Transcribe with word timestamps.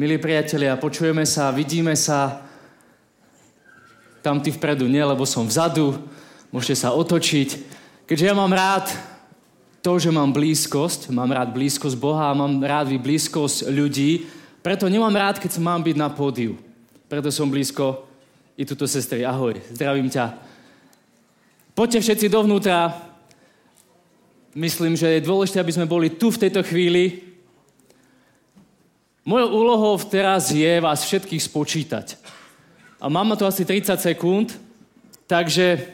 Milí 0.00 0.16
priatelia, 0.16 0.80
počujeme 0.80 1.28
sa, 1.28 1.52
vidíme 1.52 1.92
sa. 1.92 2.40
Tam 4.24 4.40
ty 4.40 4.48
vpredu 4.48 4.88
nie, 4.88 5.04
lebo 5.04 5.28
som 5.28 5.44
vzadu. 5.44 5.92
Môžete 6.48 6.88
sa 6.88 6.96
otočiť. 6.96 7.60
Keďže 8.08 8.24
ja 8.24 8.32
mám 8.32 8.48
rád 8.48 8.88
to, 9.84 10.00
že 10.00 10.08
mám 10.08 10.32
blízkosť, 10.32 11.12
mám 11.12 11.28
rád 11.28 11.52
blízkosť 11.52 12.00
Boha 12.00 12.32
mám 12.32 12.64
rád 12.64 12.96
blízkosť 12.96 13.68
ľudí, 13.68 14.24
preto 14.64 14.88
nemám 14.88 15.12
rád, 15.12 15.36
keď 15.36 15.60
mám 15.60 15.84
byť 15.84 15.96
na 16.00 16.08
pódiu. 16.08 16.56
Preto 17.04 17.28
som 17.28 17.52
blízko 17.52 18.08
i 18.56 18.64
tuto 18.64 18.88
sestry. 18.88 19.20
Ahoj, 19.28 19.60
zdravím 19.68 20.08
ťa. 20.08 20.32
Poďte 21.76 22.00
všetci 22.08 22.32
dovnútra. 22.32 22.96
Myslím, 24.56 24.96
že 24.96 25.20
je 25.20 25.28
dôležité, 25.28 25.60
aby 25.60 25.76
sme 25.76 25.84
boli 25.84 26.08
tu 26.08 26.32
v 26.32 26.40
tejto 26.40 26.64
chvíli, 26.64 27.29
Mojou 29.20 29.48
úlohou 29.52 30.00
teraz 30.00 30.48
je 30.48 30.80
vás 30.80 31.04
všetkých 31.04 31.44
spočítať. 31.44 32.16
A 33.00 33.12
mám 33.12 33.28
na 33.28 33.36
to 33.36 33.44
asi 33.44 33.68
30 33.68 34.00
sekúnd, 34.00 34.56
takže 35.28 35.84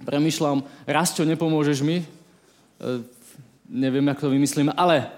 premyšľam, 0.00 0.64
raz 0.88 1.12
čo 1.12 1.28
nepomôžeš 1.28 1.84
mi, 1.84 2.00
e, 2.00 2.06
neviem, 3.68 4.04
ako 4.08 4.28
to 4.28 4.34
vymyslím, 4.34 4.72
ale 4.72 5.08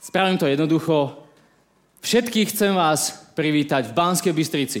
spravím 0.00 0.40
to 0.40 0.48
jednoducho. 0.48 1.12
Všetkých 2.00 2.52
chcem 2.52 2.72
vás 2.72 3.32
privítať 3.36 3.88
v 3.88 3.96
Banskej 3.96 4.32
Bystrici. 4.32 4.80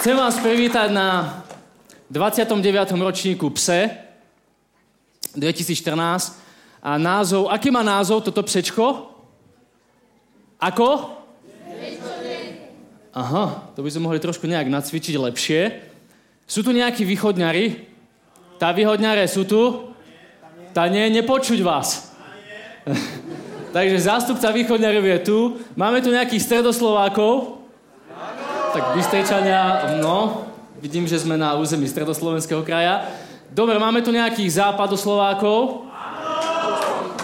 Chcem 0.00 0.16
vás 0.16 0.38
privítať 0.40 0.88
na 0.90 1.44
29. 2.10 2.90
ročníku 2.98 3.54
PSE 3.54 3.86
2014 5.38 6.42
a 6.82 6.98
názov, 6.98 7.46
aký 7.46 7.70
má 7.70 7.86
názov 7.86 8.26
toto 8.26 8.42
psečko? 8.42 9.14
Ako? 10.58 11.16
Aha, 13.14 13.70
to 13.74 13.86
by 13.86 13.90
sme 13.94 14.10
mohli 14.10 14.18
trošku 14.18 14.50
nejak 14.50 14.66
nacvičiť 14.66 15.14
lepšie. 15.14 15.60
Sú 16.50 16.66
tu 16.66 16.74
nejakí 16.74 17.06
východňari? 17.06 17.86
Tá 18.58 18.74
východňare 18.74 19.22
sú 19.30 19.46
tu? 19.46 19.94
Tá 20.74 20.90
nie, 20.90 21.06
nepočuť 21.14 21.62
vás. 21.62 22.10
Takže 23.74 24.02
zástupca 24.02 24.50
východňarov 24.50 25.04
je 25.06 25.18
tu. 25.22 25.38
Máme 25.78 26.02
tu 26.02 26.10
nejakých 26.10 26.42
stredoslovákov? 26.42 27.62
Tak 28.74 28.98
Bystrečania, 28.98 29.94
no, 30.02 30.50
Vidím, 30.80 31.04
že 31.04 31.20
sme 31.20 31.36
na 31.36 31.60
území 31.60 31.84
stredoslovenského 31.84 32.64
kraja. 32.64 33.04
Dobre, 33.52 33.76
máme 33.76 34.00
tu 34.00 34.08
nejakých 34.08 34.64
západoslovákov? 34.64 35.84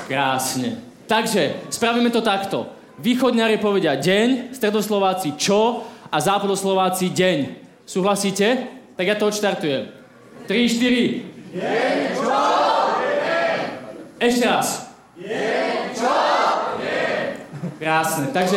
Krásne. 0.05 0.77
Takže, 1.09 1.65
spravíme 1.73 2.13
to 2.13 2.21
takto. 2.21 2.69
Východňari 3.01 3.57
povedia 3.57 3.97
deň, 3.97 4.53
stredoslováci 4.53 5.41
čo 5.41 5.89
a 6.13 6.17
západoslováci 6.21 7.09
deň. 7.17 7.39
Súhlasíte? 7.89 8.69
Tak 8.93 9.05
ja 9.09 9.17
to 9.17 9.33
odštartujem. 9.33 9.89
3, 10.45 10.53
4. 10.53 11.57
Deň, 11.57 11.97
čo? 12.13 12.37
Deň. 13.01 13.59
Ešte 14.21 14.45
raz. 14.45 14.69
Deň, 15.17 15.77
čo? 15.97 16.13
Deň. 16.77 17.25
Krásne. 17.81 18.25
Takže 18.37 18.57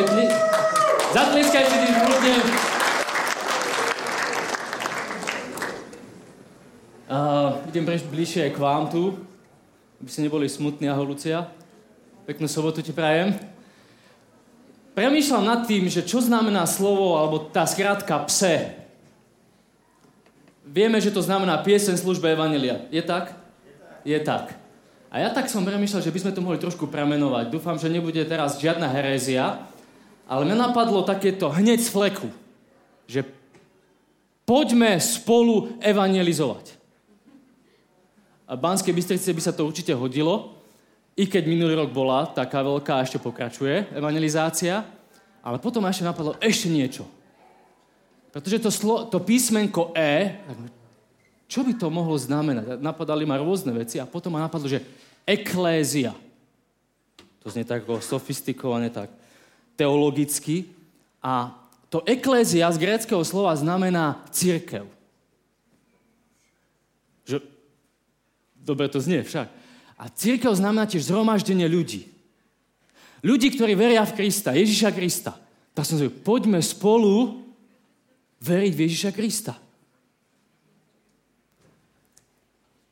zatlieskajte 1.16 1.76
tým 1.88 1.96
kľudne. 2.04 2.69
Uh, 7.10 7.58
idem 7.74 7.90
bližšie 7.90 8.46
aj 8.46 8.52
k 8.54 8.62
vám 8.62 8.86
tu, 8.94 9.18
aby 9.98 10.10
ste 10.14 10.30
neboli 10.30 10.46
smutní, 10.46 10.86
ahoj 10.94 11.18
Lucia. 11.18 11.50
Peknú 12.30 12.46
sobotu 12.46 12.86
ti 12.86 12.94
prajem. 12.94 13.34
Premýšľam 14.94 15.42
nad 15.42 15.66
tým, 15.66 15.90
že 15.90 16.06
čo 16.06 16.22
znamená 16.22 16.70
slovo, 16.70 17.18
alebo 17.18 17.50
tá 17.50 17.66
skratka 17.66 18.14
pse. 18.30 18.78
Vieme, 20.70 21.02
že 21.02 21.10
to 21.10 21.26
znamená 21.26 21.58
piesen 21.66 21.98
službe 21.98 22.30
Evangelia. 22.30 22.86
Je 22.94 23.02
tak? 23.02 23.34
Je 24.06 24.22
tak. 24.22 24.54
A 25.10 25.18
ja 25.18 25.34
tak 25.34 25.50
som 25.50 25.66
premýšľal, 25.66 26.06
že 26.06 26.14
by 26.14 26.20
sme 26.22 26.36
to 26.38 26.46
mohli 26.46 26.62
trošku 26.62 26.86
premenovať. 26.86 27.50
Dúfam, 27.50 27.82
že 27.82 27.90
nebude 27.90 28.22
teraz 28.30 28.62
žiadna 28.62 28.86
herézia, 28.86 29.66
ale 30.30 30.46
mňa 30.46 30.70
napadlo 30.70 31.02
takéto 31.02 31.50
hneď 31.50 31.82
z 31.82 31.90
fleku, 31.90 32.30
že 33.10 33.26
poďme 34.46 35.02
spolu 35.02 35.74
evangelizovať. 35.82 36.79
A 38.50 38.58
Banskej 38.58 38.98
Bystrici 38.98 39.30
by 39.30 39.42
sa 39.46 39.54
to 39.54 39.70
určite 39.70 39.94
hodilo, 39.94 40.58
i 41.14 41.30
keď 41.30 41.46
minulý 41.46 41.78
rok 41.78 41.94
bola 41.94 42.26
taká 42.26 42.66
veľká 42.66 43.06
ešte 43.06 43.22
pokračuje 43.22 43.94
evangelizácia, 43.94 44.82
ale 45.46 45.62
potom 45.62 45.86
ešte 45.86 46.02
napadlo 46.02 46.34
ešte 46.42 46.66
niečo. 46.66 47.06
Pretože 48.34 48.58
to, 48.58 48.70
slo, 48.74 49.06
to 49.06 49.22
písmenko 49.22 49.94
E, 49.94 50.42
čo 51.50 51.66
by 51.66 51.78
to 51.78 51.90
mohlo 51.90 52.14
znamenať? 52.14 52.78
Napadali 52.78 53.26
ma 53.26 53.42
rôzne 53.42 53.74
veci 53.74 53.98
a 53.98 54.10
potom 54.10 54.34
ma 54.38 54.46
napadlo, 54.46 54.70
že 54.70 54.86
eklézia. 55.26 56.14
To 57.42 57.50
znie 57.50 57.66
tak 57.66 57.86
sofistikovane, 57.86 58.94
tak 58.94 59.10
teologicky. 59.74 60.70
A 61.22 61.54
to 61.90 62.06
eklézia 62.06 62.70
z 62.70 62.78
gréckého 62.78 63.22
slova 63.26 63.58
znamená 63.58 64.22
církev. 64.30 64.86
Dobre 68.70 68.86
to 68.86 69.02
znie 69.02 69.26
však. 69.26 69.50
A 69.98 70.14
církev 70.14 70.54
znamená 70.54 70.86
tiež 70.86 71.10
zhromaždenie 71.10 71.66
ľudí. 71.66 72.06
Ľudí, 73.26 73.58
ktorí 73.58 73.74
veria 73.74 74.06
v 74.06 74.14
Krista, 74.14 74.54
Ježiša 74.54 74.94
Krista. 74.94 75.34
Tak 75.74 75.90
som 75.90 75.98
zvedel, 75.98 76.22
poďme 76.22 76.62
spolu 76.62 77.42
veriť 78.38 78.72
v 78.78 78.84
Ježiša 78.86 79.12
Krista. 79.12 79.58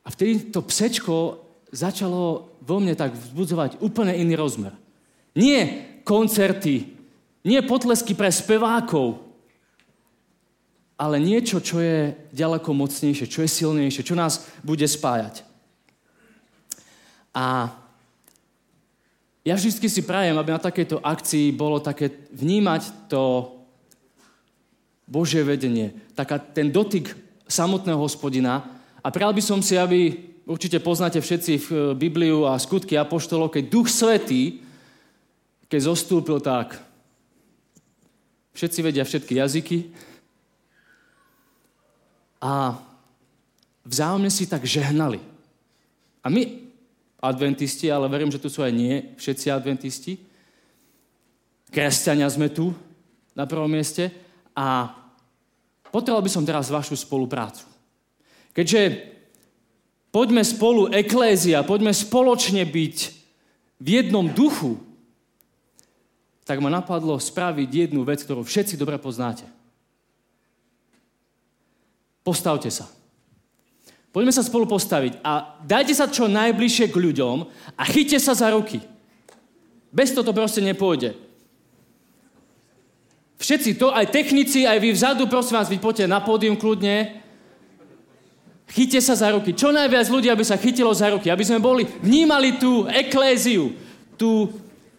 A 0.02 0.07
vtedy 0.10 0.50
to 0.50 0.66
psečko 0.66 1.46
začalo 1.69 2.52
vo 2.66 2.78
mne 2.81 2.98
tak 2.98 3.13
vzbudzovať 3.13 3.80
úplne 3.80 4.18
iný 4.18 4.34
rozmer. 4.34 4.74
Nie 5.38 5.86
koncerty, 6.04 6.90
nie 7.46 7.60
potlesky 7.63 8.18
pre 8.18 8.34
spevákov, 8.34 9.24
ale 10.98 11.22
niečo, 11.22 11.62
čo 11.62 11.78
je 11.80 12.18
ďaleko 12.34 12.74
mocnejšie, 12.74 13.30
čo 13.30 13.46
je 13.46 13.50
silnejšie, 13.52 14.02
čo 14.04 14.18
nás 14.18 14.44
bude 14.66 14.84
spájať. 14.84 15.47
A 17.38 17.69
ja 19.45 19.54
vždy 19.54 19.86
si 19.86 20.01
prajem, 20.01 20.34
aby 20.34 20.50
na 20.50 20.57
takejto 20.57 20.98
akcii 21.06 21.54
bolo 21.54 21.78
také 21.78 22.10
vnímať 22.34 23.07
to 23.13 23.54
Božie 25.06 25.45
vedenie, 25.45 25.94
taká 26.18 26.42
ten 26.42 26.74
dotyk 26.74 27.13
samotného 27.45 28.01
hospodina. 28.01 28.66
A 29.00 29.07
prijal 29.13 29.31
by 29.31 29.39
som 29.45 29.62
si, 29.63 29.78
aby, 29.80 30.19
určite 30.50 30.81
poznáte 30.84 31.22
všetci 31.22 31.54
v 31.63 31.68
eh, 31.69 31.80
Bibliu 31.95 32.44
a 32.50 32.60
skutky 32.60 32.98
Apoštolov, 32.98 33.54
keď 33.54 33.63
Duch 33.69 33.88
Svetý, 33.88 34.60
keď 35.69 35.80
zostúpil 35.94 36.42
tak, 36.44 36.75
všetci 38.57 38.80
vedia 38.81 39.06
všetky 39.06 39.38
jazyky 39.38 39.78
a 42.42 42.74
vzájomne 43.86 44.31
si 44.33 44.50
tak 44.50 44.66
žehnali. 44.66 45.22
A 46.25 46.28
my 46.28 46.67
adventisti, 47.22 47.90
ale 47.90 48.10
verím, 48.10 48.30
že 48.30 48.42
tu 48.42 48.50
sú 48.50 48.62
aj 48.62 48.74
nie 48.74 49.14
všetci 49.18 49.48
adventisti. 49.50 50.14
Kresťania 51.74 52.30
sme 52.30 52.48
tu 52.54 52.72
na 53.34 53.44
prvom 53.50 53.69
mieste 53.69 54.14
a 54.54 54.94
potreboval 55.90 56.24
by 56.24 56.31
som 56.31 56.48
teraz 56.48 56.69
vašu 56.69 56.96
spoluprácu. 56.96 57.66
Keďže 58.54 59.14
poďme 60.10 60.42
spolu, 60.42 60.90
eklézia, 60.90 61.62
poďme 61.62 61.94
spoločne 61.94 62.66
byť 62.66 62.98
v 63.78 63.88
jednom 63.88 64.25
duchu, 64.34 64.81
tak 66.48 66.64
ma 66.64 66.72
napadlo 66.72 67.19
spraviť 67.19 67.69
jednu 67.69 68.08
vec, 68.08 68.24
ktorú 68.24 68.42
všetci 68.42 68.80
dobre 68.80 68.96
poznáte. 68.98 69.44
Postavte 72.24 72.72
sa. 72.72 72.88
Poďme 74.12 74.33
sa 74.33 74.42
spolu 74.42 74.65
postaviť 74.65 75.19
a 75.21 75.59
dajte 75.62 75.94
sa 75.94 76.09
čo 76.09 76.25
najbližšie 76.31 76.89
k 76.89 76.98
ľuďom 76.98 77.38
a 77.75 77.83
chyťte 77.83 78.18
sa 78.18 78.33
za 78.33 78.50
ruky. 78.50 78.81
Bez 79.94 80.12
toho 80.15 80.25
to 80.25 80.33
proste 80.33 80.63
nepôjde. 80.63 81.15
Všetci 83.38 83.77
to, 83.77 83.94
aj 83.94 84.09
technici, 84.09 84.65
aj 84.65 84.81
vy 84.81 84.89
vzadu, 84.98 85.30
prosím 85.30 85.62
vás, 85.62 85.69
vy 85.69 85.77
poďte 85.77 86.09
na 86.09 86.18
pódium 86.18 86.57
kľudne. 86.57 87.21
Chyťte 88.68 89.00
sa 89.00 89.13
za 89.15 89.30
ruky. 89.31 89.54
Čo 89.54 89.69
najviac 89.69 90.09
ľudí, 90.09 90.27
aby 90.27 90.44
sa 90.44 90.59
chytilo 90.59 90.92
za 90.92 91.13
ruky. 91.13 91.30
Aby 91.30 91.45
sme 91.45 91.62
boli, 91.62 91.86
vnímali 92.01 92.57
tú 92.59 92.89
ekléziu, 92.89 93.77
tú, 94.19 94.51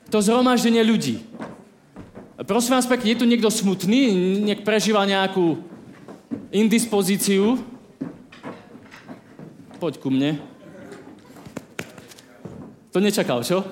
to 0.08 0.22
zhromaždenie 0.22 0.80
ľudí. 0.86 1.20
Prosím 2.46 2.78
vás 2.78 2.86
pekne, 2.86 3.12
je 3.12 3.20
tu 3.20 3.26
niekto 3.26 3.50
smutný, 3.50 4.14
nech 4.46 4.62
prežíva 4.62 5.02
nejakú 5.02 5.58
indispozíciu, 6.54 7.58
Poď 9.78 9.94
ku 10.02 10.10
mne. 10.10 10.42
To 12.90 12.98
nečakal, 12.98 13.46
čo? 13.46 13.62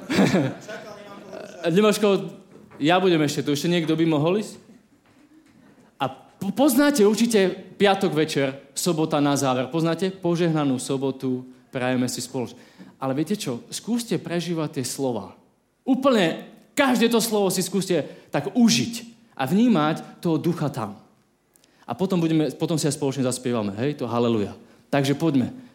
Nemáš 1.75 1.99
koho... 1.99 2.31
Ja 2.79 3.03
budem 3.03 3.19
ešte 3.26 3.43
tu. 3.43 3.50
Ešte 3.50 3.67
niekto 3.67 3.99
by 3.99 4.06
mohol 4.06 4.38
ísť? 4.38 4.55
A 5.99 6.06
poznáte 6.55 7.03
určite 7.03 7.50
piatok 7.75 8.14
večer, 8.14 8.55
sobota 8.70 9.19
na 9.19 9.35
záver. 9.35 9.67
Poznáte? 9.67 10.14
Požehnanú 10.14 10.79
sobotu, 10.79 11.43
prajeme 11.75 12.06
si 12.06 12.23
spoločne. 12.23 12.61
Ale 13.03 13.19
viete 13.19 13.35
čo? 13.35 13.67
Skúste 13.75 14.14
prežívať 14.23 14.79
tie 14.79 14.85
slova. 14.87 15.35
Úplne 15.82 16.47
každé 16.79 17.11
to 17.11 17.19
slovo 17.19 17.50
si 17.50 17.67
skúste 17.67 18.06
tak 18.31 18.55
užiť 18.55 18.94
a 19.35 19.43
vnímať 19.43 20.23
toho 20.23 20.38
ducha 20.38 20.70
tam. 20.70 21.03
A 21.82 21.99
potom, 21.99 22.23
budeme, 22.23 22.55
potom 22.55 22.79
si 22.79 22.87
aj 22.87 22.94
spoločne 22.94 23.26
zaspievame. 23.26 23.75
Hej, 23.75 23.99
to 23.99 24.06
haleluja. 24.06 24.55
Takže 24.93 25.19
poďme. 25.19 25.65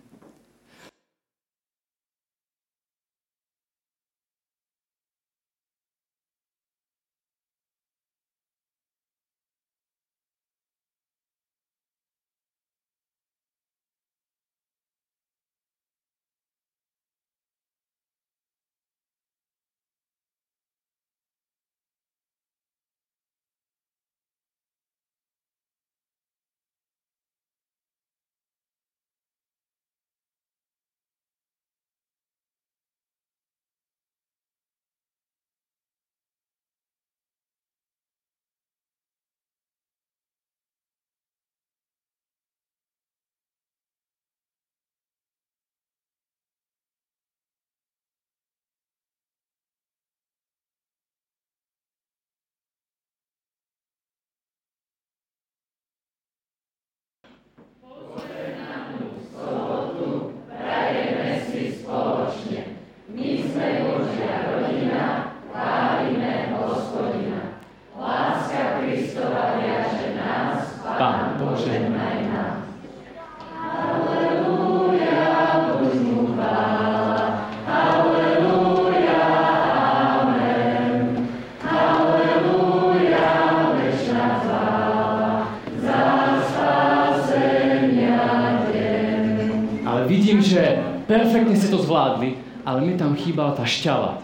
Perfektne 91.11 91.55
ste 91.59 91.67
to 91.67 91.83
zvládli, 91.83 92.39
ale 92.63 92.79
mi 92.87 92.95
tam 92.95 93.11
chýbala 93.19 93.51
tá 93.51 93.67
šťava. 93.67 94.23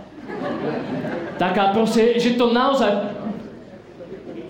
Taká 1.35 1.75
proste, 1.75 2.15
že 2.15 2.39
to 2.39 2.55
naozaj 2.55 3.16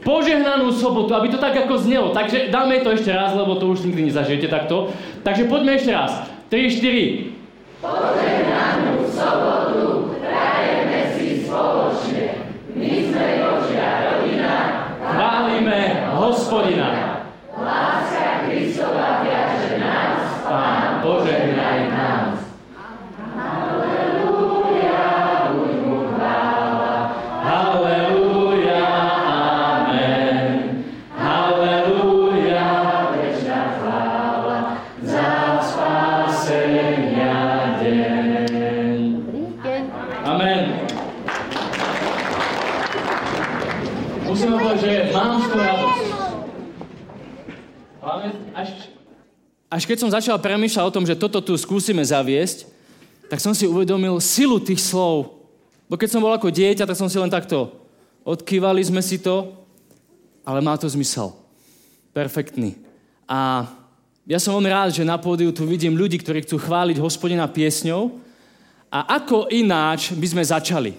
požehnanú 0.07 0.71
sobotu, 0.71 1.11
aby 1.11 1.27
to 1.27 1.35
tak 1.35 1.51
ako 1.67 1.75
znelo. 1.83 2.15
Takže 2.15 2.47
dáme 2.47 2.79
to 2.79 2.95
ešte 2.95 3.11
raz, 3.11 3.35
lebo 3.35 3.59
to 3.59 3.67
už 3.67 3.83
nikdy 3.83 4.07
nezažijete 4.07 4.47
takto. 4.47 4.95
Takže 5.27 5.51
poďme 5.51 5.75
ešte 5.75 5.91
raz. 5.91 6.23
3, 6.47 6.71
4. 6.79 7.35
Požehnanú 7.83 8.26
až 49.77 49.85
keď 49.85 49.97
som 50.01 50.09
začal 50.09 50.41
premýšľať 50.41 50.83
o 50.89 50.93
tom, 50.93 51.05
že 51.05 51.13
toto 51.13 51.37
tu 51.37 51.53
skúsime 51.53 52.01
zaviesť, 52.01 52.65
tak 53.29 53.37
som 53.37 53.53
si 53.53 53.69
uvedomil 53.69 54.17
silu 54.17 54.57
tých 54.57 54.81
slov. 54.81 55.37
Bo 55.85 56.01
keď 56.01 56.17
som 56.17 56.23
bol 56.25 56.33
ako 56.33 56.49
dieťa, 56.49 56.89
tak 56.89 56.97
som 56.97 57.05
si 57.05 57.21
len 57.21 57.29
takto 57.29 57.69
odkývali 58.25 58.81
sme 58.81 58.99
si 59.05 59.21
to, 59.21 59.53
ale 60.41 60.59
má 60.65 60.73
to 60.75 60.89
zmysel. 60.89 61.37
Perfektný. 62.11 62.75
A 63.29 63.69
ja 64.27 64.41
som 64.41 64.57
veľmi 64.57 64.67
rád, 64.67 64.89
že 64.97 65.07
na 65.07 65.15
pódiu 65.15 65.53
tu 65.55 65.63
vidím 65.63 65.95
ľudí, 65.95 66.19
ktorí 66.19 66.43
chcú 66.43 66.59
chváliť 66.59 66.97
hospodina 66.99 67.47
piesňou. 67.47 68.19
A 68.89 69.21
ako 69.21 69.47
ináč 69.53 70.11
by 70.11 70.27
sme 70.27 70.43
začali? 70.43 70.91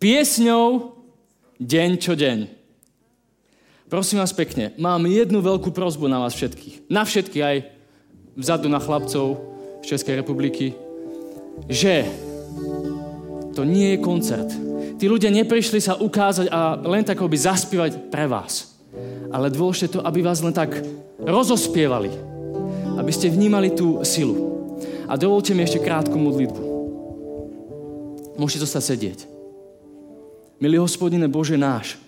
Piesňou 0.00 0.96
deň 1.60 1.90
čo 1.98 2.16
deň. 2.18 2.50
Prosím 3.86 4.18
vás 4.22 4.34
pekne, 4.34 4.74
mám 4.78 5.06
jednu 5.06 5.38
veľkú 5.42 5.70
prozbu 5.70 6.10
na 6.10 6.22
vás 6.22 6.34
všetkých. 6.34 6.90
Na 6.90 7.06
všetky, 7.06 7.38
aj 7.40 7.56
vzadu 8.38 8.70
na 8.70 8.78
chlapcov 8.78 9.42
z 9.82 9.86
Českej 9.98 10.22
republiky, 10.22 10.78
že 11.66 12.06
to 13.58 13.66
nie 13.66 13.98
je 13.98 13.98
koncert. 13.98 14.46
Tí 14.98 15.10
ľudia 15.10 15.34
neprišli 15.34 15.82
sa 15.82 15.98
ukázať 15.98 16.46
a 16.46 16.78
len 16.78 17.02
tak 17.02 17.18
by 17.18 17.34
zaspievať 17.34 18.10
pre 18.14 18.30
vás. 18.30 18.78
Ale 19.34 19.50
dôležité 19.50 19.98
to, 19.98 20.00
aby 20.06 20.22
vás 20.22 20.38
len 20.38 20.54
tak 20.54 20.78
rozospievali. 21.18 22.10
Aby 22.94 23.10
ste 23.10 23.30
vnímali 23.30 23.74
tú 23.74 23.98
silu. 24.06 24.54
A 25.10 25.18
dovolte 25.18 25.54
mi 25.54 25.66
ešte 25.66 25.82
krátku 25.82 26.14
modlitbu. 26.14 26.62
Môžete 28.38 28.62
zostať 28.62 28.82
sedieť. 28.94 29.18
Milý 30.62 30.82
hospodine 30.82 31.26
Bože 31.30 31.54
náš, 31.54 31.98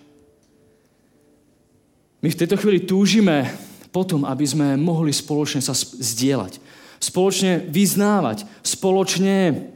my 2.21 2.29
v 2.29 2.39
tejto 2.39 2.59
chvíli 2.59 2.83
túžime 2.83 3.49
potom, 3.91 4.23
aby 4.23 4.47
sme 4.47 4.79
mohli 4.79 5.11
spoločne 5.11 5.59
sa 5.59 5.75
zdieľať, 5.75 6.57
spoločne 7.03 7.67
vyznávať, 7.67 8.47
spoločne 8.63 9.67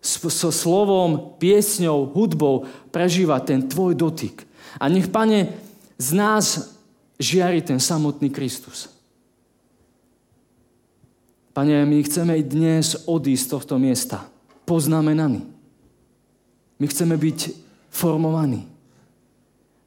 so 0.00 0.48
slovom, 0.48 1.36
piesňou, 1.36 2.08
hudbou 2.12 2.64
prežívať 2.88 3.40
ten 3.44 3.60
tvoj 3.68 3.92
dotyk. 3.92 4.48
A 4.80 4.88
nech, 4.88 5.12
pane, 5.12 5.52
z 6.00 6.08
nás 6.16 6.72
žiari 7.20 7.60
ten 7.60 7.76
samotný 7.76 8.32
Kristus. 8.32 8.88
Pane, 11.52 11.84
my 11.84 11.98
chceme 12.00 12.40
dnes 12.40 13.04
odísť 13.04 13.44
z 13.44 13.50
tohto 13.52 13.74
miesta 13.76 14.24
poznamenaní. 14.64 15.44
My 16.80 16.86
chceme 16.88 17.20
byť 17.20 17.38
formovaní. 17.92 18.64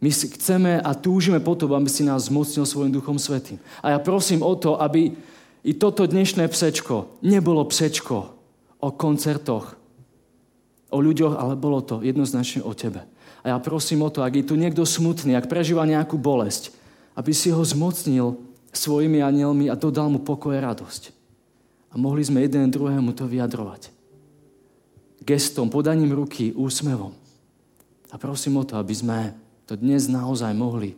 My 0.04 0.12
chceme 0.12 0.84
a 0.84 0.92
túžime 0.92 1.40
potom, 1.40 1.72
aby 1.72 1.88
si 1.88 2.04
nás 2.04 2.28
zmocnil 2.28 2.68
svojim 2.68 2.92
Duchom 2.92 3.16
Svetým. 3.16 3.56
A 3.80 3.96
ja 3.96 4.00
prosím 4.04 4.44
o 4.44 4.52
to, 4.52 4.76
aby 4.76 5.16
i 5.64 5.72
toto 5.80 6.04
dnešné 6.04 6.44
psečko 6.52 7.24
nebolo 7.24 7.64
psečko 7.64 8.36
o 8.84 8.90
koncertoch, 8.92 9.80
o 10.92 11.00
ľuďoch, 11.00 11.40
ale 11.40 11.56
bolo 11.56 11.80
to 11.80 12.04
jednoznačne 12.04 12.68
o 12.68 12.76
tebe. 12.76 13.08
A 13.48 13.56
ja 13.56 13.58
prosím 13.64 14.04
o 14.04 14.12
to, 14.12 14.28
ak 14.28 14.36
je 14.36 14.44
tu 14.44 14.60
niekto 14.60 14.84
smutný, 14.84 15.40
ak 15.40 15.48
prežíva 15.48 15.88
nejakú 15.88 16.20
bolesť, 16.20 16.76
aby 17.16 17.32
si 17.32 17.48
ho 17.56 17.64
zmocnil 17.64 18.36
svojimi 18.76 19.24
anielmi 19.24 19.72
a 19.72 19.80
dodal 19.80 20.12
mu 20.12 20.20
pokoj 20.20 20.52
a 20.52 20.68
radosť. 20.68 21.16
A 21.92 21.96
mohli 21.96 22.28
sme 22.28 22.44
jeden 22.44 22.68
druhému 22.68 23.16
to 23.16 23.24
vyjadrovať. 23.24 23.88
Gestom, 25.24 25.72
podaním 25.72 26.12
ruky, 26.12 26.52
úsmevom. 26.52 27.16
A 28.12 28.20
prosím 28.20 28.60
o 28.60 28.68
to, 28.68 28.76
aby 28.76 28.92
sme 28.92 29.43
to 29.64 29.80
dnes 29.80 30.12
naozaj 30.12 30.52
mohli 30.52 30.96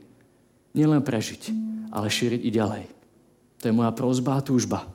nielen 0.73 1.05
prežiť, 1.05 1.53
ale 1.93 2.09
šíriť 2.09 2.41
i 2.41 2.51
ďalej. 2.51 2.83
To 3.61 3.63
je 3.69 3.73
moja 3.73 3.93
prozba 3.93 4.37
a 4.37 4.45
túžba. 4.45 4.89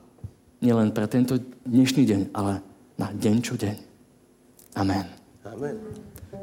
Nielen 0.61 0.93
pre 0.93 1.09
tento 1.09 1.41
dnešný 1.65 2.05
deň, 2.05 2.21
ale 2.35 2.61
na 2.99 3.09
deň 3.09 3.35
čo 3.41 3.57
deň. 3.57 3.75
Amen. 4.77 5.05
Amen. 5.47 5.75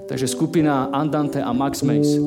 Takže 0.09 0.27
skupina 0.27 0.91
Andante 0.91 1.39
a 1.39 1.53
Max 1.55 1.87
Mace. 1.87 2.19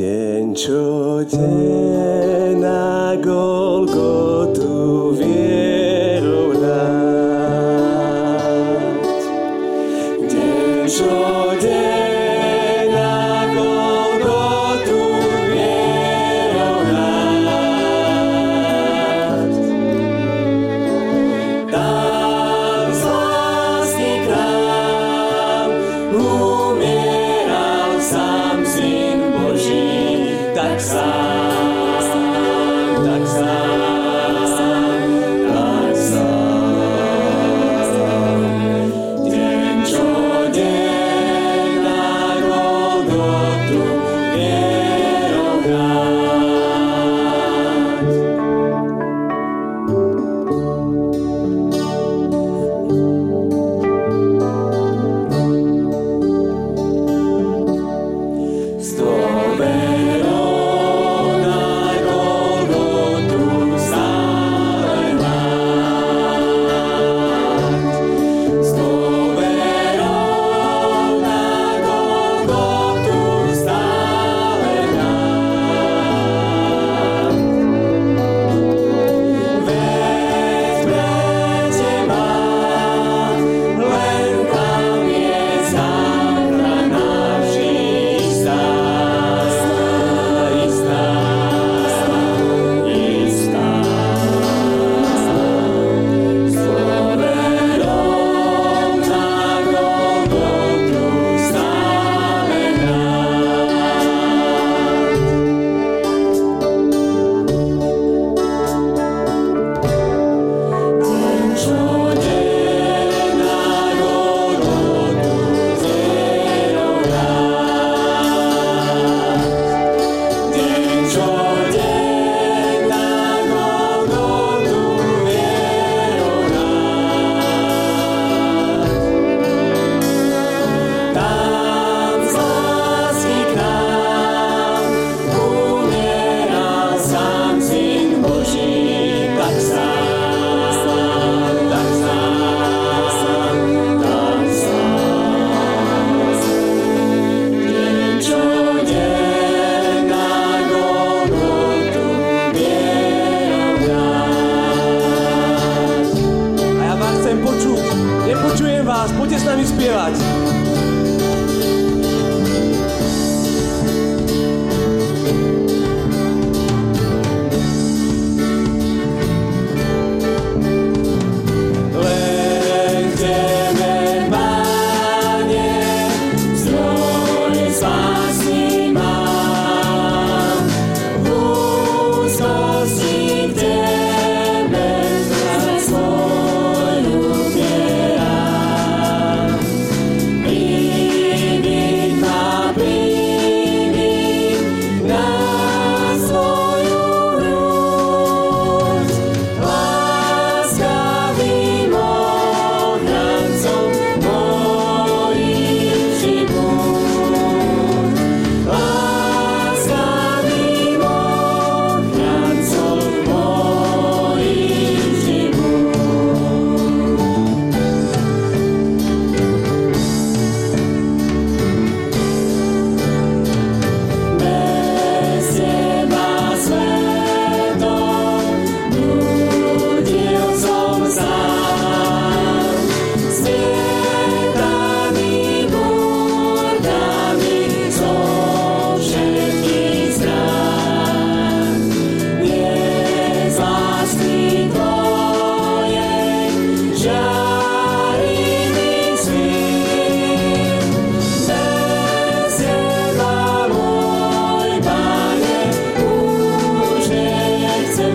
Deň, 0.00 0.44
čo 0.56 0.80
deň 1.28 2.56
na 2.56 3.12
Golgotu 3.20 5.12
vierou 5.12 5.29
Deň, 11.00 11.79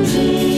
Jesus. 0.05 0.54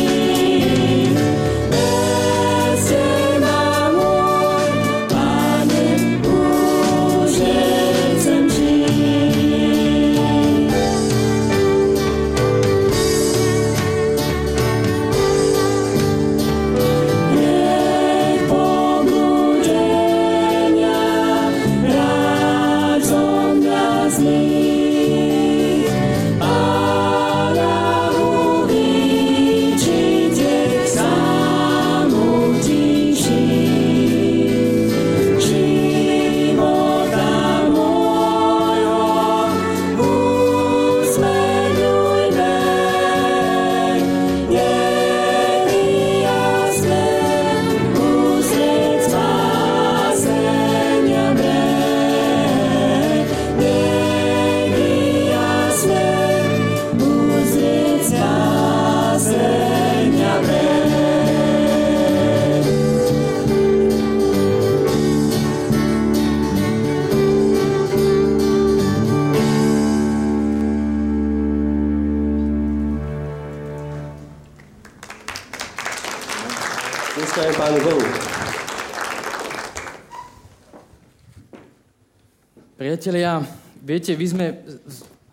Viete, 83.98 84.14
vy 84.14 84.28
sme 84.30 84.48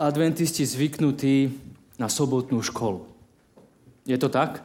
adventisti 0.01 0.65
zvyknutí 0.65 1.53
na 2.01 2.09
sobotnú 2.09 2.65
školu. 2.65 3.05
Je 4.09 4.17
to 4.17 4.33
tak? 4.33 4.65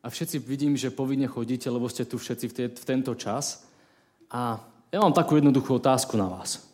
A 0.00 0.08
všetci 0.08 0.40
vidím, 0.40 0.72
že 0.72 0.88
povinne 0.88 1.28
chodíte, 1.28 1.68
lebo 1.68 1.84
ste 1.92 2.08
tu 2.08 2.16
všetci 2.16 2.46
v, 2.48 2.54
te, 2.56 2.64
v 2.72 2.84
tento 2.88 3.12
čas. 3.12 3.60
A 4.32 4.56
ja 4.88 5.04
mám 5.04 5.12
takú 5.12 5.36
jednoduchú 5.36 5.76
otázku 5.76 6.16
na 6.16 6.32
vás. 6.32 6.64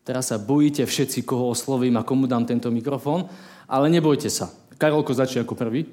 Teraz 0.00 0.32
sa 0.32 0.40
bojíte 0.40 0.88
všetci, 0.88 1.28
koho 1.28 1.52
oslovím 1.52 2.00
a 2.00 2.08
komu 2.08 2.24
dám 2.24 2.48
tento 2.48 2.72
mikrofón, 2.72 3.28
ale 3.68 3.92
nebojte 3.92 4.32
sa. 4.32 4.48
Karolko 4.80 5.12
začne 5.12 5.44
ako 5.44 5.60
prvý. 5.60 5.84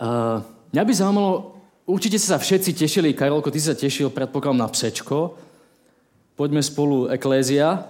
Uh, 0.00 0.40
mňa 0.72 0.82
by 0.88 0.92
zaujímalo, 0.96 1.57
určite 1.88 2.20
sa 2.20 2.36
všetci 2.36 2.76
tešili, 2.76 3.16
Karolko, 3.16 3.48
ty 3.48 3.58
sa 3.58 3.72
tešil, 3.72 4.12
predpokladám, 4.12 4.60
na 4.60 4.68
psečko. 4.68 5.40
Poďme 6.36 6.62
spolu 6.62 7.08
eklézia. 7.10 7.88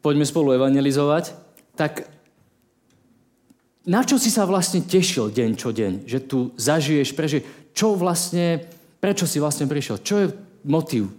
Poďme 0.00 0.24
spolu 0.24 0.54
evangelizovať. 0.56 1.34
Tak 1.74 2.06
na 3.84 4.06
čo 4.06 4.16
si 4.16 4.32
sa 4.32 4.46
vlastne 4.46 4.84
tešil 4.84 5.34
deň 5.34 5.50
čo 5.58 5.74
deň? 5.74 5.92
Že 6.06 6.18
tu 6.24 6.38
zažiješ, 6.56 7.12
prežiješ. 7.12 7.44
Čo 7.74 7.98
vlastne, 7.98 8.64
prečo 9.02 9.28
si 9.28 9.42
vlastne 9.42 9.68
prišiel? 9.68 10.00
Čo 10.00 10.14
je 10.22 10.26
motiv? 10.64 11.12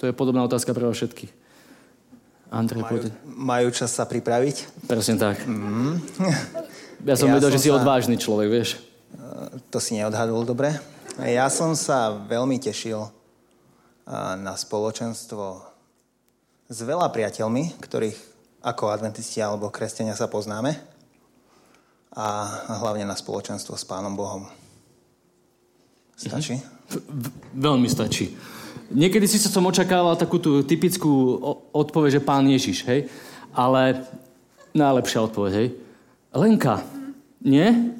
To 0.00 0.08
je 0.08 0.16
podobná 0.16 0.40
otázka 0.46 0.72
pre 0.72 0.88
vás 0.88 0.96
všetkých. 0.96 1.32
Andrej, 2.50 2.82
majú, 2.82 2.98
majú 3.30 3.68
čas 3.70 3.94
sa 3.94 4.02
pripraviť? 4.08 4.86
Presne 4.90 5.14
tak. 5.14 5.46
Mm. 5.46 6.02
Ja 7.04 7.16
som 7.16 7.32
ja 7.32 7.36
vedel, 7.40 7.50
že 7.52 7.60
si 7.62 7.70
sa... 7.72 7.80
odvážny 7.80 8.20
človek, 8.20 8.48
vieš. 8.52 8.78
To 9.72 9.78
si 9.80 9.96
neodhadol 9.96 10.44
dobre. 10.44 10.76
Ja 11.20 11.48
som 11.48 11.72
sa 11.76 12.12
veľmi 12.12 12.60
tešil 12.60 13.08
na 14.40 14.54
spoločenstvo 14.56 15.64
s 16.70 16.78
veľa 16.82 17.10
priateľmi, 17.10 17.80
ktorých 17.82 18.18
ako 18.60 18.92
adventisti 18.92 19.40
alebo 19.40 19.72
kresťania 19.72 20.12
sa 20.12 20.28
poznáme 20.28 20.76
a 22.12 22.26
hlavne 22.82 23.06
na 23.06 23.16
spoločenstvo 23.16 23.78
s 23.78 23.84
Pánom 23.86 24.12
Bohom. 24.18 24.44
Stačí? 26.18 26.60
Mhm. 26.60 27.56
Veľmi 27.56 27.88
stačí. 27.88 28.34
Niekedy 28.90 29.30
si 29.30 29.38
som 29.38 29.62
očakával 29.70 30.18
takú 30.18 30.42
tú 30.42 30.66
typickú 30.66 31.38
odpoveď, 31.70 32.18
že 32.18 32.26
pán 32.26 32.42
Ježiš, 32.50 32.82
hej? 32.90 33.06
Ale 33.54 34.02
najlepšia 34.74 35.22
odpoveď, 35.30 35.52
hej? 35.54 35.68
Lenka, 36.30 36.86
nie? 37.42 37.90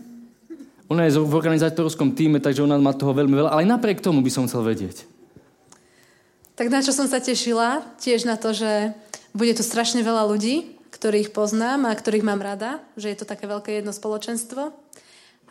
Ona 0.91 1.07
je 1.07 1.19
v 1.19 1.35
organizátorskom 1.35 2.15
týme, 2.19 2.43
takže 2.43 2.67
ona 2.67 2.79
má 2.79 2.95
toho 2.95 3.15
veľmi 3.15 3.35
veľa, 3.35 3.51
ale 3.55 3.63
aj 3.67 3.73
napriek 3.79 4.03
tomu 4.03 4.23
by 4.23 4.31
som 4.31 4.47
chcel 4.51 4.67
vedieť. 4.67 5.07
Tak 6.59 6.67
na 6.67 6.83
čo 6.83 6.91
som 6.91 7.07
sa 7.07 7.23
tešila? 7.23 7.83
Tiež 8.03 8.27
na 8.27 8.35
to, 8.35 8.51
že 8.51 8.95
bude 9.35 9.55
tu 9.55 9.63
strašne 9.63 10.03
veľa 10.03 10.27
ľudí, 10.29 10.77
ktorých 10.91 11.31
poznám 11.31 11.89
a 11.89 11.97
ktorých 11.97 12.27
mám 12.27 12.43
rada, 12.43 12.83
že 12.99 13.15
je 13.15 13.17
to 13.23 13.27
také 13.27 13.47
veľké 13.47 13.81
jedno 13.81 13.95
spoločenstvo. 13.95 14.75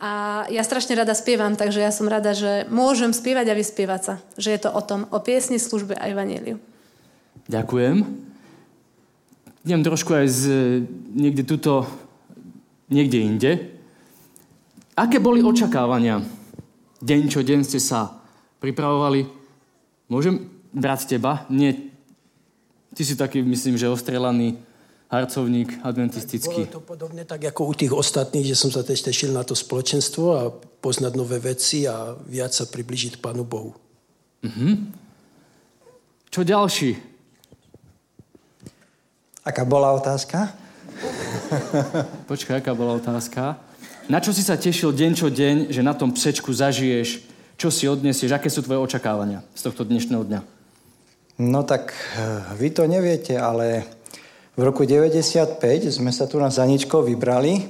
A 0.00 0.44
ja 0.48 0.64
strašne 0.64 0.96
rada 0.96 1.12
spievam, 1.12 1.56
takže 1.60 1.84
ja 1.84 1.92
som 1.92 2.08
rada, 2.08 2.32
že 2.32 2.64
môžem 2.72 3.12
spievať 3.12 3.52
a 3.52 3.58
vyspievať 3.58 4.00
sa. 4.00 4.14
Že 4.40 4.48
je 4.56 4.60
to 4.64 4.70
o 4.72 4.80
tom, 4.80 5.04
o 5.12 5.18
piesni, 5.20 5.60
službe 5.60 5.92
a 5.92 6.08
evaníliu. 6.08 6.56
Ďakujem. 7.48 8.06
Idem 9.68 9.82
trošku 9.84 10.16
aj 10.16 10.26
z, 10.30 10.42
niekde 11.12 11.44
tuto, 11.44 11.84
niekde 12.90 13.18
inde. 13.22 13.50
Aké 14.98 15.22
boli 15.22 15.40
očakávania? 15.40 16.20
Deň 17.00 17.22
čo 17.32 17.40
deň 17.40 17.64
ste 17.64 17.80
sa 17.80 18.20
pripravovali. 18.60 19.24
Môžem 20.12 20.44
brať 20.74 21.16
teba? 21.16 21.48
Nie. 21.48 21.88
Ty 22.92 23.02
si 23.06 23.14
taký, 23.16 23.40
myslím, 23.40 23.78
že 23.80 23.88
ostrelaný 23.88 24.60
harcovník 25.10 25.82
adventistický. 25.82 26.70
Bolo 26.70 26.76
to 26.78 26.82
podobne 26.84 27.22
tak 27.26 27.42
ako 27.42 27.70
u 27.70 27.74
tých 27.74 27.90
ostatných, 27.90 28.46
že 28.46 28.58
som 28.58 28.70
sa 28.70 28.86
teď 28.86 29.10
tešil 29.10 29.34
na 29.34 29.42
to 29.42 29.58
spoločenstvo 29.58 30.24
a 30.38 30.50
poznať 30.82 31.12
nové 31.18 31.42
veci 31.42 31.86
a 31.86 32.14
viac 32.14 32.54
sa 32.54 32.70
približiť 32.70 33.18
Pánu 33.18 33.42
Bohu. 33.42 33.74
Mm-hmm. 34.46 34.74
Čo 36.30 36.46
ďalší? 36.46 36.94
Aká 39.42 39.66
bola 39.66 39.90
otázka? 39.98 40.54
Počkaj, 42.30 42.60
aká 42.60 42.72
bola 42.76 42.96
otázka? 42.96 43.56
Na 44.10 44.18
čo 44.18 44.34
si 44.34 44.42
sa 44.42 44.58
tešil 44.58 44.92
deň 44.92 45.12
čo 45.14 45.28
deň, 45.30 45.56
že 45.70 45.86
na 45.86 45.94
tom 45.94 46.12
psečku 46.12 46.50
zažiješ, 46.50 47.24
čo 47.56 47.68
si 47.68 47.86
odnesieš, 47.86 48.34
aké 48.34 48.48
sú 48.50 48.64
tvoje 48.64 48.80
očakávania 48.80 49.44
z 49.54 49.70
tohto 49.70 49.86
dnešného 49.86 50.24
dňa? 50.26 50.40
No 51.40 51.64
tak 51.64 51.92
eh, 51.92 52.20
vy 52.58 52.68
to 52.74 52.84
neviete, 52.84 53.38
ale 53.38 53.86
v 54.58 54.62
roku 54.66 54.84
95 54.84 55.60
sme 55.88 56.12
sa 56.12 56.28
tu 56.28 56.36
na 56.36 56.52
Zaničko 56.52 57.00
vybrali, 57.00 57.64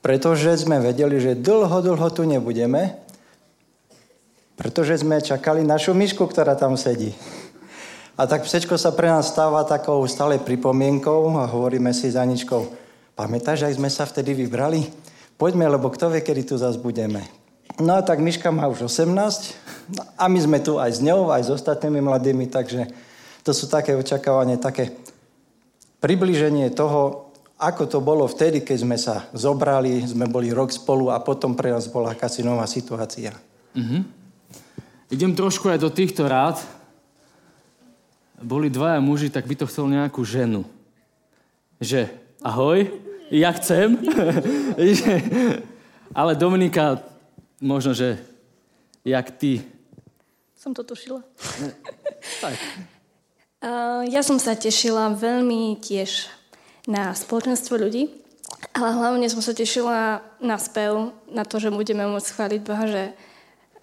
pretože 0.00 0.64
sme 0.64 0.80
vedeli, 0.80 1.20
že 1.20 1.38
dlho, 1.38 1.84
dlho 1.84 2.08
tu 2.10 2.24
nebudeme, 2.24 2.96
pretože 4.56 5.04
sme 5.04 5.22
čakali 5.22 5.62
našu 5.62 5.92
myšku, 5.94 6.24
ktorá 6.26 6.56
tam 6.56 6.74
sedí. 6.74 7.14
A 8.20 8.28
tak 8.28 8.44
psečko 8.44 8.76
sa 8.76 8.92
pre 8.92 9.08
nás 9.08 9.32
stáva 9.32 9.64
takou 9.64 10.04
stále 10.04 10.36
pripomienkou 10.36 11.40
a 11.40 11.48
hovoríme 11.48 11.88
si 11.96 12.12
za 12.12 12.20
Aničkou, 12.20 12.68
pamätáš, 13.16 13.64
aj 13.64 13.80
sme 13.80 13.88
sa 13.88 14.04
vtedy 14.04 14.36
vybrali? 14.36 14.92
Poďme, 15.40 15.64
lebo 15.64 15.88
kto 15.88 16.12
vie, 16.12 16.20
kedy 16.20 16.52
tu 16.52 16.60
zase 16.60 16.76
budeme. 16.76 17.24
No 17.80 17.96
a 17.96 18.04
tak 18.04 18.20
Miška 18.20 18.52
má 18.52 18.68
už 18.68 18.92
18 18.92 20.20
a 20.20 20.28
my 20.28 20.36
sme 20.36 20.60
tu 20.60 20.76
aj 20.76 20.90
s 20.92 21.00
ňou, 21.00 21.32
aj 21.32 21.48
s 21.48 21.50
ostatnými 21.64 22.04
mladými, 22.04 22.44
takže 22.52 22.92
to 23.40 23.56
sú 23.56 23.72
také 23.72 23.96
očakávanie, 23.96 24.60
také 24.60 24.92
približenie 26.04 26.76
toho, 26.76 27.32
ako 27.56 27.88
to 27.88 28.04
bolo 28.04 28.28
vtedy, 28.28 28.60
keď 28.60 28.78
sme 28.84 29.00
sa 29.00 29.32
zobrali, 29.32 29.96
sme 30.04 30.28
boli 30.28 30.52
rok 30.52 30.68
spolu 30.68 31.08
a 31.08 31.24
potom 31.24 31.56
pre 31.56 31.72
nás 31.72 31.88
bola 31.88 32.12
akási 32.12 32.44
nová 32.44 32.68
situácia. 32.68 33.32
Mm-hmm. 33.72 34.00
Idem 35.08 35.32
trošku 35.32 35.72
aj 35.72 35.80
do 35.80 35.88
týchto 35.88 36.28
rád. 36.28 36.79
Boli 38.40 38.72
dvaja 38.72 38.98
muži, 39.04 39.28
tak 39.28 39.44
by 39.44 39.54
to 39.54 39.68
chcel 39.68 39.86
nejakú 39.86 40.24
ženu. 40.24 40.64
Že, 41.80 42.08
ahoj, 42.40 42.88
ja 43.28 43.52
chcem. 43.56 44.00
Ale 46.18 46.32
Dominika, 46.34 47.04
možno, 47.60 47.94
že 47.94 48.18
jak 49.04 49.30
ty. 49.36 49.62
Som 50.56 50.74
to 50.74 50.82
tušila. 50.82 51.22
tak. 52.40 52.56
Uh, 53.60 54.08
ja 54.08 54.24
som 54.24 54.40
sa 54.40 54.56
tešila 54.56 55.12
veľmi 55.12 55.76
tiež 55.84 56.32
na 56.88 57.12
spoločenstvo 57.12 57.76
ľudí, 57.76 58.08
ale 58.72 58.96
hlavne 58.96 59.28
som 59.28 59.44
sa 59.44 59.52
tešila 59.52 60.24
na 60.40 60.56
spev, 60.56 61.12
na 61.28 61.44
to, 61.44 61.60
že 61.60 61.68
budeme 61.68 62.08
môcť 62.08 62.32
chváliť 62.32 62.60
Boha, 62.64 62.88
že 62.88 63.12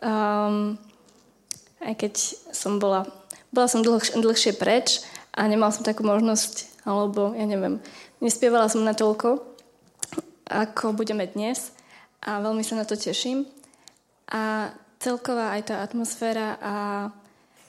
um, 0.01 0.81
aj 1.77 1.93
keď 1.93 2.13
som 2.49 2.81
bola, 2.81 3.05
bola 3.57 3.65
som 3.65 3.81
dlh, 3.81 4.21
dlhšie 4.21 4.53
preč 4.53 5.01
a 5.33 5.49
nemal 5.49 5.73
som 5.73 5.81
takú 5.81 6.05
možnosť, 6.05 6.85
alebo 6.85 7.33
ja 7.33 7.49
neviem, 7.49 7.81
nespievala 8.21 8.69
som 8.69 8.85
na 8.85 8.93
toľko, 8.93 9.41
ako 10.45 10.93
budeme 10.93 11.25
dnes 11.25 11.73
a 12.21 12.37
veľmi 12.37 12.61
sa 12.61 12.77
na 12.77 12.85
to 12.85 12.93
teším. 12.93 13.49
A 14.29 14.69
celková 15.01 15.57
aj 15.57 15.73
tá 15.73 15.75
atmosféra 15.81 16.61
a 16.61 16.73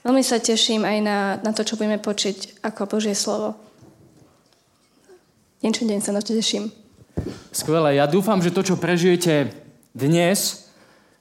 Veľmi 0.06 0.22
sa 0.22 0.38
teším 0.38 0.86
aj 0.86 0.98
na, 1.02 1.18
na 1.42 1.52
to, 1.52 1.66
čo 1.66 1.74
budeme 1.74 1.98
počiť 1.98 2.62
ako 2.62 2.86
Božie 2.86 3.18
slovo. 3.18 3.58
Deň 5.58 5.72
čo 5.74 5.84
deň 5.84 6.00
sa 6.00 6.14
na 6.14 6.22
to 6.22 6.32
teším. 6.32 6.70
Skvelé. 7.50 7.98
Ja 7.98 8.06
dúfam, 8.06 8.38
že 8.38 8.54
to, 8.54 8.62
čo 8.62 8.78
prežijete 8.78 9.50
dnes, 9.90 10.67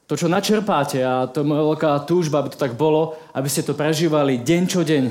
to, 0.07 0.15
čo 0.15 0.31
načerpáte, 0.31 1.03
a 1.03 1.27
to 1.27 1.43
je 1.43 1.49
moja 1.51 1.67
veľká 1.67 1.91
túžba, 2.07 2.39
aby 2.39 2.55
to 2.55 2.59
tak 2.59 2.79
bolo, 2.79 3.19
aby 3.35 3.51
ste 3.51 3.59
to 3.59 3.75
prežívali 3.75 4.39
deň 4.39 4.63
čo 4.63 4.81
deň 4.87 5.05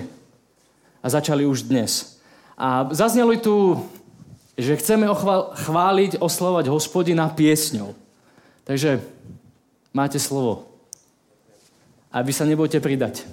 a 1.04 1.06
začali 1.06 1.44
už 1.44 1.68
dnes. 1.68 2.16
A 2.56 2.88
zaznelo 2.96 3.36
tu, 3.36 3.84
že 4.56 4.80
chceme 4.80 5.04
chváliť, 5.52 6.16
oslovať 6.16 6.72
hospodina 6.72 7.28
piesňou. 7.28 7.92
Takže 8.64 9.04
máte 9.92 10.16
slovo. 10.16 10.64
A 12.08 12.24
vy 12.24 12.32
sa 12.32 12.48
nebojte 12.48 12.80
pridať. 12.80 13.28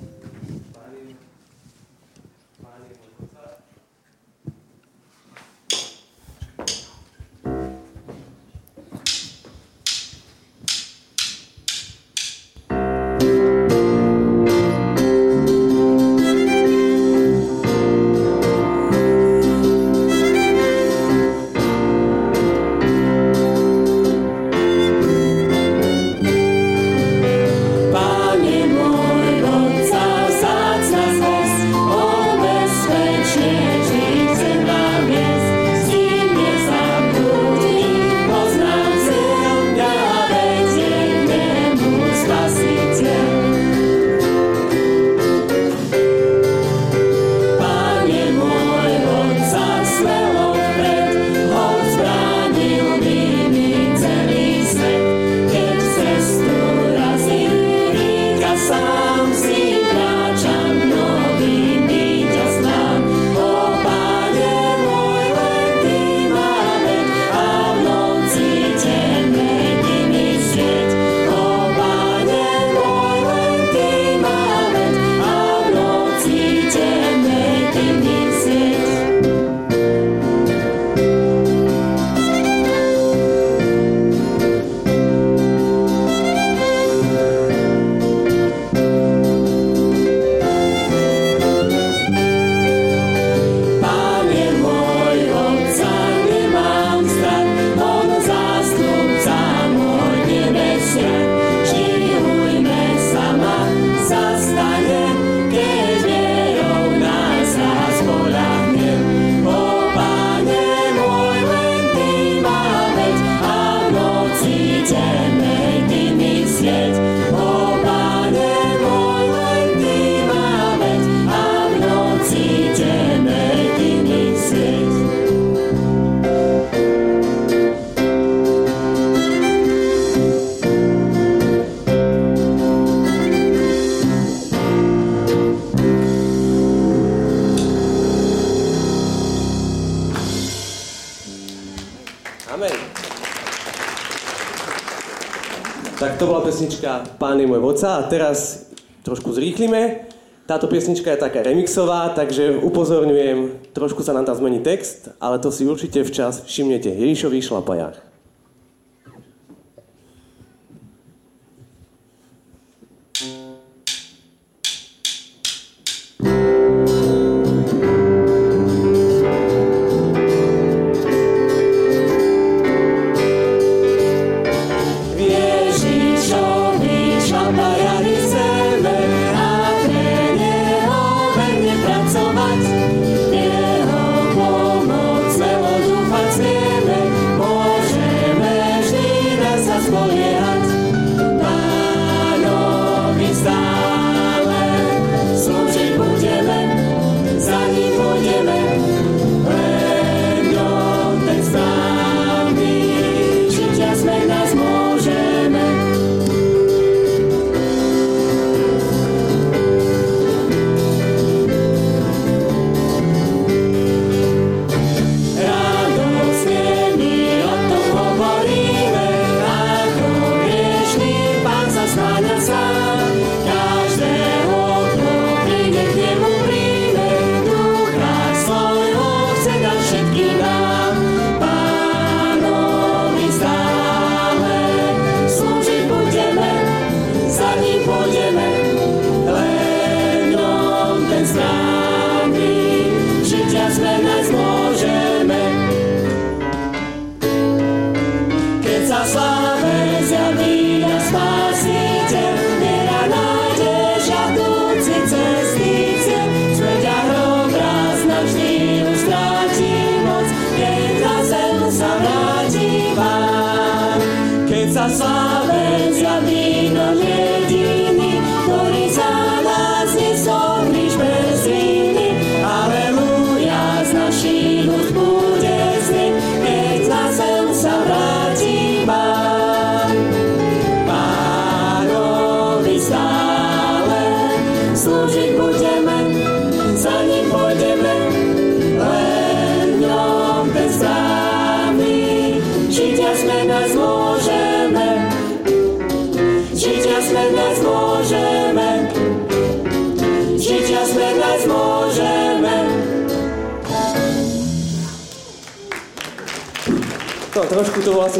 Pesnička 146.64 147.20
Pán 147.20 147.44
je 147.44 147.44
môj 147.44 147.60
vodca 147.60 148.00
a 148.00 148.08
teraz 148.08 148.72
trošku 149.04 149.36
zrýchlime. 149.36 150.08
Táto 150.48 150.72
pesnička 150.72 151.12
je 151.12 151.20
taká 151.20 151.44
remixová, 151.44 152.16
takže 152.16 152.56
upozorňujem, 152.64 153.68
trošku 153.76 154.00
sa 154.00 154.16
nám 154.16 154.24
tam 154.24 154.40
zmení 154.40 154.64
text, 154.64 155.12
ale 155.20 155.44
to 155.44 155.52
si 155.52 155.68
určite 155.68 156.08
včas 156.08 156.48
všimnete. 156.48 156.88
Ježišový 156.88 157.44
šlapajách. 157.44 158.13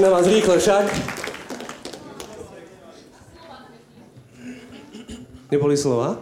Na 0.02 0.10
vás 0.10 0.28
rýchle 0.28 0.60
však. 0.60 0.86
Neboli 5.52 5.78
slova? 5.78 6.18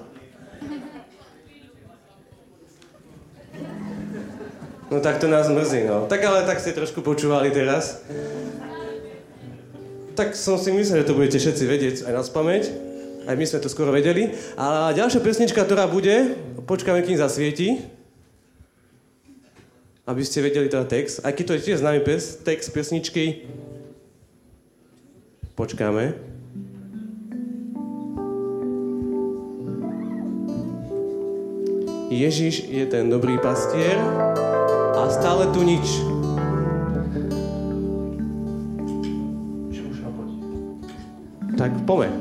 No 4.91 4.99
tak 4.99 5.23
to 5.23 5.27
nás 5.27 5.47
mrzí, 5.47 5.87
no. 5.87 6.03
Tak 6.11 6.19
ale 6.23 6.43
tak 6.43 6.59
ste 6.59 6.75
trošku 6.75 6.99
počúvali 6.99 7.47
teraz. 7.51 8.03
Tak 10.19 10.35
som 10.35 10.59
si 10.59 10.75
myslel, 10.75 11.01
že 11.01 11.07
to 11.07 11.15
budete 11.15 11.39
všetci 11.39 11.63
vedieť 11.63 11.95
aj 12.11 12.13
na 12.13 12.23
spameť. 12.27 12.63
Aj 13.23 13.35
my 13.39 13.45
sme 13.47 13.63
to 13.63 13.71
skoro 13.71 13.95
vedeli. 13.95 14.35
A 14.59 14.91
ďalšia 14.91 15.23
pesnička, 15.23 15.63
ktorá 15.63 15.87
bude, 15.87 16.35
počkáme, 16.67 17.07
kým 17.07 17.15
zasvieti 17.15 18.00
aby 20.11 20.27
ste 20.27 20.43
vedeli 20.43 20.67
teda 20.67 20.83
text. 20.83 21.23
Aj 21.23 21.31
keď 21.31 21.43
to 21.47 21.55
je 21.55 21.65
tiež 21.71 21.79
známy 21.79 22.03
pes, 22.03 22.43
text 22.43 22.75
pesničky. 22.75 23.47
Počkáme. 25.55 26.11
Ježiš 32.11 32.67
je 32.67 32.83
ten 32.91 33.07
dobrý 33.07 33.39
pastier 33.39 33.95
a 34.99 35.07
stále 35.07 35.47
tu 35.55 35.63
nič. 35.63 35.87
Tak 41.55 41.71
pome. 41.87 42.11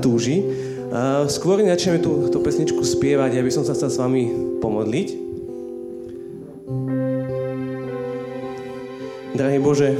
túži. 0.00 0.42
Skôr 1.28 1.60
začneme 1.60 2.00
tú, 2.00 2.32
tú 2.32 2.40
pesničku 2.40 2.80
spievať, 2.80 3.36
ja 3.36 3.42
by 3.44 3.52
som 3.52 3.64
sa 3.66 3.76
chcel 3.76 3.90
s 3.92 4.00
vami 4.00 4.24
pomodliť. 4.62 5.08
Drahý 9.36 9.58
Bože, 9.60 9.94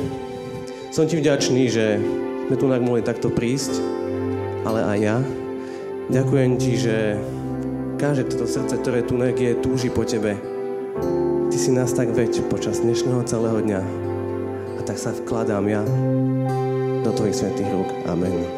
som 0.91 1.07
ti 1.07 1.21
vďačný, 1.21 1.69
že 1.69 2.01
sme 2.49 2.57
tu 2.57 2.65
mohli 2.67 3.05
takto 3.05 3.29
prísť, 3.29 3.79
ale 4.65 4.81
aj 4.83 4.99
ja. 4.99 5.17
Ďakujem 6.09 6.53
ti, 6.57 6.81
že 6.81 7.21
každé 8.01 8.33
toto 8.33 8.49
srdce, 8.49 8.81
ktoré 8.81 9.05
tu 9.05 9.21
je, 9.21 9.53
túži 9.61 9.93
po 9.93 10.09
tebe. 10.09 10.41
Ty 11.53 11.57
si 11.61 11.71
nás 11.71 11.93
tak 11.93 12.17
veď 12.17 12.49
počas 12.49 12.81
dnešného 12.81 13.23
celého 13.29 13.61
dňa 13.61 14.09
tak 14.89 14.97
sa 14.97 15.13
vkladám 15.13 15.69
ja 15.69 15.85
do 17.05 17.11
Tvojich 17.13 17.37
svetých 17.37 17.69
rúk. 17.77 17.93
Amen. 18.09 18.58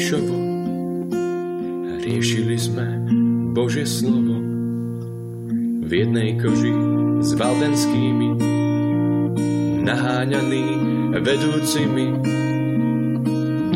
Vabrišovo. 0.00 0.36
A 1.84 1.92
riešili 2.00 2.56
sme 2.56 3.04
Bože 3.52 3.84
slovo. 3.84 4.40
V 5.84 5.90
jednej 5.92 6.40
koži 6.40 6.72
s 7.20 7.36
valdenskými, 7.36 8.28
naháňaný 9.84 10.64
vedúcimi 11.20 12.06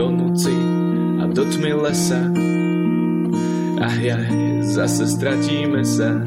do 0.01 0.07
noci 0.09 0.57
a 1.21 1.29
do 1.29 1.45
tmy 1.45 1.77
lesa. 1.77 2.25
Ach 3.85 3.99
ja, 4.01 4.17
zase 4.65 5.05
stratíme 5.05 5.85
sa. 5.85 6.25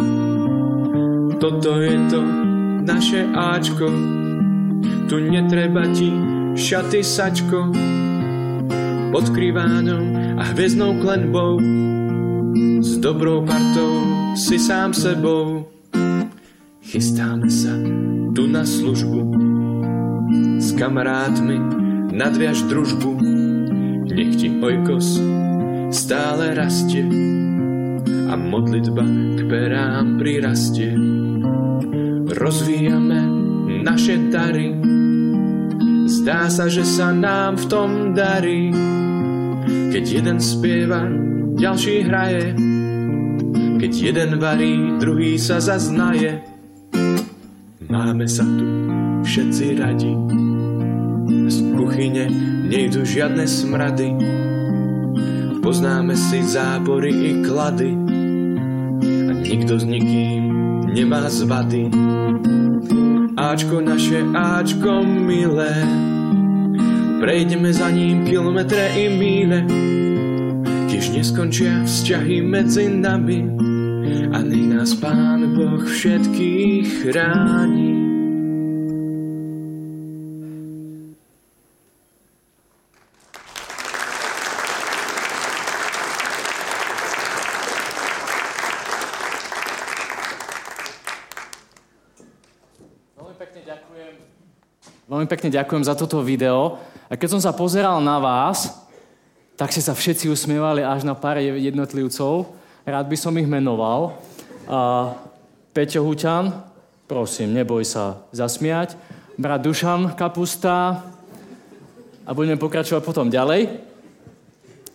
Toto 1.42 1.82
je 1.82 1.98
to 2.14 2.22
naše 2.86 3.26
Ačko, 3.34 3.90
tu 5.10 5.16
netreba 5.26 5.90
ti 5.90 6.14
šaty 6.54 7.02
sačko. 7.02 7.74
Pod 9.18 9.34
krivánom 9.34 10.38
a 10.38 10.46
hviezdnou 10.54 11.02
klenbou, 11.02 11.58
s 12.86 13.02
dobrou 13.02 13.42
partou 13.42 14.06
si 14.38 14.62
sám 14.62 14.94
sebou. 14.94 15.66
Chystáme 16.86 17.50
sa 17.50 17.74
tu 18.38 18.46
na 18.46 18.62
službu, 18.62 19.22
s 20.62 20.70
kamarátmi 20.78 21.58
nadviaž 22.14 22.62
družbu. 22.70 23.18
Nech 24.06 24.38
ti 24.38 24.54
ojkos 24.54 25.18
stále 25.90 26.54
rastie 26.54 27.10
a 28.30 28.38
modlitba 28.38 29.02
k 29.34 29.40
perám 29.50 30.22
prirastie. 30.22 30.94
Rozvíjame 32.38 33.26
naše 33.82 34.30
dary, 34.30 34.78
zdá 36.06 36.54
sa, 36.54 36.70
že 36.70 36.86
sa 36.86 37.10
nám 37.18 37.58
v 37.58 37.66
tom 37.66 38.14
darí. 38.14 38.70
Keď 39.68 40.04
jeden 40.04 40.38
spieva, 40.40 41.04
ďalší 41.60 42.08
hraje, 42.08 42.56
keď 43.78 43.92
jeden 43.94 44.32
varí, 44.42 44.98
druhý 44.98 45.38
sa 45.38 45.62
zaznaje. 45.62 46.42
Máme 47.88 48.26
sa 48.26 48.44
tu 48.44 48.66
všetci 49.22 49.66
radi, 49.78 50.14
z 51.48 51.58
kuchyne 51.78 52.26
nejdu 52.68 53.06
žiadne 53.06 53.46
smrady, 53.46 54.10
poznáme 55.62 56.18
si 56.18 56.42
zábory 56.44 57.12
i 57.12 57.32
klady. 57.46 57.92
A 59.04 59.32
nikto 59.38 59.78
s 59.78 59.86
nikým 59.86 60.52
nemá 60.90 61.30
zvady. 61.30 61.94
Ačko 63.38 63.86
naše, 63.86 64.26
Ačko 64.34 65.06
milé, 65.06 65.86
prejdeme 67.20 67.74
za 67.74 67.90
ním 67.90 68.26
kilometre 68.26 68.88
i 68.94 69.10
míle, 69.10 69.66
tiež 70.88 71.18
neskončia 71.18 71.82
vzťahy 71.84 72.46
medzi 72.46 72.86
nami 72.90 73.44
a 74.34 74.38
nech 74.46 74.68
nás 74.70 74.94
Pán 74.98 75.58
Boh 75.58 75.82
všetkých 75.82 77.10
chráni. 77.10 77.98
Veľmi 95.08 95.24
pekne 95.32 95.50
ďakujem 95.50 95.84
za 95.88 95.96
toto 95.96 96.20
video. 96.20 96.78
A 97.08 97.16
keď 97.16 97.40
som 97.40 97.42
sa 97.42 97.56
pozeral 97.56 98.04
na 98.04 98.20
vás, 98.20 98.84
tak 99.56 99.72
ste 99.72 99.82
sa 99.82 99.96
všetci 99.96 100.28
usmievali 100.28 100.84
až 100.84 101.08
na 101.08 101.16
pár 101.16 101.40
jednotlivcov. 101.40 102.52
Rád 102.84 103.06
by 103.08 103.18
som 103.18 103.34
ich 103.40 103.48
menoval. 103.48 104.20
A 104.68 105.12
Peťo 105.72 106.04
Huťan, 106.04 106.52
prosím, 107.08 107.56
neboj 107.56 107.88
sa 107.88 108.22
zasmiať. 108.36 109.00
Brat 109.40 109.64
Dušan 109.64 110.14
Kapusta 110.20 111.02
a 112.28 112.30
budeme 112.36 112.60
pokračovať 112.60 113.02
potom 113.02 113.32
ďalej. 113.32 113.88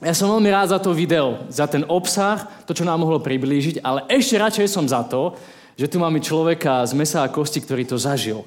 Ja 0.03 0.13
som 0.13 0.35
veľmi 0.35 0.51
rád 0.51 0.75
za 0.75 0.79
to 0.83 0.93
video, 0.93 1.47
za 1.47 1.65
ten 1.71 1.87
obsah, 1.87 2.45
to, 2.67 2.75
čo 2.75 2.83
nám 2.83 3.07
mohlo 3.07 3.23
priblížiť, 3.23 3.81
ale 3.87 4.03
ešte 4.11 4.35
radšej 4.35 4.67
som 4.67 4.85
za 4.85 5.07
to, 5.07 5.39
že 5.79 5.87
tu 5.87 6.03
máme 6.03 6.19
človeka 6.19 6.83
z 6.85 6.93
mesa 6.99 7.23
a 7.23 7.31
kosti, 7.31 7.63
ktorý 7.63 7.87
to 7.87 7.97
zažil 7.97 8.43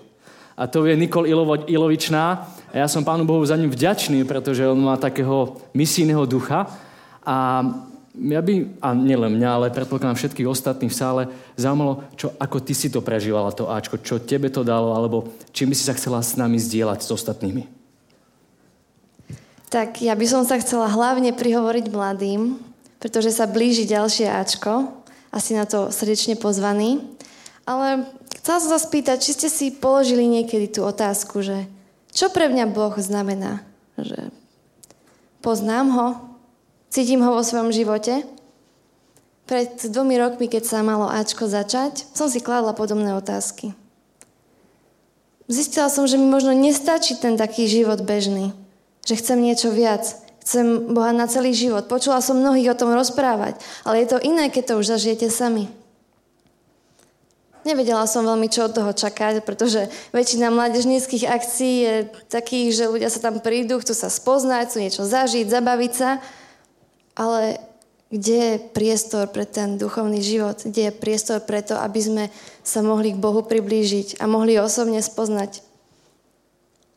a 0.55 0.63
to 0.71 0.87
je 0.87 0.95
Nikol 0.95 1.27
Ilovo, 1.27 1.67
Ilovičná. 1.67 2.47
A 2.71 2.75
ja 2.75 2.87
som 2.87 3.03
Pánu 3.03 3.27
Bohu 3.27 3.43
za 3.43 3.59
ním 3.59 3.67
vďačný, 3.67 4.23
pretože 4.23 4.63
on 4.63 4.79
má 4.79 4.95
takého 4.95 5.59
misijného 5.75 6.23
ducha. 6.23 6.71
A 7.27 7.63
ja 8.15 8.39
by, 8.39 8.79
a 8.79 8.95
nielen 8.95 9.35
mňa, 9.35 9.49
ale 9.51 9.75
predpokladám 9.75 10.15
všetkých 10.15 10.47
ostatných 10.47 10.91
v 10.91 10.95
sále, 10.95 11.21
zaujímalo, 11.59 12.07
čo, 12.15 12.31
ako 12.39 12.63
ty 12.63 12.71
si 12.71 12.87
to 12.87 13.03
prežívala, 13.03 13.51
to 13.51 13.67
Ačko, 13.67 13.99
čo 13.99 14.23
tebe 14.23 14.47
to 14.47 14.63
dalo, 14.63 14.95
alebo 14.95 15.35
čím 15.51 15.71
by 15.71 15.75
si 15.75 15.83
sa 15.83 15.91
chcela 15.91 16.23
s 16.23 16.39
nami 16.39 16.55
zdieľať 16.55 17.03
s 17.03 17.11
ostatnými. 17.11 17.67
Tak 19.67 19.99
ja 19.99 20.15
by 20.15 20.25
som 20.31 20.47
sa 20.47 20.55
chcela 20.63 20.87
hlavne 20.87 21.35
prihovoriť 21.35 21.85
mladým, 21.91 22.55
pretože 23.03 23.35
sa 23.35 23.51
blíži 23.51 23.83
ďalšie 23.83 24.31
Ačko, 24.31 25.03
asi 25.35 25.51
na 25.51 25.67
to 25.67 25.91
srdečne 25.91 26.39
pozvaný. 26.39 27.03
Ale 27.67 28.07
Chcela 28.35 28.57
som 28.61 28.71
sa 28.75 28.81
spýtať, 28.81 29.17
či 29.23 29.31
ste 29.33 29.47
si 29.47 29.71
položili 29.71 30.27
niekedy 30.27 30.67
tú 30.67 30.83
otázku, 30.83 31.39
že 31.41 31.65
čo 32.15 32.31
pre 32.31 32.47
mňa 32.47 32.71
Boh 32.71 32.95
znamená? 32.95 33.63
Že 33.99 34.31
poznám 35.43 35.87
ho, 35.91 36.07
cítim 36.87 37.19
ho 37.19 37.35
vo 37.35 37.43
svojom 37.43 37.75
živote. 37.75 38.23
Pred 39.45 39.91
dvomi 39.93 40.15
rokmi, 40.17 40.47
keď 40.49 40.63
sa 40.63 40.79
malo 40.81 41.05
Ačko 41.05 41.45
začať, 41.45 42.07
som 42.15 42.31
si 42.31 42.41
kladla 42.41 42.73
podobné 42.73 43.13
otázky. 43.13 43.75
Zistila 45.45 45.93
som, 45.93 46.09
že 46.09 46.17
mi 46.17 46.25
možno 46.25 46.57
nestačí 46.57 47.21
ten 47.21 47.37
taký 47.37 47.69
život 47.69 48.01
bežný. 48.01 48.49
Že 49.05 49.21
chcem 49.21 49.37
niečo 49.45 49.69
viac. 49.69 50.17
Chcem 50.41 50.89
Boha 50.89 51.13
na 51.13 51.29
celý 51.29 51.53
život. 51.53 51.85
Počula 51.85 52.17
som 52.25 52.41
mnohých 52.41 52.73
o 52.73 52.79
tom 52.79 52.89
rozprávať. 52.97 53.61
Ale 53.85 54.01
je 54.01 54.07
to 54.09 54.23
iné, 54.25 54.49
keď 54.49 54.73
to 54.73 54.79
už 54.81 54.97
zažijete 54.97 55.29
sami. 55.29 55.69
Nevedela 57.65 58.05
som 58.05 58.21
veľmi, 58.21 58.45
čo 58.45 58.69
od 58.69 58.77
toho 58.77 58.93
čakať, 58.93 59.41
pretože 59.41 59.89
väčšina 60.13 60.53
mládežníckých 60.53 61.25
akcií 61.25 61.75
je 61.81 61.95
takých, 62.29 62.77
že 62.77 62.85
ľudia 62.93 63.09
sa 63.09 63.17
tam 63.17 63.41
prídu, 63.41 63.81
chcú 63.81 63.97
sa 63.97 64.13
spoznať, 64.13 64.69
chcú 64.69 64.77
niečo 64.85 65.01
zažiť, 65.01 65.49
zabaviť 65.49 65.91
sa, 65.97 66.21
ale 67.17 67.57
kde 68.13 68.37
je 68.37 68.53
priestor 68.69 69.25
pre 69.33 69.49
ten 69.49 69.81
duchovný 69.81 70.21
život? 70.21 70.61
Kde 70.61 70.93
je 70.93 70.93
priestor 70.93 71.41
pre 71.41 71.65
to, 71.65 71.73
aby 71.73 71.97
sme 71.97 72.23
sa 72.61 72.85
mohli 72.85 73.17
k 73.17 73.21
Bohu 73.21 73.41
priblížiť 73.41 74.21
a 74.21 74.29
mohli 74.29 74.61
osobne 74.61 75.01
spoznať? 75.01 75.65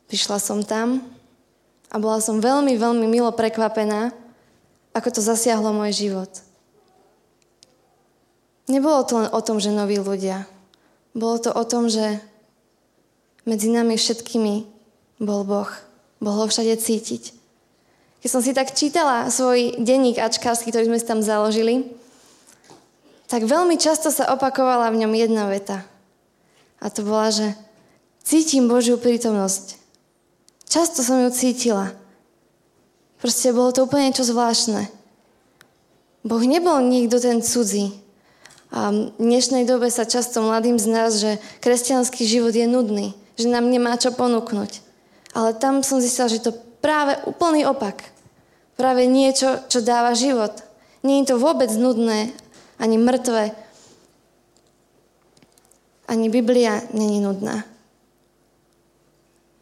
Prišla 0.05 0.37
som 0.37 0.61
tam 0.61 1.01
a 1.89 1.97
bola 1.97 2.21
som 2.21 2.37
veľmi, 2.37 2.77
veľmi 2.77 3.09
milo 3.09 3.33
prekvapená, 3.33 4.13
ako 4.93 5.17
to 5.17 5.21
zasiahlo 5.25 5.73
môj 5.73 5.97
život. 5.97 6.29
Nebolo 8.69 9.01
to 9.01 9.17
len 9.17 9.33
o 9.33 9.41
tom, 9.41 9.57
že 9.57 9.73
noví 9.73 9.97
ľudia, 9.97 10.45
bolo 11.19 11.37
to 11.37 11.51
o 11.51 11.63
tom, 11.67 11.91
že 11.91 12.23
medzi 13.43 13.67
nami 13.67 13.99
všetkými 13.99 14.63
bol 15.19 15.43
Boh. 15.43 15.69
Bol 16.23 16.35
ho 16.35 16.45
všade 16.47 16.79
cítiť. 16.79 17.35
Keď 18.19 18.29
som 18.31 18.43
si 18.43 18.51
tak 18.51 18.75
čítala 18.75 19.31
svoj 19.31 19.79
denník 19.79 20.19
ačkársky, 20.19 20.71
ktorý 20.71 20.91
sme 20.91 20.99
si 20.99 21.07
tam 21.07 21.23
založili, 21.23 21.87
tak 23.31 23.47
veľmi 23.47 23.79
často 23.79 24.11
sa 24.11 24.31
opakovala 24.35 24.91
v 24.91 25.05
ňom 25.05 25.13
jedna 25.15 25.47
veta. 25.47 25.87
A 26.83 26.91
to 26.91 27.03
bola, 27.03 27.31
že 27.31 27.55
cítim 28.23 28.67
Božiu 28.67 28.99
prítomnosť. 28.99 29.79
Často 30.67 31.03
som 31.05 31.23
ju 31.23 31.29
cítila. 31.31 31.95
Proste 33.19 33.51
bolo 33.51 33.71
to 33.71 33.83
úplne 33.83 34.11
niečo 34.11 34.27
zvláštne. 34.27 34.87
Boh 36.23 36.43
nebol 36.43 36.83
nikto 36.83 37.19
ten 37.23 37.39
cudzí, 37.39 37.95
a 38.69 38.93
v 38.93 39.17
dnešnej 39.17 39.65
dobe 39.65 39.89
sa 39.89 40.05
často 40.05 40.45
mladým 40.45 40.77
z 40.77 40.87
nás, 40.93 41.11
že 41.17 41.41
kresťanský 41.65 42.21
život 42.21 42.53
je 42.53 42.69
nudný, 42.69 43.07
že 43.33 43.49
nám 43.49 43.65
nemá 43.65 43.97
čo 43.97 44.13
ponúknuť. 44.13 44.85
Ale 45.33 45.57
tam 45.57 45.81
som 45.81 45.97
zistila, 45.97 46.29
že 46.29 46.41
to 46.41 46.53
práve 46.81 47.17
úplný 47.25 47.65
opak. 47.65 48.05
Práve 48.77 49.09
niečo, 49.09 49.57
čo 49.73 49.81
dáva 49.81 50.13
život. 50.13 50.53
Nie 51.01 51.21
je 51.21 51.33
to 51.33 51.41
vôbec 51.41 51.69
nudné, 51.73 52.29
ani 52.77 53.01
mŕtve. 53.01 53.57
Ani 56.05 56.29
Biblia 56.29 56.85
není 56.93 57.21
nudná. 57.21 57.65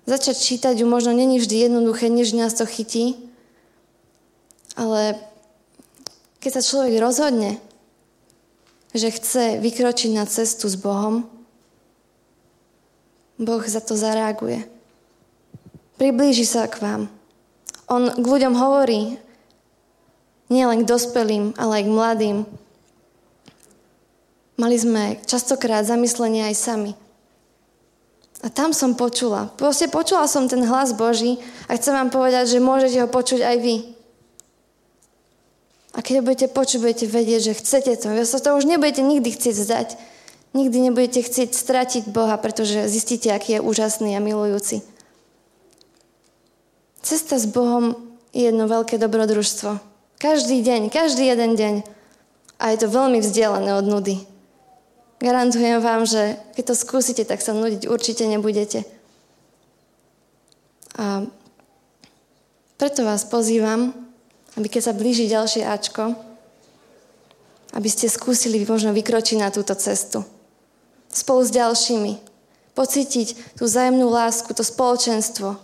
Začať 0.08 0.36
čítať 0.39 0.76
ju 0.80 0.88
možno 0.88 1.12
není 1.12 1.39
vždy 1.39 1.68
jednoduché, 1.68 2.08
než 2.08 2.32
nás 2.32 2.55
to 2.55 2.64
chytí, 2.64 3.20
ale 4.80 5.20
keď 6.39 6.60
sa 6.60 6.64
človek 6.64 6.95
rozhodne, 7.03 7.60
že 8.98 9.14
chce 9.14 9.62
vykročiť 9.62 10.12
na 10.18 10.26
cestu 10.26 10.68
s 10.68 10.76
Bohom, 10.76 11.26
Boh 13.38 13.62
za 13.62 13.82
to 13.82 13.93
zareaguje. 13.93 14.66
Priblíži 16.02 16.45
sa 16.45 16.66
k 16.66 16.82
vám. 16.82 17.02
On 17.86 18.10
k 18.10 18.26
ľuďom 18.26 18.54
hovorí, 18.58 19.22
nielen 20.50 20.84
k 20.84 20.89
dospelým, 20.89 21.54
ale 21.56 21.82
aj 21.82 21.84
k 21.86 21.93
mladým. 21.93 22.38
Mali 24.58 24.78
sme 24.78 25.22
častokrát 25.30 25.86
zamyslenie 25.86 26.50
aj 26.50 26.56
sami. 26.58 26.91
A 28.45 28.54
tam 28.54 28.74
som 28.74 28.93
počula. 28.93 29.50
Proste 29.58 29.89
počula 29.89 30.30
som 30.30 30.45
ten 30.45 30.62
hlas 30.66 30.93
Boží 30.93 31.41
a 31.66 31.78
chcem 31.78 31.93
vám 31.93 32.10
povedať, 32.14 32.58
že 32.58 32.62
môžete 32.62 33.02
ho 33.02 33.10
počuť 33.10 33.41
aj 33.41 33.58
vy. 33.62 33.97
A 35.98 36.06
keď 36.06 36.22
ho 36.22 36.24
budete 36.30 36.48
počuť, 36.54 36.78
budete 36.78 37.06
vedieť, 37.10 37.41
že 37.52 37.58
chcete 37.58 37.91
to. 37.98 38.14
Vy 38.14 38.22
sa 38.30 38.38
to 38.38 38.54
už 38.54 38.70
nebudete 38.70 39.02
nikdy 39.02 39.34
chcieť 39.34 39.56
zdať. 39.58 39.88
Nikdy 40.54 40.78
nebudete 40.89 41.26
chcieť 41.26 41.58
stratiť 41.58 42.04
Boha, 42.14 42.38
pretože 42.38 42.86
zistíte, 42.86 43.34
aký 43.34 43.58
je 43.58 43.66
úžasný 43.66 44.14
a 44.14 44.22
milujúci. 44.22 44.86
Cesta 47.02 47.41
s 47.41 47.50
Bohom 47.50 47.98
je 48.30 48.45
jedno 48.45 48.70
veľké 48.70 49.02
dobrodružstvo. 49.02 49.82
Každý 50.22 50.62
deň, 50.62 50.93
každý 50.93 51.34
jeden 51.34 51.58
deň. 51.58 51.76
A 52.62 52.74
je 52.74 52.78
to 52.78 52.93
veľmi 52.93 53.18
vzdialené 53.18 53.74
od 53.74 53.86
nudy. 53.86 54.22
Garantujem 55.18 55.82
vám, 55.82 56.06
že 56.06 56.38
keď 56.54 56.74
to 56.74 56.76
skúsite, 56.78 57.26
tak 57.26 57.41
sa 57.41 57.58
nudiť 57.58 57.89
určite 57.89 58.30
nebudete. 58.30 58.86
A 60.98 61.26
preto 62.78 63.02
vás 63.02 63.26
pozývam, 63.26 63.93
aby 64.58 64.68
keď 64.68 64.89
sa 64.89 64.97
blíži 64.97 65.30
ďalšie 65.30 65.64
Ačko, 65.64 66.18
aby 67.78 67.89
ste 67.93 68.10
skúsili 68.10 68.66
možno 68.66 68.89
vykročiť 68.89 69.38
na 69.38 69.53
túto 69.53 69.78
cestu. 69.78 70.26
Spolu 71.14 71.45
s 71.45 71.53
ďalšími. 71.53 72.14
Pocítiť 72.74 73.58
tú 73.58 73.70
zájemnú 73.70 74.10
lásku, 74.10 74.49
to 74.53 74.66
spoločenstvo. 74.66 75.62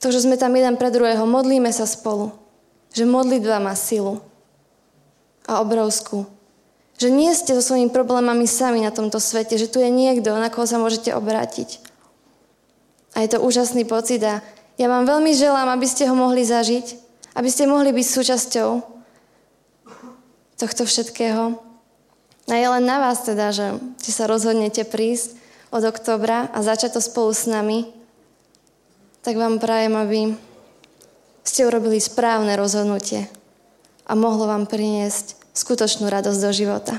To, 0.00 0.06
že 0.08 0.22
sme 0.22 0.38
tam 0.38 0.54
jeden 0.54 0.78
pre 0.78 0.94
druhého, 0.94 1.26
modlíme 1.26 1.70
sa 1.74 1.84
spolu. 1.84 2.30
Že 2.94 3.10
modlitba 3.10 3.58
má 3.58 3.74
silu. 3.74 4.22
A 5.50 5.58
obrovskú. 5.58 6.30
Že 6.98 7.08
nie 7.10 7.30
ste 7.34 7.58
so 7.58 7.62
svojimi 7.62 7.90
problémami 7.90 8.46
sami 8.46 8.86
na 8.86 8.94
tomto 8.94 9.18
svete, 9.18 9.58
že 9.58 9.66
tu 9.66 9.82
je 9.82 9.90
niekto, 9.90 10.30
na 10.38 10.46
koho 10.46 10.68
sa 10.68 10.78
môžete 10.78 11.10
obrátiť. 11.10 11.82
A 13.18 13.26
je 13.26 13.34
to 13.34 13.42
úžasný 13.42 13.82
pocit 13.82 14.22
a 14.22 14.44
ja 14.78 14.86
vám 14.86 15.04
veľmi 15.10 15.34
želám, 15.34 15.74
aby 15.74 15.86
ste 15.90 16.06
ho 16.06 16.14
mohli 16.14 16.46
zažiť, 16.46 17.09
aby 17.40 17.48
ste 17.48 17.64
mohli 17.64 17.88
byť 17.96 18.04
súčasťou 18.04 18.70
tohto 20.60 20.82
všetkého. 20.84 21.56
A 22.44 22.52
je 22.52 22.68
len 22.68 22.84
na 22.84 23.00
vás 23.00 23.24
teda, 23.24 23.48
že 23.48 23.80
či 24.04 24.12
sa 24.12 24.28
rozhodnete 24.28 24.84
prísť 24.84 25.40
od 25.72 25.80
oktobra 25.88 26.52
a 26.52 26.60
začať 26.60 26.98
to 26.98 27.00
spolu 27.00 27.32
s 27.32 27.48
nami, 27.48 27.88
tak 29.24 29.40
vám 29.40 29.56
prajem, 29.56 29.96
aby 29.96 30.20
ste 31.40 31.64
urobili 31.64 31.96
správne 31.96 32.52
rozhodnutie 32.60 33.32
a 34.04 34.12
mohlo 34.12 34.44
vám 34.44 34.68
priniesť 34.68 35.40
skutočnú 35.56 36.12
radosť 36.12 36.40
do 36.44 36.50
života. 36.52 36.94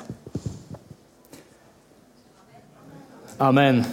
Amen. 3.37 3.85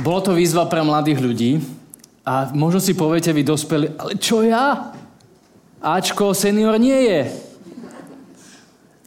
Bolo 0.00 0.24
to 0.24 0.32
výzva 0.32 0.64
pre 0.64 0.80
mladých 0.80 1.20
ľudí 1.20 1.50
a 2.24 2.48
možno 2.56 2.80
si 2.80 2.96
poviete 2.96 3.28
vy 3.28 3.44
dospeli, 3.44 3.92
ale 4.00 4.16
čo 4.16 4.40
ja? 4.40 4.96
Ačko 5.84 6.32
senior 6.32 6.80
nie 6.80 6.96
je. 6.96 7.20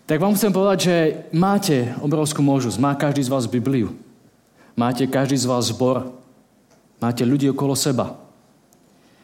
Tak 0.05 0.21
vám 0.21 0.38
chcem 0.38 0.53
povedať, 0.53 0.77
že 0.86 0.95
máte 1.33 1.89
obrovskú 1.97 2.45
možnosť. 2.45 2.77
Má 2.77 2.93
každý 2.93 3.25
z 3.25 3.33
vás 3.33 3.49
Bibliu. 3.49 3.97
Máte 4.77 5.09
každý 5.09 5.41
z 5.41 5.49
vás 5.49 5.73
zbor. 5.73 6.13
Máte 7.01 7.25
ľudí 7.25 7.49
okolo 7.49 7.73
seba. 7.73 8.13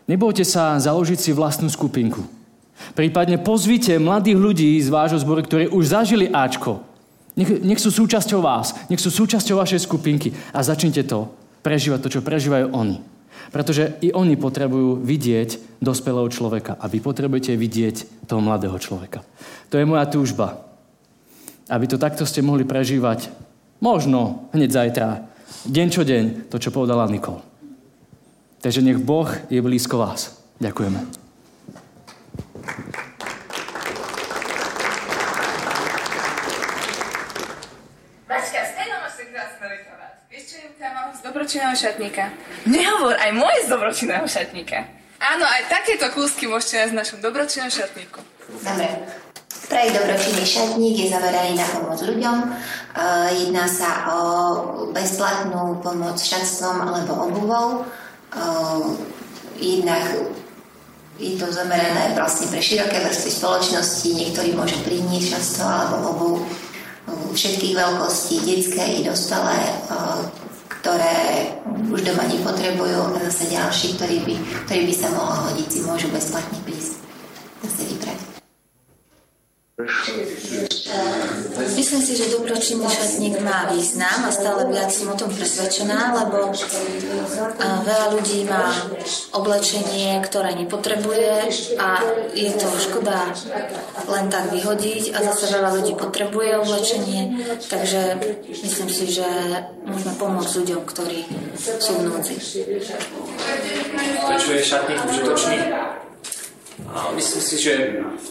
Nebojte 0.09 0.41
sa 0.41 0.73
založiť 0.81 1.19
si 1.21 1.29
vlastnú 1.29 1.69
skupinku. 1.69 2.25
Prípadne 2.97 3.37
pozvite 3.37 4.01
mladých 4.01 4.41
ľudí 4.41 4.69
z 4.81 4.89
vášho 4.89 5.21
zboru, 5.21 5.45
ktorí 5.45 5.69
už 5.69 5.93
zažili 5.93 6.25
Ačko. 6.33 6.81
Nech, 7.37 7.61
nech 7.61 7.77
sú 7.77 7.93
súčasťou 7.93 8.41
vás, 8.41 8.73
nech 8.89 8.97
sú 8.97 9.13
súčasťou 9.13 9.61
vašej 9.61 9.85
skupinky 9.85 10.33
a 10.49 10.65
začnite 10.65 11.05
to 11.05 11.29
prežívať, 11.61 11.99
to, 12.03 12.09
čo 12.19 12.25
prežívajú 12.25 12.73
oni. 12.73 13.01
Pretože 13.51 13.99
i 14.05 14.13
oni 14.13 14.37
potrebujú 14.37 15.01
vidieť 15.01 15.81
dospelého 15.81 16.29
človeka 16.29 16.77
a 16.77 16.85
vy 16.85 17.01
potrebujete 17.03 17.57
vidieť 17.57 18.27
toho 18.29 18.39
mladého 18.39 18.77
človeka. 18.77 19.25
To 19.73 19.75
je 19.79 19.89
moja 19.89 20.05
túžba. 20.07 20.67
Aby 21.71 21.87
to 21.87 21.97
takto 21.99 22.27
ste 22.27 22.43
mohli 22.43 22.63
prežívať 22.67 23.31
možno 23.81 24.47
hneď 24.53 24.69
zajtra, 24.71 25.07
deň 25.67 25.87
čo 25.89 26.01
deň, 26.05 26.23
to, 26.53 26.57
čo 26.61 26.69
povedala 26.69 27.09
Nikol. 27.09 27.41
Takže 28.61 28.85
nech 28.85 29.01
Boh 29.01 29.27
je 29.49 29.57
blízko 29.57 29.97
vás. 29.97 30.37
Ďakujeme. 30.61 31.01
Mačka, 38.29 38.59
z 38.61 38.71
toho 38.77 38.97
máš 39.01 39.17
krásne 39.17 39.65
referát. 39.65 40.13
Vieš 40.29 40.43
čo, 40.45 40.55
Júka, 40.61 40.87
mám 40.93 41.09
z 41.09 41.19
dobročinného 41.51 41.75
šatníka. 41.75 42.23
Nehovor, 42.63 43.15
aj 43.19 43.31
môj 43.35 43.57
z 43.63 43.67
dobročinného 43.67 44.27
šatníka. 44.27 44.87
Áno, 45.19 45.43
aj 45.43 45.61
takéto 45.67 46.07
kúsky 46.15 46.47
môžete 46.47 46.79
nájsť 46.79 46.93
v 46.95 46.99
našom 47.03 47.19
dobročinnom 47.19 47.71
šatníku. 47.71 48.19
Dobre. 48.63 48.87
Projekt 49.67 49.93
Dobročinný 49.95 50.45
šatník 50.47 50.95
je 50.99 51.07
zaveraný 51.11 51.55
na 51.55 51.67
pomoc 51.71 51.99
ľuďom. 52.03 52.37
Jedná 53.39 53.65
sa 53.71 53.89
o 54.11 54.19
bezplatnú 54.91 55.79
pomoc 55.79 56.19
šatstvom 56.19 56.75
alebo 56.87 57.11
obuvou 57.31 57.87
Ehm, 58.31 58.95
jednak 59.59 60.03
je 61.19 61.35
to 61.35 61.51
zamerané 61.51 62.15
vlastne 62.15 62.47
pre 62.47 62.63
široké 62.63 63.03
vrstvy 63.03 63.31
spoločnosti, 63.31 64.07
niektorí 64.15 64.55
môžu 64.55 64.79
priniesť 64.87 65.35
často 65.35 65.67
alebo 65.67 65.95
obu 66.15 66.29
všetkých 67.35 67.75
veľkostí, 67.75 68.35
detské 68.47 68.83
i 68.87 68.99
dospelé, 69.03 69.59
ehm, 69.91 70.31
ktoré 70.91 71.55
už 71.87 72.03
doma 72.03 72.27
nepotrebujú 72.27 73.15
a 73.15 73.23
zase 73.31 73.47
ďalší, 73.47 73.95
ktorí 73.95 74.27
by, 74.27 74.35
ktorí 74.67 74.91
by 74.91 74.95
sa 74.99 75.07
mohlo 75.15 75.47
hodiť, 75.47 75.67
si 75.71 75.79
môžu 75.87 76.11
bezplatne 76.11 76.59
prísť 76.67 76.99
zase 77.63 77.95
vybrať. 77.95 78.30
Myslím 81.75 82.01
si, 82.03 82.13
že 82.19 82.33
dobročinný 82.35 82.83
šatník 82.83 83.39
má 83.39 83.71
význam 83.71 84.27
a 84.27 84.31
stále 84.31 84.67
viac 84.67 84.91
som 84.91 85.13
o 85.13 85.15
tom 85.15 85.31
presvedčená, 85.31 86.11
lebo 86.19 86.51
veľa 87.85 88.07
ľudí 88.17 88.43
má 88.45 88.75
oblečenie, 89.31 90.19
ktoré 90.25 90.57
nepotrebuje 90.59 91.47
a 91.79 91.89
je 92.35 92.51
to 92.59 92.67
škoda 92.75 93.31
len 94.11 94.25
tak 94.27 94.51
vyhodiť 94.51 95.15
a 95.15 95.23
zase 95.31 95.55
veľa 95.55 95.79
ľudí 95.79 95.93
potrebuje 95.95 96.49
oblečenie, 96.59 97.21
takže 97.71 98.19
myslím 98.51 98.89
si, 98.91 99.05
že 99.21 99.27
môžeme 99.87 100.13
pomôcť 100.19 100.53
ľuďom, 100.65 100.81
ktorí 100.83 101.19
sú 101.55 101.91
v 101.95 102.01
núdzi. 102.11 102.35
Prečo 104.27 104.49
je 104.51 104.61
šatník 104.61 104.99
užitočný? 105.07 105.57
A 106.89 107.13
myslím 107.15 107.41
si, 107.41 107.55
že 107.61 107.73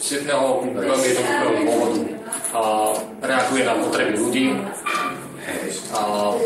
z 0.03 0.07
jedného 0.21 0.67
veľmi 0.75 1.07
jednoduchého 1.07 1.53
dôvodu 1.65 2.01
a 2.51 2.61
reaguje 3.23 3.63
na 3.63 3.75
potreby 3.79 4.15
ľudí. 4.19 4.47
A 5.91 6.01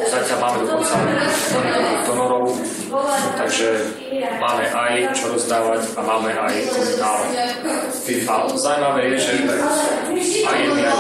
zatiaľ 0.09 0.38
máme 0.40 0.59
dokonca 0.64 0.96
veľmi 1.52 1.94
donorov, 2.09 2.57
takže 3.36 3.68
máme 4.40 4.64
aj 4.64 5.12
čo 5.12 5.36
rozdávať 5.36 5.82
a 5.96 6.00
máme 6.00 6.30
aj 6.32 6.55
komu 6.72 6.92
dávať. 6.96 7.28
A 8.24 8.34
zaujímavé 8.57 9.00
je, 9.12 9.16
že 9.20 9.32
aj 10.44 10.57
jedni, 10.57 10.84
aj 10.88 10.96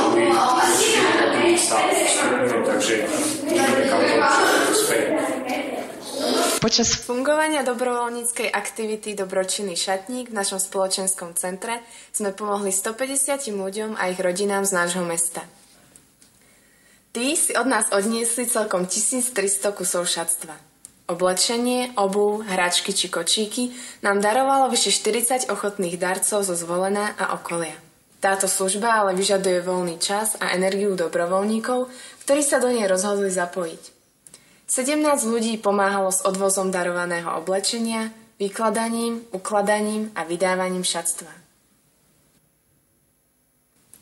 druhí, 1.32 1.56
sa 1.56 1.80
stupňujú, 1.88 2.58
takže 2.68 2.94
vidíme, 3.48 3.80
kam 3.88 4.00
to 4.04 4.14
uspeje. 4.72 5.33
Počas 6.64 6.96
fungovania 6.96 7.60
dobrovoľníckej 7.60 8.48
aktivity 8.48 9.12
Dobročinný 9.12 9.76
šatník 9.76 10.32
v 10.32 10.38
našom 10.40 10.56
spoločenskom 10.56 11.36
centre 11.36 11.84
sme 12.08 12.32
pomohli 12.32 12.72
150 12.72 13.52
ľuďom 13.52 14.00
a 14.00 14.08
ich 14.08 14.16
rodinám 14.16 14.64
z 14.64 14.72
nášho 14.72 15.04
mesta. 15.04 15.44
Tí 17.12 17.36
si 17.36 17.52
od 17.52 17.68
nás 17.68 17.92
odniesli 17.92 18.48
celkom 18.48 18.88
1300 18.88 19.76
kusov 19.76 20.08
šatstva. 20.08 20.56
Oblečenie, 21.12 21.92
obu, 22.00 22.40
hračky 22.40 22.96
či 22.96 23.12
kočíky 23.12 23.76
nám 24.00 24.24
darovalo 24.24 24.72
vyše 24.72 24.88
40 24.88 25.52
ochotných 25.52 26.00
darcov 26.00 26.48
zo 26.48 26.56
zvolená 26.56 27.12
a 27.20 27.36
okolia. 27.36 27.76
Táto 28.24 28.48
služba 28.48 29.04
ale 29.04 29.12
vyžaduje 29.12 29.60
voľný 29.60 30.00
čas 30.00 30.40
a 30.40 30.56
energiu 30.56 30.96
dobrovoľníkov, 30.96 31.92
ktorí 32.24 32.40
sa 32.40 32.56
do 32.56 32.72
nej 32.72 32.88
rozhodli 32.88 33.28
zapojiť. 33.28 33.93
17 34.74 35.06
ľudí 35.30 35.54
pomáhalo 35.62 36.10
s 36.10 36.26
odvozom 36.26 36.74
darovaného 36.74 37.30
oblečenia, 37.38 38.10
vykladaním, 38.42 39.22
ukladaním 39.30 40.10
a 40.18 40.26
vydávaním 40.26 40.82
šatstva. 40.82 41.30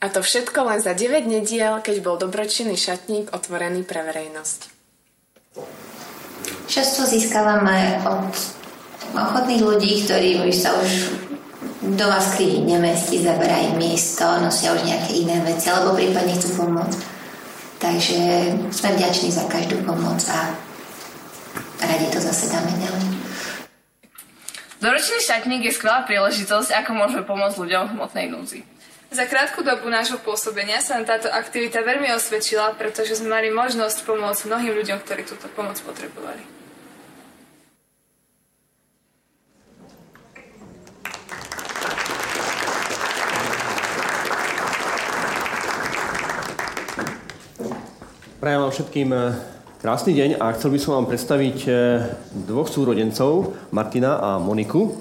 A 0.01 0.09
to 0.09 0.25
všetko 0.25 0.65
len 0.65 0.81
za 0.81 0.97
9 0.97 1.29
nediel, 1.29 1.77
keď 1.85 2.01
bol 2.01 2.17
dobročinný 2.17 2.81
šatník 2.81 3.37
otvorený 3.37 3.85
pre 3.85 4.01
verejnosť. 4.01 4.73
Často 6.73 7.05
získavame 7.05 8.01
od 8.09 8.33
ochotných 9.13 9.61
ľudí, 9.61 10.09
ktorí 10.09 10.41
už 10.41 10.57
sa 10.57 10.73
už 10.81 11.21
doma 12.01 12.17
skryť 12.17 12.65
nemestí, 12.65 13.21
zaberajú 13.21 13.77
miesto, 13.77 14.25
nosia 14.41 14.73
už 14.73 14.89
nejaké 14.89 15.21
iné 15.21 15.37
veci, 15.45 15.69
alebo 15.69 15.93
prípadne 16.01 16.33
chcú 16.41 16.65
pomôcť. 16.65 17.22
Takže 17.83 18.15
sme 18.71 18.91
vďační 18.95 19.35
za 19.35 19.43
každú 19.51 19.83
pomoc 19.83 20.23
a 20.31 20.55
radi 21.83 22.07
to 22.15 22.23
zase 22.23 22.55
dáme 22.55 22.71
ďalej. 22.79 23.05
Doročný 24.79 25.19
šatník 25.19 25.67
je 25.67 25.75
skvelá 25.75 26.07
príležitosť, 26.07 26.71
ako 26.79 26.91
môžeme 26.95 27.27
pomôcť 27.27 27.59
ľuďom 27.59 27.83
v 27.91 27.93
hmotnej 27.99 28.27
núdzi. 28.31 28.63
Za 29.11 29.27
krátku 29.27 29.67
dobu 29.67 29.91
nášho 29.91 30.23
pôsobenia 30.23 30.79
sa 30.79 30.95
nám 30.95 31.11
táto 31.11 31.27
aktivita 31.27 31.83
veľmi 31.83 32.15
osvedčila, 32.15 32.79
pretože 32.79 33.19
sme 33.19 33.35
mali 33.35 33.51
možnosť 33.51 34.07
pomôcť 34.07 34.47
mnohým 34.47 34.73
ľuďom, 34.79 34.99
ktorí 35.03 35.27
túto 35.27 35.51
pomoc 35.51 35.75
potrebovali. 35.83 36.52
Prajem 48.43 48.59
vám 48.59 48.75
všetkým 48.75 49.11
eh, 49.15 49.39
krásny 49.79 50.19
deň 50.19 50.43
a 50.43 50.51
chcel 50.59 50.75
by 50.75 50.79
som 50.83 50.99
vám 50.99 51.07
predstaviť 51.07 51.59
eh, 51.63 52.11
dvoch 52.43 52.67
súrodencov, 52.67 53.55
Martina 53.71 54.19
a 54.19 54.43
Moniku. 54.43 54.99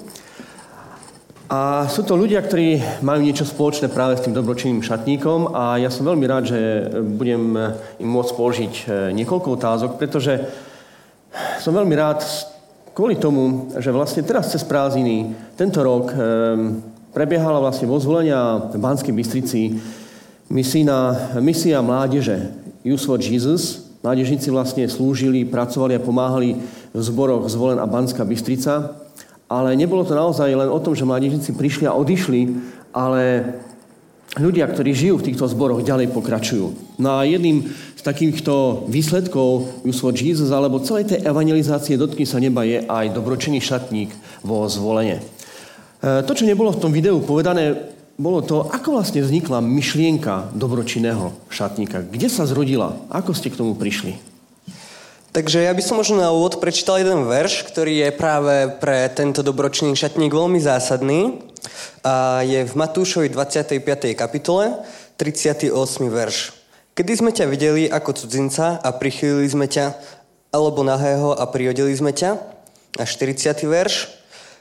A 1.50 1.90
sú 1.90 2.06
to 2.06 2.14
ľudia, 2.14 2.38
ktorí 2.38 2.78
majú 3.02 3.18
niečo 3.18 3.42
spoločné 3.42 3.90
práve 3.90 4.14
s 4.14 4.22
tým 4.22 4.30
dobročinným 4.30 4.86
šatníkom 4.86 5.58
a 5.58 5.74
ja 5.82 5.90
som 5.90 6.06
veľmi 6.06 6.22
rád, 6.22 6.54
že 6.54 6.60
budem 7.02 7.58
im 7.98 8.08
môcť 8.14 8.30
položiť 8.30 8.74
e, 8.78 8.84
niekoľko 9.10 9.48
otázok, 9.58 9.90
pretože 9.98 10.38
som 11.58 11.74
veľmi 11.74 11.98
rád 11.98 12.22
kvôli 12.94 13.18
tomu, 13.18 13.74
že 13.74 13.90
vlastne 13.90 14.22
teraz 14.22 14.54
cez 14.54 14.62
prázdniny 14.62 15.34
tento 15.58 15.82
rok 15.82 16.14
e, 16.14 16.18
prebiehala 17.10 17.58
vlastne 17.58 17.90
vo 17.90 17.98
zvolenia 17.98 18.70
v 18.70 18.78
Banskej 18.78 19.10
Bystrici 19.10 19.82
misína, 20.46 21.34
misia 21.42 21.82
mládeže 21.82 22.61
Youth 22.82 23.06
for 23.06 23.18
Jesus. 23.18 23.88
Mládežníci 24.02 24.50
vlastne 24.50 24.84
slúžili, 24.90 25.46
pracovali 25.46 25.94
a 25.94 26.02
pomáhali 26.02 26.58
v 26.90 27.00
zboroch 27.00 27.46
Zvolen 27.46 27.78
a 27.78 27.86
Banská 27.86 28.26
Bystrica 28.26 29.02
ale 29.52 29.76
nebolo 29.76 30.00
to 30.08 30.16
naozaj 30.16 30.48
len 30.48 30.72
o 30.72 30.80
tom, 30.80 30.96
že 30.96 31.04
mládežníci 31.04 31.52
prišli 31.52 31.84
a 31.84 31.92
odišli, 31.92 32.56
ale 32.96 33.52
ľudia, 34.40 34.64
ktorí 34.64 34.96
žijú 34.96 35.20
v 35.20 35.28
týchto 35.28 35.44
zboroch, 35.44 35.84
ďalej 35.84 36.08
pokračujú. 36.08 36.96
No 36.96 37.20
a 37.20 37.28
jedným 37.28 37.68
z 37.68 38.02
takýchto 38.02 38.88
výsledkov 38.88 39.84
Youth 39.84 40.00
for 40.00 40.16
Jesus 40.16 40.48
alebo 40.48 40.80
celej 40.80 41.12
tej 41.12 41.20
evangelizácie 41.28 42.00
Dotkni 42.00 42.24
sa 42.24 42.40
neba 42.40 42.64
je 42.64 42.80
aj 42.80 43.12
dobročinný 43.12 43.60
šatník 43.60 44.08
vo 44.40 44.64
zvolenie. 44.72 45.20
E, 45.20 46.24
to, 46.24 46.32
čo 46.32 46.48
nebolo 46.48 46.72
v 46.72 46.80
tom 46.80 46.88
videu 46.88 47.20
povedané, 47.20 47.91
bolo 48.20 48.44
to, 48.44 48.68
ako 48.68 49.00
vlastne 49.00 49.24
vznikla 49.24 49.64
myšlienka 49.64 50.52
dobročinného 50.52 51.32
šatníka. 51.48 52.04
Kde 52.04 52.28
sa 52.28 52.44
zrodila? 52.44 53.00
Ako 53.08 53.32
ste 53.32 53.48
k 53.48 53.58
tomu 53.58 53.72
prišli? 53.72 54.20
Takže 55.32 55.64
ja 55.64 55.72
by 55.72 55.80
som 55.80 55.96
možno 55.96 56.20
na 56.20 56.28
úvod 56.28 56.60
prečítal 56.60 57.00
jeden 57.00 57.24
verš, 57.24 57.64
ktorý 57.64 58.04
je 58.04 58.08
práve 58.12 58.68
pre 58.84 59.08
tento 59.08 59.40
dobročný 59.40 59.96
šatník 59.96 60.28
veľmi 60.28 60.60
zásadný. 60.60 61.40
A 62.04 62.44
je 62.44 62.68
v 62.68 62.74
Matúšovi 62.76 63.32
25. 63.32 63.80
kapitole, 64.12 64.76
38. 65.16 65.72
verš. 66.12 66.52
Kedy 66.92 67.12
sme 67.16 67.32
ťa 67.32 67.48
videli 67.48 67.88
ako 67.88 68.12
cudzinca 68.12 68.76
a 68.76 68.92
prichylili 68.92 69.48
sme 69.48 69.64
ťa, 69.64 69.96
alebo 70.52 70.84
nahého 70.84 71.32
a 71.32 71.48
prihodili 71.48 71.96
sme 71.96 72.12
ťa? 72.12 72.36
A 73.00 73.08
40. 73.08 73.56
verš. 73.64 74.12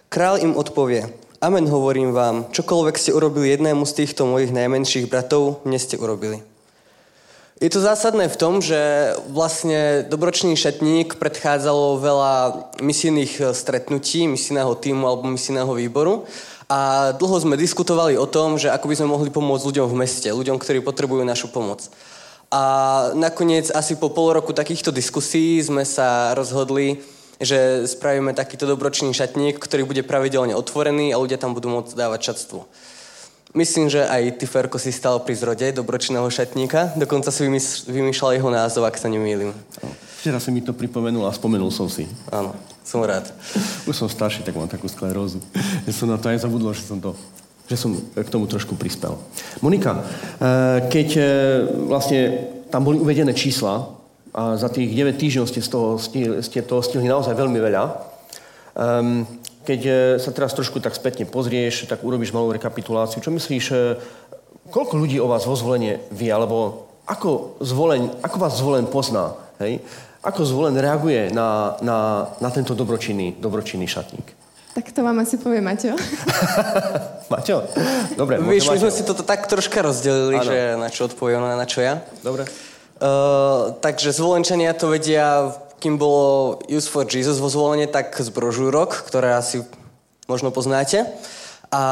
Král 0.07 0.39
im 0.39 0.55
odpovie, 0.55 1.11
Amen 1.41 1.65
hovorím 1.65 2.13
vám, 2.13 2.53
čokoľvek 2.53 3.01
ste 3.01 3.17
urobili 3.17 3.49
jednému 3.49 3.81
z 3.89 4.05
týchto 4.05 4.29
mojich 4.29 4.53
najmenších 4.53 5.09
bratov, 5.09 5.65
mne 5.65 5.81
ste 5.81 5.97
urobili. 5.97 6.37
Je 7.57 7.65
to 7.65 7.81
zásadné 7.81 8.29
v 8.29 8.37
tom, 8.37 8.61
že 8.61 8.77
vlastne 9.25 10.05
dobročný 10.05 10.53
šatník 10.53 11.17
predchádzalo 11.17 11.97
veľa 11.97 12.33
misijných 12.85 13.33
e, 13.41 13.43
stretnutí, 13.57 14.29
misijného 14.29 14.69
týmu 14.77 15.01
alebo 15.09 15.33
misijného 15.33 15.73
výboru 15.73 16.29
a 16.69 17.09
dlho 17.17 17.37
sme 17.41 17.57
diskutovali 17.57 18.21
o 18.21 18.29
tom, 18.29 18.61
že 18.61 18.69
ako 18.69 18.93
by 18.93 18.95
sme 19.01 19.09
mohli 19.09 19.33
pomôcť 19.33 19.65
ľuďom 19.65 19.89
v 19.89 19.97
meste, 19.97 20.29
ľuďom, 20.29 20.61
ktorí 20.61 20.85
potrebujú 20.85 21.25
našu 21.25 21.49
pomoc. 21.49 21.89
A 22.53 22.61
nakoniec 23.17 23.73
asi 23.73 23.97
po 23.97 24.13
pol 24.13 24.37
roku 24.37 24.53
takýchto 24.53 24.93
diskusí 24.93 25.57
sme 25.57 25.89
sa 25.89 26.37
rozhodli, 26.37 27.01
že 27.41 27.89
spravíme 27.89 28.37
takýto 28.37 28.69
dobročný 28.69 29.11
šatník, 29.11 29.57
ktorý 29.57 29.83
bude 29.83 30.05
pravidelne 30.05 30.53
otvorený 30.53 31.11
a 31.11 31.19
ľudia 31.19 31.41
tam 31.41 31.57
budú 31.57 31.73
môcť 31.73 31.97
dávať 31.97 32.19
čatstvo. 32.31 32.69
Myslím, 33.51 33.91
že 33.91 34.07
aj 34.07 34.39
ty, 34.39 34.47
Ferko, 34.47 34.79
si 34.79 34.95
stal 34.95 35.19
pri 35.27 35.35
zrode 35.35 35.75
dobročného 35.75 36.23
šatníka. 36.31 36.95
Dokonca 36.95 37.35
si 37.35 37.43
vymýšľal 37.91 38.39
jeho 38.39 38.47
názov, 38.47 38.87
ak 38.87 38.95
sa 38.95 39.11
nemýlim. 39.11 39.51
Včera 40.23 40.39
si 40.39 40.55
mi 40.55 40.63
to 40.63 40.71
pripomenul 40.71 41.27
a 41.27 41.35
spomenul 41.35 41.67
som 41.67 41.91
si. 41.91 42.07
Áno, 42.31 42.55
som 42.87 43.03
rád. 43.03 43.27
Už 43.83 43.97
som 43.97 44.07
starší, 44.07 44.47
tak 44.47 44.55
mám 44.55 44.71
takú 44.71 44.87
sklerózu. 44.87 45.43
Že 45.83 45.91
som 45.91 46.07
na 46.07 46.15
to 46.15 46.31
aj 46.31 46.47
zabudol, 46.47 46.71
že 46.71 46.87
som 46.87 47.01
to 47.01 47.11
že 47.71 47.79
som 47.79 47.95
k 47.95 48.27
tomu 48.27 48.51
trošku 48.51 48.75
prispel. 48.75 49.15
Monika, 49.63 49.95
eh, 49.95 50.91
keď 50.91 51.07
eh, 51.15 51.25
vlastne 51.87 52.19
tam 52.67 52.83
boli 52.83 52.99
uvedené 52.99 53.31
čísla 53.31 54.00
a 54.31 54.55
za 54.55 54.71
tých 54.71 54.95
9 54.95 55.19
týždňov 55.19 55.45
ste, 55.47 55.59
z 55.59 55.69
toho, 55.69 55.99
ste 56.39 56.59
toho 56.63 56.79
stihli 56.79 57.07
naozaj 57.07 57.35
veľmi 57.35 57.59
veľa, 57.59 57.83
um, 58.75 59.27
keď 59.61 59.79
e, 59.85 59.91
sa 60.17 60.33
teraz 60.33 60.55
trošku 60.57 60.81
tak 60.81 60.97
spätne 60.97 61.29
pozrieš, 61.29 61.85
tak 61.85 62.01
urobíš 62.01 62.33
malú 62.33 62.49
rekapituláciu. 62.49 63.21
Čo 63.21 63.29
myslíš, 63.29 63.65
e, 63.71 63.75
koľko 64.73 64.97
ľudí 64.97 65.21
o 65.21 65.29
vás 65.29 65.45
vo 65.45 65.53
zvolenie 65.53 66.01
vie, 66.09 66.33
alebo 66.33 66.89
ako, 67.05 67.61
zvolen, 67.61 68.09
ako 68.25 68.37
vás 68.41 68.57
zvolen 68.57 68.89
pozná? 68.89 69.37
Hej? 69.61 69.83
Ako 70.25 70.45
zvolen 70.45 70.77
reaguje 70.77 71.29
na, 71.33 71.77
na, 71.81 72.29
na 72.41 72.49
tento 72.49 72.73
dobročinný, 72.73 73.37
dobročinný 73.37 73.85
šatník? 73.85 74.41
Tak 74.71 74.95
to 74.95 75.03
vám 75.03 75.19
asi 75.19 75.35
povie 75.35 75.59
Maťo. 75.59 75.99
Maťo? 77.33 77.67
Dobre. 78.15 78.39
Víš, 78.39 78.71
my 78.71 78.79
sme 78.79 78.91
si 78.93 79.03
toto 79.03 79.27
tak 79.27 79.43
troška 79.51 79.83
rozdelili, 79.83 80.39
ano. 80.39 80.47
že 80.47 80.57
na 80.79 80.87
čo 80.87 81.11
odpovie 81.11 81.35
ona, 81.35 81.59
na 81.59 81.67
čo 81.67 81.83
ja. 81.83 81.99
Dobre. 82.23 82.47
Uh, 83.01 83.73
takže 83.81 84.13
zvolenčania 84.13 84.77
to 84.77 84.93
vedia 84.93 85.57
kým 85.81 85.97
bolo 85.97 86.61
Use 86.69 86.85
for 86.85 87.09
Jesus 87.09 87.41
vo 87.41 87.49
zvolenie, 87.49 87.89
tak 87.89 88.13
z 88.13 88.29
brožúrok, 88.29 88.93
ktoré 89.09 89.33
asi 89.33 89.65
možno 90.29 90.53
poznáte. 90.53 91.09
A 91.73 91.83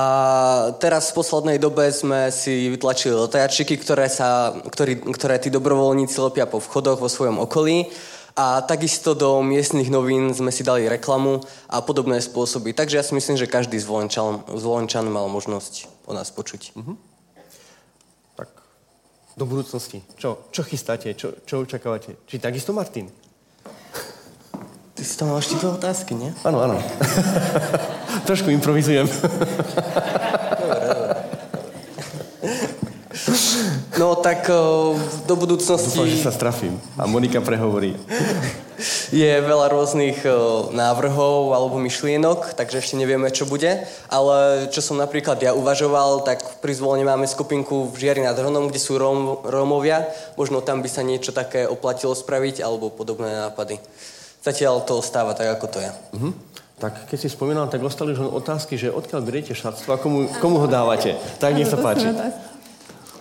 teraz 0.77 1.09
v 1.09 1.17
poslednej 1.17 1.57
dobe 1.57 1.89
sme 1.89 2.29
si 2.29 2.69
vytlačili 2.69 3.15
letajačiky, 3.15 3.81
ktoré, 3.81 4.05
sa, 4.11 4.53
ktorý, 4.53 5.09
ktoré 5.09 5.41
tí 5.41 5.49
dobrovoľníci 5.49 6.21
lepia 6.21 6.45
po 6.45 6.61
vchodoch 6.61 7.01
vo 7.01 7.09
svojom 7.09 7.41
okolí. 7.41 7.89
A 8.37 8.61
takisto 8.63 9.17
do 9.17 9.41
miestnych 9.41 9.91
novín 9.91 10.31
sme 10.31 10.53
si 10.53 10.63
dali 10.63 10.87
reklamu 10.87 11.43
a 11.67 11.81
podobné 11.81 12.21
spôsoby. 12.21 12.71
Takže 12.77 12.95
ja 12.99 13.03
si 13.03 13.17
myslím, 13.17 13.35
že 13.35 13.51
každý 13.51 13.81
zvolenčan, 13.81 14.45
zvolenčan 14.51 15.09
mal 15.09 15.27
možnosť 15.27 15.89
o 16.07 16.13
nás 16.13 16.29
počuť. 16.29 16.75
Mm-hmm. 16.77 17.08
Do 19.39 19.47
budúcnosti. 19.47 20.03
Čo, 20.19 20.51
čo 20.51 20.67
chystáte? 20.67 21.15
Čo, 21.15 21.31
čo 21.47 21.63
očakávate? 21.63 22.19
Či 22.27 22.43
takisto 22.43 22.75
Martin? 22.75 23.07
Ty 24.91 24.99
si 24.99 25.15
tam 25.15 25.31
mal 25.31 25.39
ešte 25.39 25.55
dve 25.55 25.79
otázky, 25.79 26.11
nie? 26.11 26.35
Áno, 26.43 26.59
áno. 26.59 26.75
Trošku 28.27 28.51
improvizujem. 28.51 29.07
No 33.95 34.19
tak 34.19 34.51
do 35.23 35.33
budúcnosti... 35.39 35.95
Dúfam, 35.95 36.11
že 36.11 36.19
sa 36.19 36.35
strafím. 36.35 36.75
A 36.99 37.07
Monika 37.07 37.39
prehovorí. 37.39 37.95
Je 39.09 39.31
veľa 39.41 39.73
rôznych 39.73 40.21
návrhov 40.69 41.55
alebo 41.57 41.81
myšlienok, 41.81 42.53
takže 42.53 42.77
ešte 42.77 42.95
nevieme, 42.99 43.33
čo 43.33 43.49
bude. 43.49 43.89
Ale 44.05 44.69
čo 44.69 44.85
som 44.85 45.01
napríklad 45.01 45.41
ja 45.41 45.57
uvažoval, 45.57 46.21
tak 46.21 46.61
pri 46.61 46.77
zvolení 46.77 47.05
máme 47.07 47.25
skupinku 47.25 47.89
v 47.89 48.05
Žiari 48.05 48.21
nad 48.21 48.37
Hronom, 48.37 48.69
kde 48.69 48.77
sú 48.77 49.01
Róm, 49.01 49.41
Rómovia. 49.41 50.05
Možno 50.37 50.61
tam 50.61 50.85
by 50.85 50.89
sa 50.91 51.01
niečo 51.01 51.33
také 51.33 51.65
oplatilo 51.65 52.13
spraviť 52.13 52.61
alebo 52.61 52.93
podobné 52.93 53.33
nápady 53.49 53.81
zatiaľ 54.43 54.81
to 54.87 54.99
ostáva 54.99 55.35
tak, 55.35 55.59
ako 55.59 55.67
to 55.67 55.79
je. 55.83 55.91
Uh-huh. 56.15 56.33
Tak 56.79 57.11
keď 57.11 57.17
si 57.19 57.27
spomínal, 57.27 57.67
tak 57.67 57.83
ostali 57.83 58.15
už 58.15 58.31
otázky, 58.31 58.79
že 58.79 58.87
odkiaľ 58.87 59.19
beriete 59.19 59.51
šatstvo 59.51 59.91
a 59.91 59.99
komu, 59.99 60.31
komu 60.39 60.63
ho 60.63 60.67
dávate. 60.67 61.19
Tak 61.43 61.51
nech 61.59 61.67
sa 61.67 61.75
páči. 61.75 62.07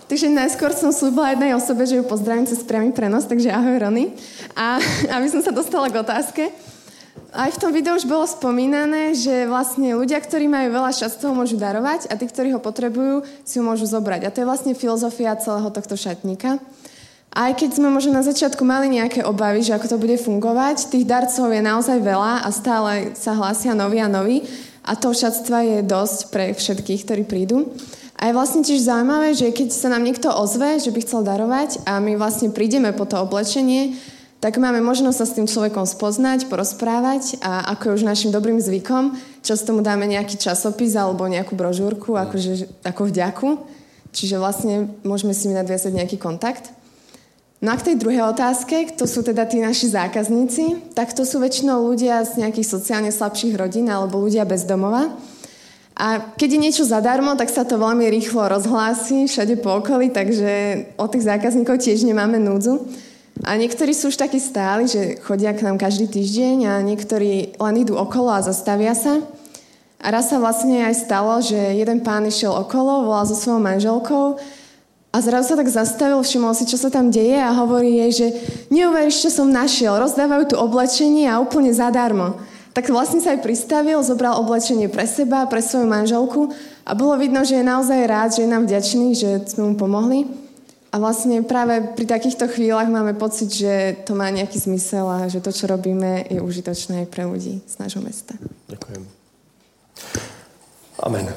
Takže 0.09 0.25
najskôr 0.25 0.73
som 0.73 0.89
slúbila 0.89 1.37
jednej 1.37 1.53
osobe, 1.53 1.85
že 1.85 2.01
ju 2.01 2.01
pozdravím 2.01 2.49
cez 2.49 2.65
priamy 2.65 2.89
prenos, 2.89 3.29
takže 3.29 3.53
ahoj 3.53 3.77
Rony. 3.77 4.09
A 4.57 4.81
aby 5.21 5.29
som 5.29 5.45
sa 5.45 5.53
dostala 5.53 5.85
k 5.85 6.01
otázke, 6.01 6.49
aj 7.29 7.53
v 7.53 7.61
tom 7.61 7.69
videu 7.69 7.93
už 7.93 8.09
bolo 8.09 8.25
spomínané, 8.25 9.13
že 9.13 9.45
vlastne 9.45 9.93
ľudia, 9.93 10.17
ktorí 10.17 10.49
majú 10.49 10.73
veľa 10.73 10.97
šatstv, 10.97 11.29
môžu 11.29 11.61
darovať 11.61 12.09
a 12.09 12.17
tí, 12.17 12.25
ktorí 12.25 12.49
ho 12.57 12.57
potrebujú, 12.57 13.21
si 13.45 13.61
ho 13.61 13.63
môžu 13.63 13.85
zobrať. 13.85 14.25
A 14.25 14.33
to 14.33 14.41
je 14.41 14.49
vlastne 14.49 14.73
filozofia 14.73 15.37
celého 15.37 15.69
tohto 15.69 15.93
šatníka. 15.93 16.57
Aj 17.29 17.53
keď 17.53 17.77
sme 17.77 17.93
možno 17.93 18.17
na 18.17 18.25
začiatku 18.25 18.65
mali 18.65 18.89
nejaké 18.89 19.21
obavy, 19.21 19.61
že 19.61 19.77
ako 19.77 19.93
to 19.93 20.01
bude 20.01 20.17
fungovať, 20.17 20.89
tých 20.89 21.05
darcov 21.05 21.53
je 21.53 21.61
naozaj 21.61 22.01
veľa 22.01 22.41
a 22.41 22.49
stále 22.49 23.13
sa 23.13 23.37
hlásia 23.37 23.77
noví 23.77 24.01
a 24.01 24.09
noví 24.09 24.41
a 24.81 24.97
to 24.97 25.13
šatstva 25.13 25.61
je 25.61 25.77
dosť 25.85 26.33
pre 26.33 26.57
všetkých, 26.57 27.05
ktorí 27.05 27.23
prídu. 27.29 27.69
A 28.19 28.27
je 28.27 28.35
vlastne 28.35 28.67
tiež 28.67 28.83
zaujímavé, 28.83 29.31
že 29.31 29.47
keď 29.55 29.71
sa 29.71 29.87
nám 29.87 30.03
niekto 30.03 30.27
ozve, 30.27 30.75
že 30.83 30.91
by 30.91 30.99
chcel 31.07 31.23
darovať 31.23 31.87
a 31.87 32.03
my 32.03 32.19
vlastne 32.19 32.51
prídeme 32.51 32.91
po 32.91 33.07
to 33.07 33.15
oblečenie, 33.15 33.95
tak 34.43 34.59
máme 34.59 34.83
možnosť 34.83 35.17
sa 35.19 35.25
s 35.27 35.35
tým 35.35 35.47
človekom 35.47 35.87
spoznať, 35.87 36.51
porozprávať 36.51 37.39
a 37.39 37.71
ako 37.75 37.91
je 37.91 37.95
už 37.99 38.03
našim 38.07 38.31
dobrým 38.31 38.59
zvykom, 38.59 39.15
často 39.39 39.71
mu 39.71 39.79
dáme 39.79 40.03
nejaký 40.07 40.35
časopis 40.35 40.99
alebo 40.99 41.27
nejakú 41.31 41.55
brožúrku 41.55 42.15
akože, 42.15 42.83
ako 42.83 43.01
vďaku. 43.07 43.49
Čiže 44.11 44.35
vlastne 44.39 44.91
môžeme 45.07 45.31
si 45.31 45.51
nadviazať 45.51 45.91
nejaký 45.95 46.17
kontakt. 46.19 46.75
No 47.59 47.75
a 47.75 47.79
k 47.79 47.91
tej 47.91 47.95
druhej 47.99 48.23
otázke, 48.31 48.95
kto 48.95 49.03
sú 49.03 49.19
teda 49.19 49.43
tí 49.43 49.59
naši 49.59 49.91
zákazníci, 49.91 50.95
tak 50.95 51.11
to 51.11 51.27
sú 51.27 51.43
väčšinou 51.43 51.83
ľudia 51.91 52.23
z 52.23 52.39
nejakých 52.39 52.67
sociálne 52.67 53.11
slabších 53.11 53.59
rodín 53.59 53.91
alebo 53.91 54.23
ľudia 54.23 54.47
bez 54.47 54.63
domova. 54.63 55.11
A 55.99 56.31
keď 56.39 56.49
je 56.55 56.63
niečo 56.63 56.83
zadarmo, 56.87 57.35
tak 57.35 57.51
sa 57.51 57.67
to 57.67 57.75
veľmi 57.75 58.07
rýchlo 58.07 58.47
rozhlási 58.47 59.27
všade 59.27 59.59
po 59.59 59.83
okolí, 59.83 60.15
takže 60.15 60.87
od 60.95 61.11
tých 61.11 61.27
zákazníkov 61.27 61.83
tiež 61.83 62.07
nemáme 62.07 62.39
núdzu. 62.39 62.87
A 63.43 63.59
niektorí 63.59 63.91
sú 63.91 64.07
už 64.07 64.15
takí 64.15 64.39
stáli, 64.39 64.87
že 64.87 65.19
chodia 65.19 65.51
k 65.51 65.63
nám 65.67 65.75
každý 65.75 66.07
týždeň 66.07 66.57
a 66.71 66.73
niektorí 66.79 67.59
len 67.59 67.75
idú 67.75 67.99
okolo 67.99 68.31
a 68.31 68.39
zastavia 68.39 68.95
sa. 68.95 69.19
A 69.99 70.07
raz 70.07 70.31
sa 70.31 70.39
vlastne 70.39 70.87
aj 70.87 70.95
stalo, 71.03 71.43
že 71.43 71.55
jeden 71.55 71.99
pán 71.99 72.23
išiel 72.23 72.55
okolo, 72.55 73.03
volal 73.03 73.27
so 73.27 73.35
svojou 73.35 73.59
manželkou 73.59 74.39
a 75.09 75.17
zrazu 75.19 75.51
sa 75.51 75.59
tak 75.59 75.67
zastavil, 75.67 76.21
všimol 76.21 76.53
si, 76.55 76.63
čo 76.69 76.77
sa 76.77 76.87
tam 76.87 77.11
deje 77.11 77.35
a 77.35 77.51
hovorí 77.51 77.99
jej, 78.07 78.11
že 78.13 78.27
neuveríš, 78.71 79.27
čo 79.27 79.29
som 79.33 79.51
našiel, 79.51 79.99
rozdávajú 79.99 80.53
tu 80.53 80.55
oblečenie 80.55 81.27
a 81.27 81.41
úplne 81.41 81.75
zadarmo. 81.75 82.39
Tak 82.79 82.95
vlastne 82.95 83.19
sa 83.19 83.35
aj 83.35 83.43
pristavil, 83.43 83.99
zobral 83.99 84.39
oblečenie 84.39 84.87
pre 84.87 85.03
seba, 85.03 85.43
pre 85.51 85.59
svoju 85.59 85.83
manželku 85.83 86.55
a 86.87 86.95
bolo 86.95 87.19
vidno, 87.19 87.43
že 87.43 87.59
je 87.59 87.67
naozaj 87.67 88.07
rád, 88.07 88.39
že 88.39 88.47
je 88.47 88.53
nám 88.55 88.63
vďačný, 88.63 89.07
že 89.19 89.43
sme 89.51 89.67
mu 89.67 89.75
pomohli. 89.75 90.23
A 90.87 90.95
vlastne 90.95 91.43
práve 91.43 91.91
pri 91.99 92.07
takýchto 92.07 92.47
chvíľach 92.47 92.87
máme 92.87 93.19
pocit, 93.19 93.51
že 93.51 93.99
to 94.07 94.15
má 94.15 94.31
nejaký 94.31 94.63
zmysel 94.63 95.11
a 95.11 95.27
že 95.27 95.43
to, 95.43 95.51
čo 95.51 95.67
robíme, 95.67 96.23
je 96.31 96.39
užitočné 96.39 97.03
aj 97.03 97.07
pre 97.11 97.27
ľudí 97.27 97.59
z 97.67 97.75
nášho 97.83 97.99
mesta. 97.99 98.39
Ďakujem. 98.71 99.03
Amen. 101.03 101.27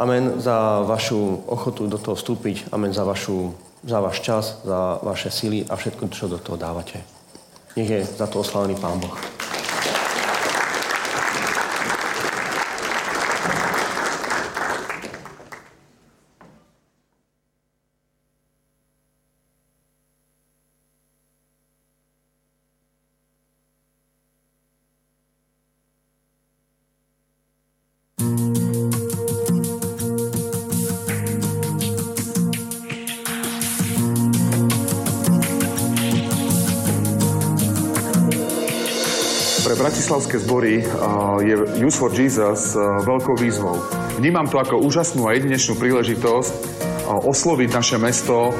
Amen 0.00 0.40
za 0.40 0.80
vašu 0.80 1.44
ochotu 1.44 1.92
do 1.92 2.00
toho 2.00 2.16
vstúpiť. 2.16 2.72
Amen 2.72 2.96
za, 2.96 3.04
vašu, 3.04 3.52
za 3.84 4.00
váš 4.00 4.24
čas, 4.24 4.64
za 4.64 4.96
vaše 5.04 5.28
sily 5.28 5.68
a 5.68 5.76
všetko, 5.76 6.08
čo 6.08 6.24
do 6.24 6.40
toho 6.40 6.56
dávate. 6.56 7.04
Nech 7.76 7.90
je 7.92 8.00
za 8.00 8.24
to 8.32 8.40
oslavený 8.40 8.80
Pán 8.80 8.96
Boh. 8.96 9.39
Bratislavské 39.90 40.38
zbory 40.46 40.86
je 41.42 41.54
Youth 41.82 41.98
for 41.98 42.14
Jesus 42.14 42.78
veľkou 42.78 43.34
výzvou. 43.42 43.74
Vnímam 44.22 44.46
to 44.46 44.62
ako 44.62 44.86
úžasnú 44.86 45.26
a 45.26 45.34
jedinečnú 45.34 45.74
príležitosť 45.82 46.52
osloviť 47.10 47.74
naše 47.74 47.98
mesto 47.98 48.54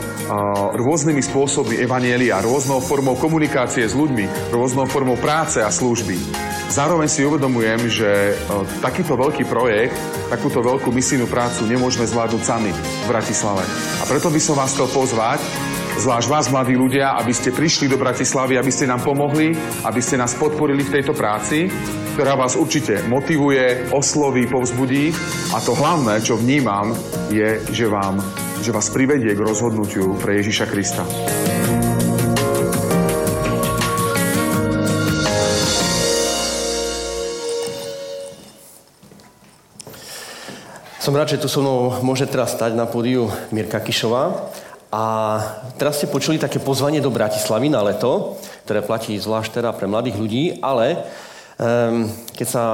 rôznymi 0.74 1.22
spôsobmi 1.22 1.78
evanielia, 1.78 2.42
rôznou 2.42 2.82
formou 2.82 3.14
komunikácie 3.14 3.86
s 3.86 3.94
ľuďmi, 3.94 4.50
rôznou 4.50 4.90
formou 4.90 5.14
práce 5.22 5.62
a 5.62 5.70
služby. 5.70 6.18
Zároveň 6.66 7.06
si 7.06 7.22
uvedomujem, 7.22 7.78
že 7.86 8.34
takýto 8.82 9.14
veľký 9.14 9.46
projekt, 9.46 9.94
takúto 10.34 10.66
veľkú 10.66 10.90
misijnú 10.90 11.30
prácu 11.30 11.62
nemôžeme 11.70 12.10
zvládnuť 12.10 12.42
sami 12.42 12.74
v 12.74 13.06
Bratislave. 13.06 13.62
A 14.02 14.04
preto 14.10 14.34
by 14.34 14.40
som 14.42 14.58
vás 14.58 14.74
chcel 14.74 14.90
pozvať, 14.90 15.38
zvlášť 16.00 16.32
vás, 16.32 16.48
mladí 16.48 16.80
ľudia, 16.80 17.12
aby 17.20 17.28
ste 17.28 17.52
prišli 17.52 17.84
do 17.84 18.00
Bratislavy, 18.00 18.56
aby 18.56 18.72
ste 18.72 18.88
nám 18.88 19.04
pomohli, 19.04 19.52
aby 19.84 20.00
ste 20.00 20.16
nás 20.16 20.32
podporili 20.32 20.80
v 20.80 20.96
tejto 20.96 21.12
práci, 21.12 21.68
ktorá 22.16 22.40
vás 22.40 22.56
určite 22.56 23.04
motivuje, 23.04 23.92
osloví, 23.92 24.48
povzbudí 24.48 25.12
a 25.52 25.60
to 25.60 25.76
hlavné, 25.76 26.24
čo 26.24 26.40
vnímam, 26.40 26.96
je, 27.28 27.60
že, 27.68 27.84
vám, 27.84 28.16
že 28.64 28.72
vás 28.72 28.88
privedie 28.88 29.36
k 29.36 29.44
rozhodnutiu 29.44 30.16
pre 30.16 30.40
Ježiša 30.40 30.66
Krista. 30.72 31.04
Som 40.96 41.12
rád, 41.12 41.36
že 41.36 41.40
tu 41.44 41.48
so 41.48 41.60
mnou 41.60 42.00
môže 42.00 42.24
teraz 42.24 42.56
stať 42.56 42.72
na 42.72 42.88
pódiu 42.88 43.28
Mirka 43.52 43.84
Kišová. 43.84 44.48
A 44.90 45.38
teraz 45.78 46.02
ste 46.02 46.10
počuli 46.10 46.34
také 46.34 46.58
pozvanie 46.58 46.98
do 46.98 47.14
Bratislavy 47.14 47.70
na 47.70 47.78
leto, 47.78 48.42
ktoré 48.66 48.82
platí 48.82 49.14
zvlášť 49.14 49.62
teda 49.62 49.70
pre 49.70 49.86
mladých 49.86 50.18
ľudí, 50.18 50.44
ale 50.58 51.06
um, 51.62 52.10
keď 52.34 52.46
sa 52.50 52.64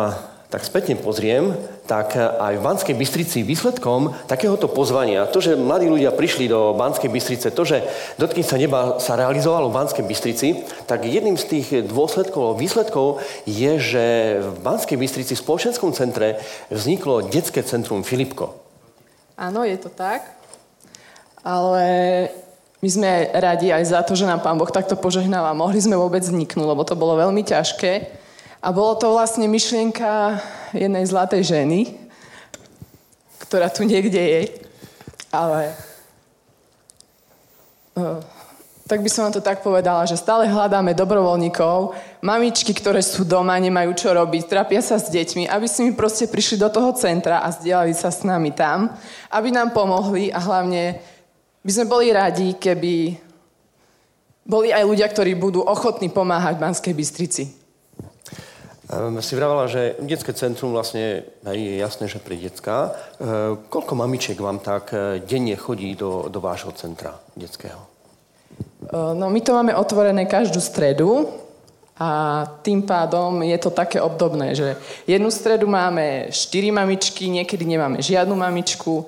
tak 0.47 0.62
spätne 0.62 0.95
pozriem, 0.97 1.53
tak 1.85 2.14
aj 2.17 2.55
v 2.57 2.64
Banskej 2.64 2.97
Bystrici 2.97 3.43
výsledkom 3.43 4.14
takéhoto 4.31 4.71
pozvania, 4.71 5.27
to, 5.27 5.43
že 5.43 5.59
mladí 5.59 5.91
ľudia 5.91 6.14
prišli 6.14 6.47
do 6.47 6.73
Banskej 6.79 7.11
Bystrice, 7.11 7.51
to, 7.51 7.62
že 7.67 7.83
dotkni 8.17 8.47
sa 8.47 8.57
neba 8.57 8.97
sa 9.03 9.19
realizovalo 9.19 9.69
v 9.69 9.77
Banskej 9.77 10.07
Bystrici, 10.07 10.62
tak 10.87 11.05
jedným 11.05 11.35
z 11.35 11.45
tých 11.51 11.69
dôsledkov, 11.91 12.57
výsledkov 12.62 13.21
je, 13.45 13.73
že 13.77 14.05
v 14.41 14.59
Banskej 14.62 14.97
Bystrici 14.97 15.35
v 15.35 15.43
spoločenskom 15.43 15.91
centre 15.93 16.39
vzniklo 16.71 17.27
detské 17.27 17.67
centrum 17.67 18.07
Filipko. 18.07 18.55
Áno, 19.37 19.67
je 19.67 19.77
to 19.77 19.91
tak 19.93 20.36
ale 21.47 21.86
my 22.82 22.88
sme 22.90 23.30
radi 23.30 23.70
aj 23.70 23.94
za 23.94 24.01
to, 24.03 24.18
že 24.18 24.26
nám 24.26 24.42
Pán 24.42 24.59
Boh 24.59 24.66
takto 24.66 24.99
požehnáva. 24.99 25.55
Mohli 25.55 25.86
sme 25.86 25.94
vôbec 25.94 26.26
vzniknúť, 26.26 26.66
lebo 26.66 26.82
to 26.82 26.99
bolo 26.99 27.14
veľmi 27.22 27.47
ťažké. 27.47 28.11
A 28.59 28.74
bolo 28.74 28.99
to 28.99 29.14
vlastne 29.14 29.47
myšlienka 29.47 30.42
jednej 30.74 31.07
zlatej 31.07 31.47
ženy, 31.47 31.94
ktorá 33.47 33.70
tu 33.70 33.86
niekde 33.86 34.18
je. 34.18 34.42
Ale 35.30 35.70
uh, 37.94 38.18
tak 38.86 39.03
by 39.03 39.11
som 39.11 39.26
vám 39.26 39.38
to 39.38 39.42
tak 39.42 39.62
povedala, 39.62 40.07
že 40.07 40.18
stále 40.18 40.51
hľadáme 40.51 40.94
dobrovoľníkov, 40.99 41.94
mamičky, 42.22 42.70
ktoré 42.70 43.03
sú 43.03 43.26
doma, 43.26 43.59
nemajú 43.59 43.94
čo 43.99 44.14
robiť, 44.14 44.47
trapia 44.47 44.78
sa 44.78 44.99
s 44.99 45.11
deťmi, 45.11 45.51
aby 45.51 45.66
si 45.66 45.86
mi 45.86 45.94
proste 45.94 46.30
prišli 46.30 46.59
do 46.59 46.70
toho 46.70 46.94
centra 46.94 47.42
a 47.42 47.51
zdieľali 47.51 47.94
sa 47.94 48.14
s 48.14 48.22
nami 48.22 48.55
tam, 48.55 48.94
aby 49.30 49.51
nám 49.51 49.74
pomohli 49.74 50.30
a 50.30 50.38
hlavne 50.38 51.03
by 51.67 51.71
sme 51.75 51.91
boli 51.91 52.14
radi, 52.14 52.55
keby 52.55 53.19
boli 54.47 54.71
aj 54.71 54.87
ľudia, 54.87 55.11
ktorí 55.11 55.35
budú 55.35 55.67
ochotní 55.67 56.07
pomáhať 56.07 56.55
v 56.55 56.62
Banskej 56.62 56.95
Bystrici. 56.95 57.45
Um, 58.87 59.19
si 59.19 59.35
vravala, 59.35 59.67
že 59.67 59.99
detské 59.99 60.31
centrum 60.31 60.71
vlastne 60.71 61.27
je 61.43 61.75
jasné, 61.75 62.07
že 62.07 62.23
pre 62.23 62.39
detská. 62.39 62.95
Uh, 63.19 63.59
koľko 63.67 63.99
mamičiek 63.99 64.39
vám 64.39 64.62
tak 64.62 64.95
uh, 64.95 65.19
denne 65.19 65.59
chodí 65.59 65.99
do, 65.99 66.31
do 66.31 66.39
vášho 66.39 66.71
centra 66.79 67.19
detského? 67.35 67.83
Uh, 68.87 69.11
no 69.19 69.27
my 69.27 69.43
to 69.43 69.51
máme 69.51 69.75
otvorené 69.75 70.31
každú 70.31 70.62
stredu 70.62 71.27
a 71.99 72.47
tým 72.62 72.87
pádom 72.87 73.43
je 73.43 73.59
to 73.59 73.75
také 73.75 73.99
obdobné, 73.99 74.55
že 74.55 74.79
jednu 75.11 75.35
stredu 75.35 75.67
máme 75.67 76.31
štyri 76.31 76.71
mamičky, 76.71 77.27
niekedy 77.27 77.67
nemáme 77.67 77.99
žiadnu 77.99 78.39
mamičku, 78.39 79.03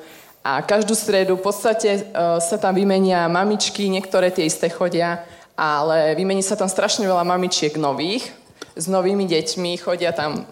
a 0.44 0.62
každú 0.62 0.94
stredu 0.94 1.36
v 1.36 1.44
podstate 1.44 2.08
uh, 2.08 2.38
sa 2.38 2.56
tam 2.56 2.74
vymenia 2.74 3.26
mamičky, 3.26 3.90
niektoré 3.90 4.30
tie 4.32 4.46
isté 4.46 4.70
chodia, 4.72 5.22
ale 5.58 6.14
vymení 6.14 6.40
sa 6.40 6.54
tam 6.54 6.70
strašne 6.70 7.04
veľa 7.04 7.26
mamičiek 7.26 7.74
nových, 7.76 8.30
s 8.78 8.86
novými 8.86 9.26
deťmi, 9.26 9.82
chodia 9.82 10.14
tam... 10.14 10.46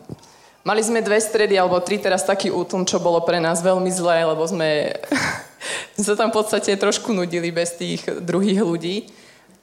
Mali 0.67 0.83
sme 0.83 0.99
dve 0.99 1.23
stredy 1.23 1.55
alebo 1.55 1.79
tri 1.79 2.03
teraz 2.03 2.27
taký 2.27 2.51
útlm, 2.51 2.83
čo 2.83 2.99
bolo 2.99 3.23
pre 3.23 3.39
nás 3.39 3.63
veľmi 3.63 3.87
zlé, 3.95 4.27
lebo 4.27 4.43
sme 4.43 4.99
sa 5.95 6.19
tam 6.19 6.35
v 6.35 6.43
podstate 6.43 6.75
trošku 6.75 7.15
nudili 7.15 7.55
bez 7.55 7.79
tých 7.79 8.03
druhých 8.19 8.67
ľudí. 8.67 8.97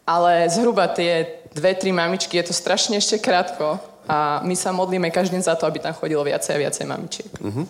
Ale 0.07 0.47
zhruba 0.51 0.87
tie 0.91 1.43
dve, 1.51 1.75
tri 1.75 1.91
mamičky, 1.91 2.39
je 2.39 2.51
to 2.51 2.55
strašne 2.55 2.99
ešte 2.99 3.19
krátko, 3.23 3.79
a 4.07 4.43
my 4.43 4.55
sa 4.55 4.75
modlíme 4.75 5.07
každý 5.11 5.39
za 5.39 5.55
to, 5.55 5.63
aby 5.63 5.79
tam 5.79 5.95
chodilo 5.95 6.27
viacej 6.27 6.55
a 6.55 6.61
viacej 6.67 6.85
mamičiek. 6.87 7.31
Uh-huh. 7.39 7.63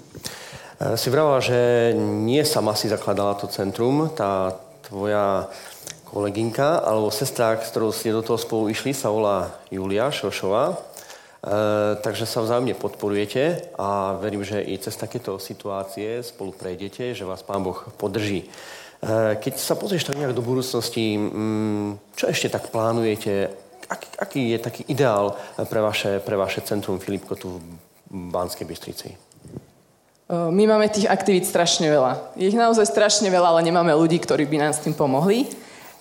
Si 0.74 1.08
vravala, 1.14 1.38
že 1.38 1.94
nie 1.98 2.42
sama 2.42 2.74
si 2.74 2.90
zakladala 2.90 3.38
to 3.38 3.46
centrum, 3.46 4.10
tá 4.10 4.58
tvoja 4.90 5.48
kolegynka 6.14 6.86
alebo 6.86 7.10
sestra, 7.10 7.58
s 7.58 7.74
ktorou 7.74 7.90
ste 7.90 8.14
do 8.14 8.22
toho 8.22 8.38
spolu 8.38 8.70
išli, 8.70 8.94
sa 8.94 9.10
volá 9.10 9.50
Julia 9.74 10.14
Šošová. 10.14 10.74
E, 10.74 10.78
takže 12.00 12.30
sa 12.30 12.46
vzájomne 12.46 12.78
podporujete 12.78 13.74
a 13.76 14.16
verím, 14.22 14.46
že 14.46 14.62
i 14.62 14.78
cez 14.78 14.94
takéto 14.94 15.42
situácie 15.42 16.22
spolu 16.22 16.54
prejdete, 16.54 17.18
že 17.18 17.28
vás 17.28 17.42
Pán 17.42 17.66
Boh 17.66 17.76
podrží. 17.98 18.46
E, 18.46 18.48
keď 19.42 19.54
sa 19.58 19.74
pozrieš 19.74 20.06
tak 20.08 20.22
nejak 20.22 20.38
do 20.38 20.46
budúcnosti, 20.46 21.18
mm, 21.18 22.14
čo 22.14 22.30
ešte 22.30 22.54
tak 22.54 22.70
plánujete? 22.70 23.50
Aký, 23.90 24.08
aký 24.22 24.42
je 24.56 24.60
taký 24.62 24.82
ideál 24.88 25.36
pre 25.68 25.82
vaše, 25.84 26.22
pre 26.24 26.40
vaše 26.40 26.64
centrum 26.64 27.02
Filipko 27.02 27.36
tu 27.36 27.60
v 27.60 27.66
Banskej 28.08 28.64
Bystrici? 28.64 29.33
E, 30.30 30.52
my 30.52 30.64
máme 30.68 30.88
tých 30.90 31.10
aktivít 31.10 31.48
strašne 31.48 31.90
veľa. 31.92 32.36
Je 32.40 32.48
ich 32.48 32.58
naozaj 32.58 32.88
strašne 32.88 33.28
veľa, 33.28 33.58
ale 33.58 33.66
nemáme 33.66 33.92
ľudí, 33.96 34.20
ktorí 34.20 34.48
by 34.48 34.58
nám 34.58 34.74
s 34.74 34.84
tým 34.84 34.96
pomohli. 34.96 35.48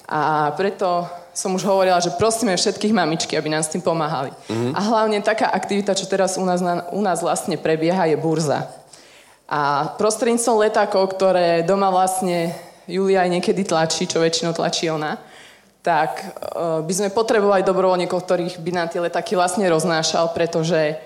A 0.07 0.53
preto 0.59 1.09
som 1.33 1.57
už 1.57 1.64
hovorila, 1.64 1.97
že 1.97 2.12
prosíme 2.12 2.53
všetkých 2.53 2.93
mamičky, 2.93 3.33
aby 3.41 3.49
nám 3.49 3.64
s 3.64 3.73
tým 3.73 3.81
pomáhali. 3.81 4.29
Mm-hmm. 4.53 4.73
A 4.77 4.81
hlavne 4.85 5.25
taká 5.25 5.49
aktivita, 5.49 5.97
čo 5.97 6.05
teraz 6.05 6.37
u 6.37 6.45
nás, 6.45 6.61
na, 6.61 6.85
u 6.93 7.01
nás 7.01 7.25
vlastne 7.25 7.57
prebieha, 7.57 8.12
je 8.12 8.20
burza. 8.20 8.68
A 9.49 9.93
prostredníctvom 9.97 10.61
letákov, 10.64 11.16
ktoré 11.16 11.64
doma 11.64 11.89
vlastne 11.89 12.53
Julia 12.85 13.25
aj 13.25 13.31
niekedy 13.41 13.64
tlačí, 13.64 14.05
čo 14.05 14.20
väčšinou 14.20 14.53
tlačí 14.53 14.93
ona, 14.93 15.16
tak 15.83 16.23
uh, 16.23 16.81
by 16.85 16.93
sme 16.95 17.09
potrebovali 17.11 17.66
dobrovoľníkov, 17.66 18.23
ktorých 18.23 18.55
by 18.62 18.70
nám 18.70 18.89
tie 18.89 19.03
letáky 19.03 19.35
vlastne 19.35 19.66
roznášal, 19.66 20.31
pretože 20.31 20.97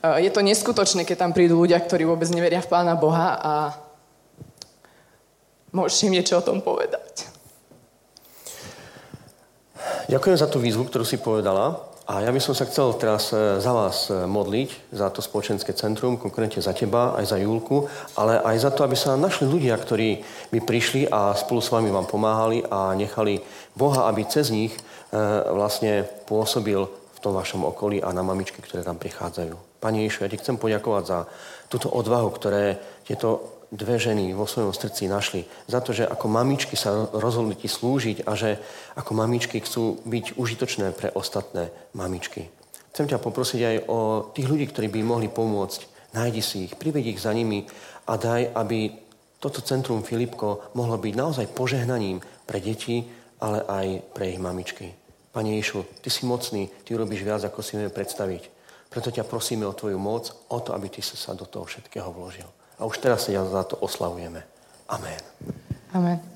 je 0.00 0.30
to 0.32 0.40
neskutočné, 0.40 1.04
keď 1.04 1.28
tam 1.28 1.32
prídu 1.36 1.60
ľudia, 1.60 1.76
ktorí 1.76 2.08
vôbec 2.08 2.28
neveria 2.32 2.64
v 2.64 2.70
Pána 2.72 2.96
Boha 2.96 3.36
a 3.36 3.52
môžete 5.76 6.08
im 6.08 6.16
niečo 6.16 6.40
o 6.40 6.46
tom 6.46 6.64
povedať. 6.64 7.28
Ďakujem 10.10 10.36
za 10.40 10.48
tú 10.50 10.58
výzvu, 10.58 10.88
ktorú 10.88 11.04
si 11.06 11.20
povedala. 11.22 11.90
A 12.10 12.26
ja 12.26 12.34
by 12.34 12.42
som 12.42 12.58
sa 12.58 12.66
chcel 12.66 12.90
teraz 12.98 13.30
e, 13.30 13.62
za 13.62 13.70
vás 13.70 14.10
e, 14.10 14.26
modliť, 14.26 14.90
za 14.90 15.14
to 15.14 15.22
spoločenské 15.22 15.70
centrum, 15.78 16.18
konkrétne 16.18 16.58
za 16.58 16.74
teba, 16.74 17.14
aj 17.14 17.30
za 17.30 17.38
Julku, 17.38 17.86
ale 18.18 18.42
aj 18.42 18.66
za 18.66 18.70
to, 18.74 18.82
aby 18.82 18.98
sa 18.98 19.14
našli 19.14 19.46
ľudia, 19.46 19.78
ktorí 19.78 20.18
by 20.50 20.58
prišli 20.58 21.06
a 21.06 21.38
spolu 21.38 21.62
s 21.62 21.70
vami 21.70 21.86
vám 21.94 22.10
pomáhali 22.10 22.66
a 22.66 22.98
nechali 22.98 23.38
Boha, 23.78 24.10
aby 24.10 24.26
cez 24.26 24.50
nich 24.50 24.74
e, 24.74 24.80
vlastne 25.54 26.02
pôsobil 26.26 26.82
v 26.90 27.18
tom 27.22 27.30
vašom 27.30 27.62
okolí 27.62 28.02
a 28.02 28.10
na 28.10 28.26
mamičky, 28.26 28.58
ktoré 28.58 28.82
tam 28.82 28.98
prichádzajú. 28.98 29.69
Pane 29.80 30.04
Ježišu, 30.04 30.28
ja 30.28 30.32
ti 30.32 30.40
chcem 30.40 30.60
poďakovať 30.60 31.04
za 31.08 31.18
túto 31.72 31.88
odvahu, 31.88 32.28
ktoré 32.36 32.76
tieto 33.08 33.60
dve 33.72 33.96
ženy 33.96 34.34
vo 34.34 34.44
svojom 34.44 34.74
srdci 34.74 35.06
našli. 35.08 35.46
Za 35.70 35.80
to, 35.80 35.94
že 35.94 36.04
ako 36.04 36.26
mamičky 36.26 36.74
sa 36.74 37.08
rozhodli 37.14 37.54
ti 37.54 37.70
slúžiť 37.70 38.26
a 38.26 38.34
že 38.34 38.58
ako 38.98 39.14
mamičky 39.14 39.62
chcú 39.62 40.02
byť 40.04 40.36
užitočné 40.36 40.92
pre 40.92 41.08
ostatné 41.14 41.70
mamičky. 41.94 42.50
Chcem 42.90 43.06
ťa 43.06 43.22
poprosiť 43.22 43.60
aj 43.62 43.76
o 43.86 43.98
tých 44.34 44.50
ľudí, 44.50 44.66
ktorí 44.68 44.90
by 44.90 45.00
mohli 45.06 45.28
pomôcť. 45.30 46.12
Nájdi 46.18 46.42
si 46.42 46.56
ich, 46.66 46.74
priveď 46.74 47.14
ich 47.14 47.22
za 47.22 47.30
nimi 47.30 47.62
a 48.10 48.18
daj, 48.18 48.50
aby 48.50 48.90
toto 49.38 49.62
centrum 49.62 50.02
Filipko 50.02 50.74
mohlo 50.74 50.98
byť 50.98 51.14
naozaj 51.14 51.54
požehnaním 51.54 52.18
pre 52.44 52.58
deti, 52.58 53.06
ale 53.38 53.62
aj 53.64 53.86
pre 54.10 54.34
ich 54.34 54.42
mamičky. 54.42 54.90
Pane 55.30 55.54
Ješu, 55.56 55.86
Ty 56.02 56.10
si 56.10 56.26
mocný, 56.26 56.66
Ty 56.82 56.98
robíš 56.98 57.22
viac, 57.22 57.46
ako 57.46 57.62
si 57.62 57.78
vieme 57.78 57.94
predstaviť. 57.94 58.59
Preto 58.90 59.14
ťa 59.14 59.22
prosíme 59.22 59.62
o 59.64 59.72
Tvoju 59.72 59.96
moc, 59.96 60.34
o 60.50 60.58
to, 60.58 60.74
aby 60.74 60.90
Ty 60.90 61.00
sa 61.06 61.30
do 61.38 61.46
toho 61.46 61.62
všetkého 61.62 62.10
vložil. 62.10 62.50
A 62.76 62.84
už 62.84 62.98
teraz 62.98 63.30
sa 63.30 63.32
za 63.46 63.62
to 63.62 63.78
oslavujeme. 63.78 64.42
Amen. 64.90 65.22
Amen. 65.94 66.29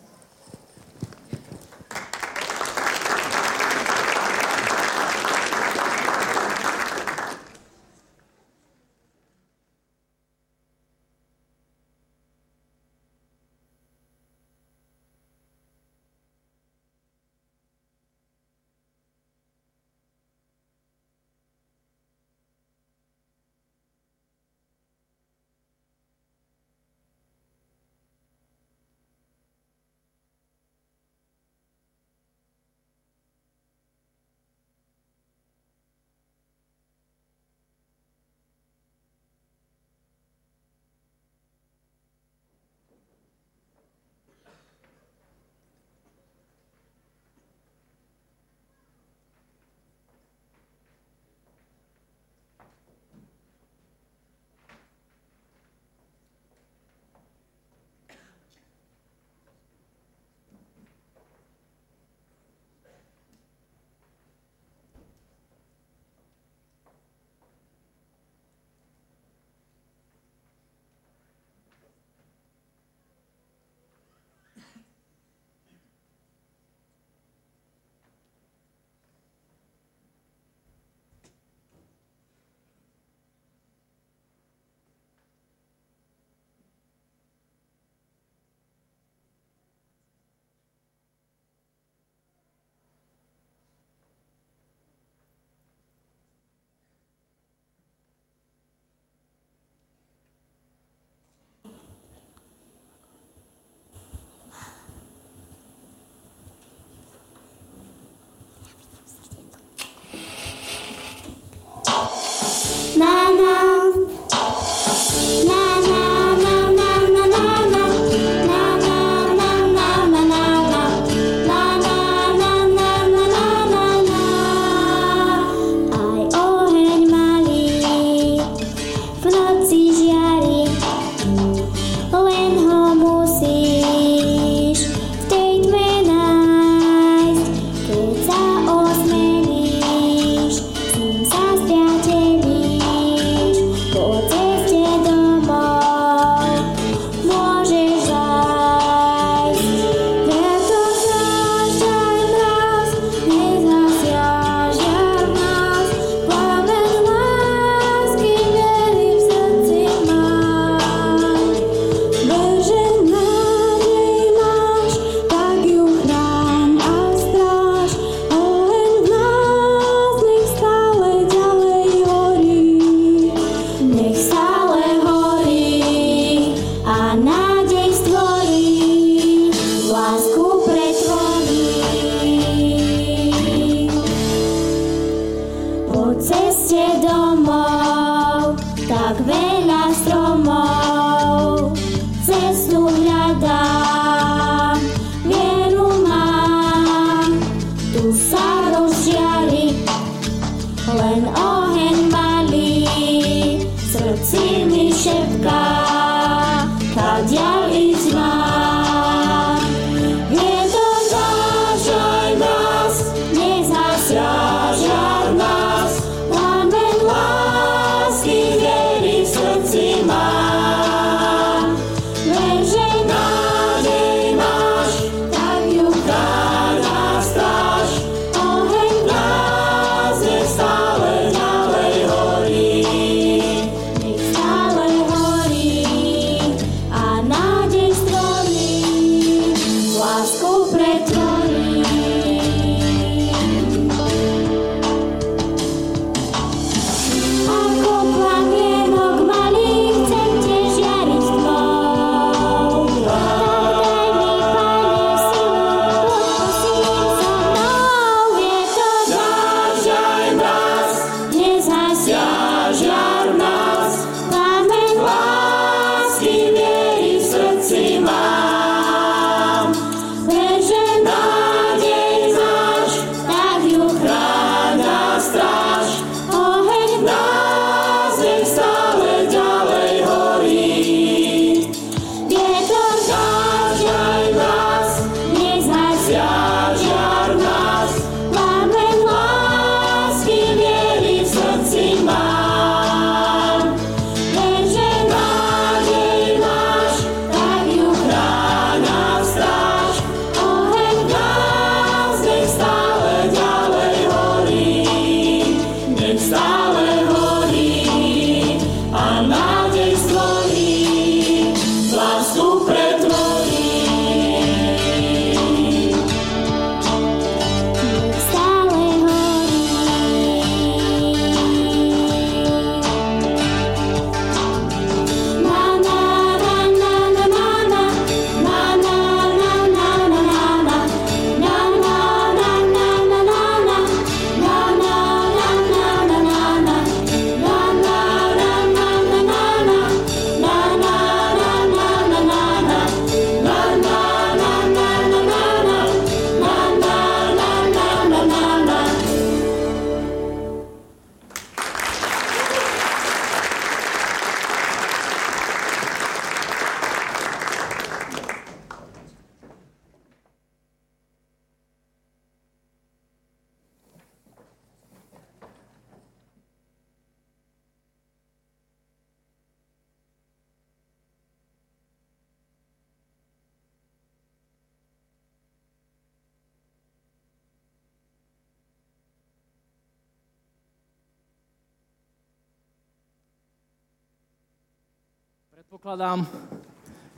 Predpokladám, 385.85 386.25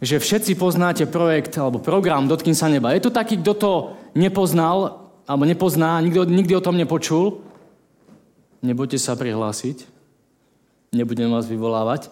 že 0.02 0.18
všetci 0.18 0.58
poznáte 0.58 1.06
projekt 1.06 1.54
alebo 1.54 1.78
program 1.78 2.26
Dotkým 2.26 2.50
sa 2.50 2.66
neba. 2.66 2.90
Je 2.98 3.06
tu 3.06 3.14
taký, 3.14 3.38
kto 3.38 3.54
to 3.54 3.72
nepoznal 4.18 5.06
alebo 5.22 5.46
nepozná, 5.46 6.02
nikto, 6.02 6.26
nikdy 6.26 6.50
o 6.50 6.64
tom 6.66 6.74
nepočul? 6.74 7.46
Nebojte 8.66 8.98
sa 8.98 9.14
prihlásiť. 9.14 9.86
Nebudem 10.90 11.30
vás 11.30 11.46
vyvolávať. 11.46 12.10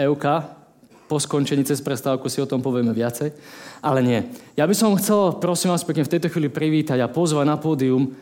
Euka, 0.00 0.56
po 1.04 1.20
skončení 1.20 1.68
cez 1.68 1.84
prestávku 1.84 2.32
si 2.32 2.40
o 2.40 2.48
tom 2.48 2.64
povieme 2.64 2.96
viacej. 2.96 3.36
Ale 3.84 4.00
nie. 4.00 4.24
Ja 4.56 4.64
by 4.64 4.72
som 4.72 4.96
chcel, 4.96 5.36
prosím 5.36 5.76
vás 5.76 5.84
pekne, 5.84 6.08
v 6.08 6.16
tejto 6.16 6.32
chvíli 6.32 6.48
privítať 6.48 6.96
a 7.04 7.12
pozvať 7.12 7.44
na 7.44 7.60
pódium 7.60 8.16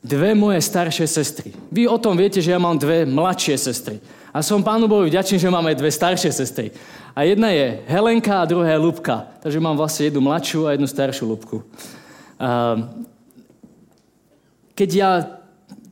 dve 0.00 0.32
moje 0.32 0.64
staršie 0.64 1.04
sestry. 1.04 1.52
Vy 1.68 1.84
o 1.84 2.00
tom 2.00 2.16
viete, 2.16 2.40
že 2.40 2.50
ja 2.50 2.60
mám 2.60 2.80
dve 2.80 3.04
mladšie 3.04 3.56
sestry. 3.60 4.00
A 4.32 4.40
som 4.40 4.64
pánu 4.64 4.88
Bohu 4.88 5.04
vďačný, 5.04 5.36
že 5.36 5.52
máme 5.52 5.76
dve 5.76 5.92
staršie 5.92 6.32
sestry. 6.32 6.72
A 7.12 7.26
jedna 7.26 7.52
je 7.52 7.84
Helenka 7.84 8.40
a 8.40 8.48
druhá 8.48 8.70
je 8.70 8.80
Lubka. 8.80 9.28
Takže 9.44 9.60
mám 9.60 9.76
vlastne 9.76 10.08
jednu 10.08 10.22
mladšiu 10.24 10.64
a 10.64 10.72
jednu 10.72 10.86
staršiu 10.86 11.24
Lubku. 11.28 11.66
Keď 14.72 14.90
ja 14.94 15.10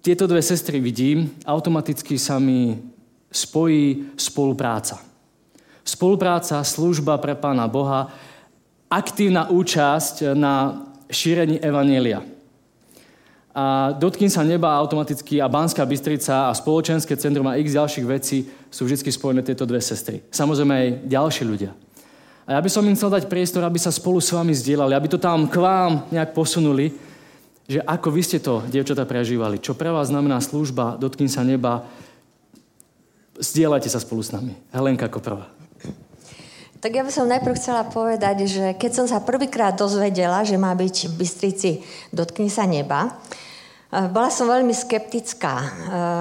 tieto 0.01 0.25
dve 0.25 0.41
sestry 0.41 0.81
vidím, 0.81 1.29
automaticky 1.45 2.17
sa 2.17 2.41
mi 2.41 2.81
spojí 3.29 4.17
spolupráca. 4.17 5.05
Spolupráca, 5.85 6.65
služba 6.65 7.21
pre 7.21 7.37
Pána 7.37 7.69
Boha, 7.69 8.09
aktívna 8.89 9.53
účasť 9.53 10.33
na 10.33 10.87
šírení 11.13 11.61
Evanielia 11.61 12.38
a 13.59 13.91
dotkým 13.91 14.31
sa 14.31 14.47
neba 14.47 14.79
automaticky 14.79 15.43
a 15.43 15.51
Banská 15.51 15.83
Bystrica 15.83 16.47
a 16.47 16.55
spoločenské 16.55 17.19
centrum 17.19 17.43
a 17.51 17.59
x 17.59 17.75
ďalších 17.75 18.07
vecí 18.07 18.47
sú 18.71 18.87
vždy 18.87 19.11
spojené 19.11 19.43
tieto 19.43 19.67
dve 19.67 19.83
sestry. 19.83 20.23
Samozrejme 20.31 20.71
aj 20.71 20.89
ďalší 21.11 21.43
ľudia. 21.43 21.75
A 22.47 22.55
ja 22.55 22.61
by 22.63 22.71
som 22.71 22.87
im 22.87 22.95
chcel 22.95 23.11
dať 23.11 23.27
priestor, 23.27 23.67
aby 23.67 23.83
sa 23.83 23.91
spolu 23.91 24.23
s 24.23 24.31
vami 24.31 24.55
zdieľali, 24.55 24.95
aby 24.95 25.11
to 25.11 25.19
tam 25.19 25.51
k 25.51 25.59
vám 25.59 26.07
nejak 26.15 26.39
posunuli, 26.39 26.95
že 27.67 27.83
ako 27.83 28.15
vy 28.15 28.23
ste 28.23 28.39
to, 28.39 28.63
dievčatá, 28.71 29.03
prežívali. 29.03 29.59
Čo 29.59 29.75
pre 29.75 29.91
vás 29.91 30.07
znamená 30.07 30.39
služba, 30.39 30.95
dotkým 30.95 31.27
sa 31.27 31.43
neba, 31.43 31.83
zdieľajte 33.43 33.91
sa 33.91 33.99
spolu 33.99 34.23
s 34.23 34.31
nami. 34.31 34.55
Helenka 34.71 35.11
ako 35.11 35.19
prvá. 35.19 35.51
Tak 36.79 36.95
ja 36.95 37.03
by 37.03 37.11
som 37.11 37.27
najprv 37.27 37.59
chcela 37.59 37.83
povedať, 37.91 38.47
že 38.47 38.65
keď 38.79 39.03
som 39.03 39.07
sa 39.11 39.19
prvýkrát 39.19 39.75
dozvedela, 39.75 40.47
že 40.47 40.55
má 40.55 40.71
byť 40.79 41.11
v 41.11 41.17
Bystrici 41.19 41.71
Dotkni 42.15 42.47
sa 42.47 42.71
neba, 42.71 43.19
bola 43.89 44.29
som 44.29 44.53
veľmi 44.53 44.77
skeptická. 44.77 45.55
Eh, 45.57 45.69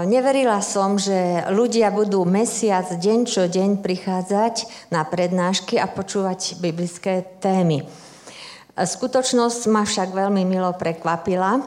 neverila 0.07 0.63
som, 0.63 0.95
že 0.95 1.43
ľudia 1.51 1.91
budú 1.91 2.23
mesiac, 2.23 2.87
deň 2.87 3.19
čo 3.27 3.43
deň 3.51 3.83
prichádzať 3.83 4.87
na 4.87 5.03
prednášky 5.03 5.75
a 5.75 5.91
počúvať 5.91 6.63
biblické 6.63 7.27
témy. 7.43 7.83
Eh, 7.83 8.87
skutočnosť 8.87 9.67
ma 9.67 9.83
však 9.83 10.15
veľmi 10.15 10.47
milo 10.47 10.71
prekvapila, 10.79 11.59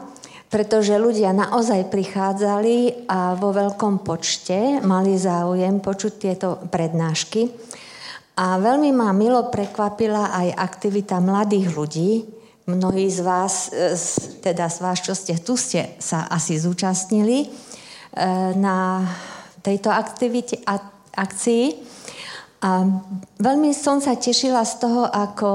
pretože 0.49 0.97
ľudia 0.97 1.37
naozaj 1.37 1.93
prichádzali 1.93 3.05
a 3.05 3.37
vo 3.37 3.53
veľkom 3.53 4.01
počte 4.01 4.81
mali 4.81 5.21
záujem 5.21 5.77
počuť 5.85 6.13
tieto 6.17 6.57
prednášky. 6.65 7.45
A 8.41 8.57
veľmi 8.57 8.89
ma 8.89 9.13
milo 9.13 9.53
prekvapila 9.53 10.33
aj 10.33 10.47
aktivita 10.57 11.21
mladých 11.21 11.67
ľudí, 11.77 12.40
Mnohí 12.69 13.09
z 13.09 13.25
vás, 13.25 13.73
e, 13.73 13.97
teda 14.45 14.69
z 14.69 14.77
vás, 14.85 15.01
čo 15.01 15.17
ste 15.17 15.33
tu, 15.41 15.57
ste 15.57 15.97
sa 15.97 16.29
asi 16.29 16.61
zúčastnili 16.61 17.45
e, 17.45 17.47
na 18.53 19.01
tejto 19.65 19.89
aktivite, 19.89 20.61
akcii. 21.09 21.65
A 22.61 22.85
veľmi 23.41 23.73
som 23.73 23.97
sa 23.97 24.13
tešila 24.13 24.61
z 24.61 24.73
toho, 24.77 25.09
ako, 25.09 25.49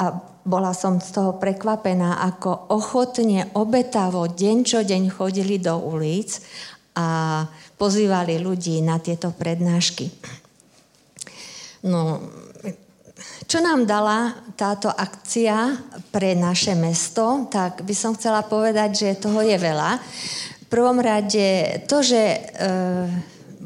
a 0.00 0.06
bola 0.48 0.72
som 0.72 0.96
z 0.96 1.12
toho 1.12 1.36
prekvapená, 1.36 2.24
ako 2.24 2.72
ochotne, 2.72 3.52
obetavo, 3.52 4.24
deň 4.24 4.56
čo 4.64 4.80
deň 4.80 5.12
chodili 5.12 5.60
do 5.60 5.76
ulic 5.76 6.40
a 6.96 7.44
pozývali 7.76 8.40
ľudí 8.40 8.80
na 8.80 8.96
tieto 8.96 9.28
prednášky. 9.36 10.08
No, 11.84 12.24
čo 13.46 13.62
nám 13.62 13.86
dala 13.86 14.34
táto 14.58 14.90
akcia 14.90 15.78
pre 16.10 16.34
naše 16.34 16.74
mesto, 16.74 17.46
tak 17.46 17.86
by 17.86 17.94
som 17.94 18.18
chcela 18.18 18.42
povedať, 18.42 18.90
že 18.94 19.22
toho 19.22 19.38
je 19.38 19.54
veľa. 19.54 20.02
V 20.62 20.66
prvom 20.66 20.98
rade 20.98 21.78
to, 21.86 22.02
že 22.02 22.18
e, 22.18 22.40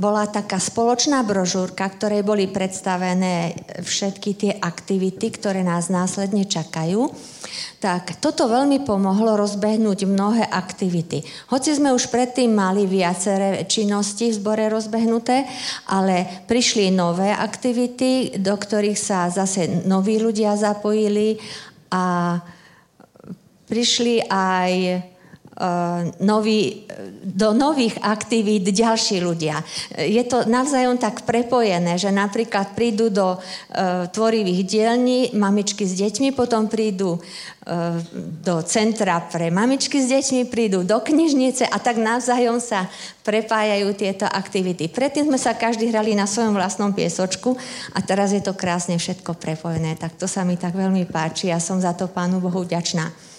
bola 0.00 0.24
taká 0.24 0.56
spoločná 0.56 1.20
brožúrka, 1.20 1.84
ktorej 1.84 2.24
boli 2.24 2.48
predstavené 2.48 3.52
všetky 3.84 4.30
tie 4.32 4.52
aktivity, 4.56 5.28
ktoré 5.28 5.60
nás 5.60 5.92
následne 5.92 6.48
čakajú 6.48 7.12
tak 7.80 8.20
toto 8.20 8.44
veľmi 8.44 8.84
pomohlo 8.84 9.40
rozbehnúť 9.40 10.04
mnohé 10.04 10.44
aktivity. 10.44 11.24
Hoci 11.48 11.72
sme 11.72 11.96
už 11.96 12.12
predtým 12.12 12.52
mali 12.52 12.84
viaceré 12.84 13.64
činnosti 13.64 14.28
v 14.28 14.36
zbore 14.36 14.68
rozbehnuté, 14.68 15.48
ale 15.88 16.44
prišli 16.44 16.92
nové 16.92 17.32
aktivity, 17.32 18.36
do 18.36 18.52
ktorých 18.52 19.00
sa 19.00 19.32
zase 19.32 19.88
noví 19.88 20.20
ľudia 20.20 20.60
zapojili 20.60 21.40
a 21.88 22.36
prišli 23.64 24.28
aj 24.28 24.72
nový, 26.24 26.88
do 27.20 27.52
nových 27.52 28.00
aktivít 28.00 28.64
ďalší 28.72 29.20
ľudia. 29.20 29.60
Je 30.00 30.24
to 30.24 30.48
navzájom 30.48 30.96
tak 30.96 31.28
prepojené, 31.28 32.00
že 32.00 32.08
napríklad 32.08 32.72
prídu 32.72 33.12
do 33.12 33.36
uh, 33.36 34.08
tvorivých 34.08 34.60
dielní 34.64 35.20
mamičky 35.36 35.84
s 35.84 36.00
deťmi, 36.00 36.32
potom 36.32 36.64
prídu 36.64 37.20
do 38.40 38.56
centra 38.64 39.20
pre 39.20 39.52
mamičky 39.52 40.00
s 40.00 40.08
deťmi, 40.10 40.48
prídu 40.48 40.82
do 40.82 40.96
knižnice 40.96 41.68
a 41.68 41.76
tak 41.78 42.00
navzájom 42.00 42.58
sa 42.58 42.88
prepájajú 43.20 43.94
tieto 43.94 44.24
aktivity. 44.26 44.88
Predtým 44.88 45.28
sme 45.28 45.38
sa 45.38 45.54
každý 45.54 45.92
hrali 45.92 46.16
na 46.16 46.24
svojom 46.24 46.56
vlastnom 46.56 46.90
piesočku 46.96 47.54
a 47.94 47.98
teraz 48.00 48.32
je 48.32 48.42
to 48.42 48.56
krásne 48.56 48.96
všetko 48.96 49.36
prepojené. 49.36 49.94
Tak 50.00 50.16
to 50.16 50.26
sa 50.26 50.42
mi 50.42 50.56
tak 50.56 50.74
veľmi 50.74 51.04
páči 51.06 51.52
a 51.52 51.62
som 51.62 51.78
za 51.78 51.92
to 51.92 52.08
Pánu 52.08 52.40
Bohu 52.40 52.64
vďačná. 52.64 53.29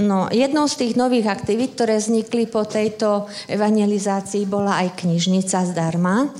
No, 0.00 0.32
jednou 0.32 0.64
z 0.68 0.80
tých 0.80 0.94
nových 0.96 1.28
aktivít, 1.28 1.76
ktoré 1.76 2.00
vznikli 2.00 2.48
po 2.48 2.64
tejto 2.64 3.28
evangelizácii, 3.44 4.48
bola 4.48 4.80
aj 4.80 5.04
knižnica 5.04 5.68
zdarma. 5.68 6.32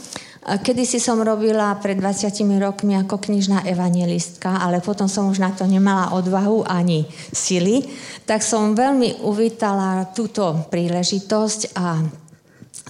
Kedy 0.42 0.82
si 0.82 0.98
som 0.98 1.22
robila 1.22 1.70
pred 1.78 2.00
20 2.00 2.34
rokmi 2.58 2.98
ako 2.98 3.20
knižná 3.20 3.62
evangelistka, 3.62 4.58
ale 4.58 4.82
potom 4.82 5.06
som 5.06 5.30
už 5.30 5.38
na 5.38 5.54
to 5.54 5.68
nemala 5.70 6.16
odvahu 6.18 6.66
ani 6.66 7.06
sily, 7.30 7.86
tak 8.26 8.42
som 8.42 8.74
veľmi 8.74 9.22
uvítala 9.22 10.10
túto 10.10 10.66
príležitosť 10.66 11.78
a 11.78 12.02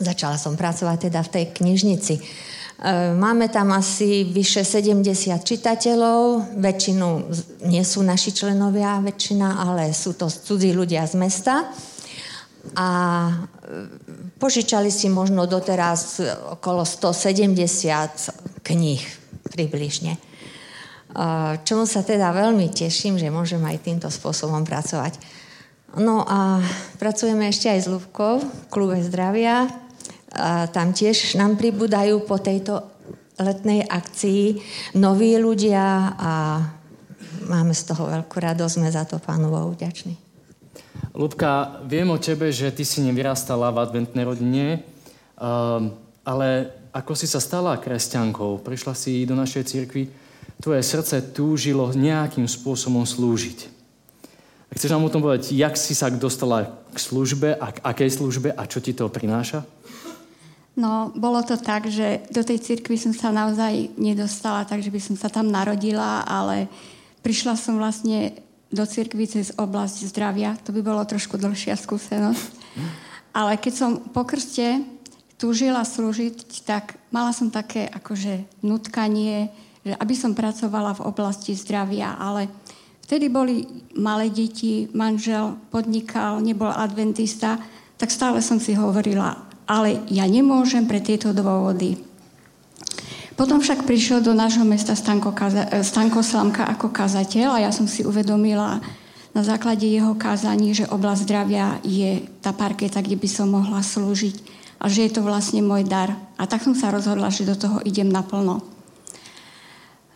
začala 0.01 0.41
som 0.41 0.57
pracovať 0.57 1.13
teda 1.13 1.21
v 1.27 1.33
tej 1.33 1.45
knižnici. 1.53 2.15
E, 2.83 3.14
máme 3.14 3.47
tam 3.47 3.70
asi 3.70 4.26
vyše 4.26 4.66
70 4.66 5.07
čitateľov, 5.47 6.59
väčšinu 6.59 7.09
nie 7.70 7.87
sú 7.87 8.03
naši 8.03 8.35
členovia, 8.35 8.99
väčšina, 8.99 9.62
ale 9.62 9.95
sú 9.95 10.18
to 10.18 10.26
cudzí 10.26 10.74
ľudia 10.74 11.07
z 11.07 11.14
mesta. 11.14 11.70
A 12.74 12.91
e, 13.30 13.35
požičali 14.35 14.91
si 14.91 15.07
možno 15.07 15.47
doteraz 15.47 16.18
okolo 16.59 16.83
170 16.83 18.66
kníh 18.66 19.03
približne. 19.47 20.18
E, 20.18 20.20
čomu 21.63 21.87
sa 21.87 22.03
teda 22.03 22.34
veľmi 22.34 22.67
teším, 22.75 23.14
že 23.14 23.30
môžem 23.30 23.63
aj 23.63 23.79
týmto 23.79 24.11
spôsobom 24.11 24.67
pracovať. 24.67 25.22
No 26.03 26.26
a 26.26 26.59
pracujeme 26.99 27.46
ešte 27.46 27.71
aj 27.71 27.79
s 27.79 27.87
Lubkou 27.87 28.42
v 28.42 28.50
klube 28.75 28.99
zdravia, 29.07 29.71
a 30.33 30.67
tam 30.72 30.96
tiež 30.96 31.37
nám 31.37 31.61
pribúdajú 31.61 32.25
po 32.25 32.41
tejto 32.41 32.88
letnej 33.37 33.84
akcii 33.84 34.61
noví 34.96 35.37
ľudia 35.37 36.17
a 36.17 36.33
máme 37.49 37.72
z 37.76 37.83
toho 37.92 38.09
veľkú 38.09 38.37
radosť, 38.41 38.75
sme 38.76 38.88
za 38.88 39.04
to 39.04 39.21
pánu 39.21 39.53
Bohu 39.53 39.72
vďační. 39.76 40.17
Lubka, 41.13 41.84
viem 41.84 42.09
o 42.09 42.17
tebe, 42.17 42.49
že 42.49 42.72
ty 42.72 42.88
si 42.88 43.04
nevyrastala 43.04 43.68
v 43.68 43.84
adventnej 43.84 44.25
rodine, 44.25 44.80
um, 45.37 45.92
ale 46.25 46.72
ako 46.92 47.13
si 47.13 47.29
sa 47.29 47.41
stala 47.41 47.76
kresťankou, 47.76 48.64
prišla 48.64 48.96
si 48.96 49.29
do 49.29 49.37
našej 49.37 49.64
cirkvi, 49.68 50.09
tvoje 50.63 50.80
srdce 50.80 51.34
túžilo 51.34 51.92
nejakým 51.92 52.49
spôsobom 52.49 53.04
slúžiť. 53.04 53.68
A 54.72 54.76
chceš 54.79 54.92
nám 54.95 55.04
o 55.04 55.13
tom 55.13 55.21
povedať, 55.21 55.53
jak 55.53 55.76
si 55.76 55.92
sa 55.92 56.09
dostala 56.09 56.80
k 56.92 56.96
službe 56.96 57.61
a 57.61 57.76
k 57.76 57.83
akej 57.84 58.11
službe 58.17 58.49
a 58.57 58.63
čo 58.64 58.80
ti 58.80 58.96
to 58.96 59.04
prináša? 59.13 59.68
No, 60.72 61.12
bolo 61.12 61.44
to 61.44 61.61
tak, 61.61 61.84
že 61.84 62.24
do 62.32 62.40
tej 62.40 62.57
cirkvi 62.57 62.96
som 62.96 63.12
sa 63.12 63.28
naozaj 63.28 63.92
nedostala, 64.00 64.64
takže 64.64 64.88
by 64.88 65.00
som 65.04 65.16
sa 65.20 65.28
tam 65.28 65.53
narodila, 65.53 66.24
ale 66.24 66.64
prišla 67.20 67.61
som 67.61 67.76
vlastne 67.76 68.32
do 68.72 68.88
cirkvi 68.88 69.28
cez 69.28 69.53
oblasť 69.53 70.08
zdravia. 70.08 70.57
To 70.64 70.72
by 70.72 70.80
bolo 70.80 71.04
trošku 71.04 71.36
dlhšia 71.36 71.76
skúsenosť. 71.76 72.64
Ale 73.36 73.61
keď 73.61 73.72
som 73.76 73.90
po 74.00 74.24
krste 74.24 74.80
túžila 75.36 75.84
slúžiť, 75.84 76.64
tak 76.64 76.96
mala 77.12 77.36
som 77.36 77.53
také 77.53 77.84
akože 77.92 78.64
nutkanie, 78.64 79.53
že 79.84 79.92
aby 80.00 80.14
som 80.16 80.32
pracovala 80.32 80.96
v 80.96 81.04
oblasti 81.04 81.53
zdravia, 81.53 82.16
ale 82.16 82.49
vtedy 83.04 83.28
boli 83.28 83.68
malé 83.92 84.32
deti, 84.32 84.88
manžel 84.96 85.58
podnikal, 85.68 86.40
nebol 86.40 86.72
adventista, 86.72 87.61
tak 88.00 88.08
stále 88.08 88.40
som 88.40 88.57
si 88.57 88.72
hovorila, 88.72 89.51
ale 89.67 90.03
ja 90.11 90.26
nemôžem 90.26 90.87
pre 90.87 90.99
tieto 90.99 91.30
dôvody. 91.30 91.99
Potom 93.33 93.59
však 93.59 93.89
prišiel 93.89 94.21
do 94.21 94.37
nášho 94.37 94.63
mesta 94.63 94.93
Stanko, 94.93 95.33
Kaza- 95.33 95.71
Stanko 95.80 96.21
Slamka 96.21 96.68
ako 96.68 96.93
kazateľ 96.93 97.59
a 97.59 97.63
ja 97.64 97.71
som 97.72 97.89
si 97.89 98.05
uvedomila 98.05 98.79
na 99.33 99.41
základe 99.41 99.89
jeho 99.89 100.13
kázaní, 100.13 100.76
že 100.76 100.89
oblasť 100.93 101.25
zdravia 101.25 101.80
je 101.80 102.21
tá 102.45 102.53
parketa, 102.53 103.01
kde 103.01 103.17
by 103.17 103.29
som 103.29 103.49
mohla 103.49 103.80
slúžiť 103.80 104.37
a 104.83 104.91
že 104.93 105.09
je 105.09 105.13
to 105.17 105.25
vlastne 105.25 105.64
môj 105.64 105.89
dar. 105.89 106.13
A 106.37 106.45
tak 106.45 106.61
som 106.61 106.76
sa 106.76 106.93
rozhodla, 106.93 107.33
že 107.33 107.49
do 107.49 107.57
toho 107.57 107.80
idem 107.89 108.13
naplno. 108.13 108.61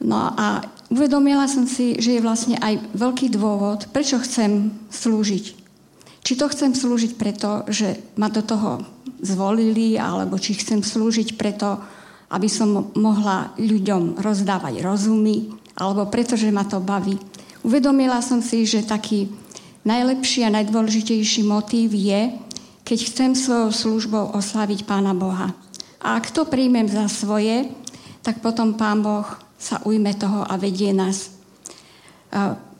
No 0.04 0.18
a 0.36 0.60
uvedomila 0.92 1.48
som 1.48 1.64
si, 1.64 1.96
že 1.96 2.20
je 2.20 2.24
vlastne 2.24 2.60
aj 2.60 2.92
veľký 2.92 3.32
dôvod, 3.32 3.88
prečo 3.96 4.20
chcem 4.20 4.76
slúžiť. 4.92 5.44
Či 6.20 6.32
to 6.36 6.52
chcem 6.52 6.76
slúžiť 6.76 7.16
preto, 7.16 7.64
že 7.70 7.96
ma 8.20 8.28
do 8.28 8.44
toho 8.44 8.84
zvolili, 9.20 9.96
alebo 9.96 10.36
či 10.40 10.56
chcem 10.56 10.80
slúžiť 10.84 11.36
preto, 11.36 11.80
aby 12.32 12.50
som 12.50 12.90
mohla 12.98 13.54
ľuďom 13.56 14.18
rozdávať 14.18 14.82
rozumy, 14.82 15.52
alebo 15.78 16.08
preto, 16.10 16.34
že 16.34 16.50
ma 16.50 16.66
to 16.66 16.82
baví. 16.82 17.20
Uvedomila 17.62 18.18
som 18.22 18.42
si, 18.42 18.66
že 18.66 18.86
taký 18.86 19.30
najlepší 19.86 20.42
a 20.46 20.54
najdôležitejší 20.54 21.46
motív 21.46 21.94
je, 21.94 22.34
keď 22.86 22.98
chcem 23.10 23.30
svojou 23.34 23.70
službou 23.70 24.34
oslaviť 24.34 24.86
Pána 24.86 25.14
Boha. 25.14 25.54
A 26.02 26.18
ak 26.18 26.30
to 26.30 26.46
príjmem 26.46 26.86
za 26.86 27.10
svoje, 27.10 27.70
tak 28.22 28.42
potom 28.42 28.74
Pán 28.78 29.02
Boh 29.02 29.26
sa 29.58 29.82
ujme 29.82 30.14
toho 30.14 30.46
a 30.46 30.54
vedie 30.58 30.94
nás. 30.94 31.34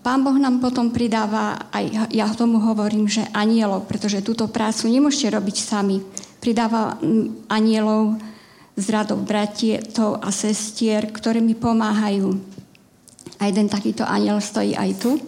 Pán 0.07 0.23
Boh 0.23 0.39
nám 0.39 0.63
potom 0.63 0.95
pridáva, 0.95 1.71
aj 1.75 2.15
ja 2.15 2.31
tomu 2.35 2.63
hovorím, 2.63 3.11
že 3.11 3.27
anielov, 3.35 3.91
pretože 3.91 4.23
túto 4.23 4.47
prácu 4.47 4.87
nemôžete 4.87 5.35
robiť 5.35 5.57
sami. 5.59 5.99
Pridáva 6.47 6.95
anielov 7.51 8.23
z 8.79 8.87
radov 8.95 9.27
bratietov 9.27 10.23
a 10.23 10.31
sestier, 10.31 11.11
ktoré 11.11 11.43
mi 11.43 11.59
pomáhajú 11.59 12.39
a 13.43 13.51
jeden 13.51 13.67
takýto 13.67 14.07
aniel 14.07 14.39
stojí 14.39 14.79
aj 14.79 14.91
tu. 14.95 15.19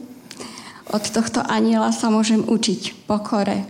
Od 0.95 1.03
tohto 1.03 1.43
aniela 1.43 1.91
sa 1.91 2.07
môžem 2.07 2.47
učiť 2.47 3.11
pokore, 3.11 3.67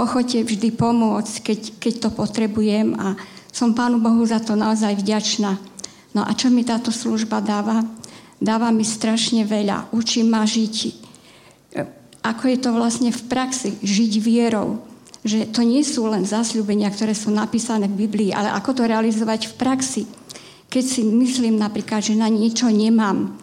ochote 0.00 0.40
vždy 0.40 0.72
pomôcť, 0.72 1.34
keď, 1.44 1.60
keď 1.76 1.94
to 2.00 2.08
potrebujem 2.08 2.96
a 2.96 3.20
som 3.52 3.76
Pánu 3.76 4.00
Bohu 4.00 4.24
za 4.24 4.40
to 4.40 4.56
naozaj 4.56 4.96
vďačná. 4.96 5.60
No 6.16 6.24
a 6.24 6.32
čo 6.32 6.48
mi 6.48 6.64
táto 6.64 6.88
služba 6.88 7.44
dáva? 7.44 7.84
Dáva 8.40 8.72
mi 8.72 8.88
strašne 8.88 9.44
veľa. 9.44 9.92
Učí 9.92 10.24
ma 10.24 10.48
žiť, 10.48 10.74
e, 11.76 11.84
ako 12.24 12.44
je 12.48 12.56
to 12.56 12.70
vlastne 12.72 13.12
v 13.12 13.22
praxi, 13.28 13.76
žiť 13.76 14.12
vierou. 14.24 14.87
Že 15.26 15.50
to 15.50 15.66
nie 15.66 15.82
sú 15.82 16.06
len 16.06 16.22
zasľúbenia, 16.22 16.90
ktoré 16.94 17.14
sú 17.14 17.34
napísané 17.34 17.90
v 17.90 18.06
Biblii, 18.06 18.30
ale 18.30 18.54
ako 18.54 18.70
to 18.78 18.82
realizovať 18.86 19.50
v 19.50 19.56
praxi. 19.58 20.02
Keď 20.68 20.84
si 20.84 21.02
myslím 21.02 21.58
napríklad, 21.58 22.04
že 22.04 22.14
na 22.14 22.28
niečo 22.28 22.68
nemám, 22.68 23.34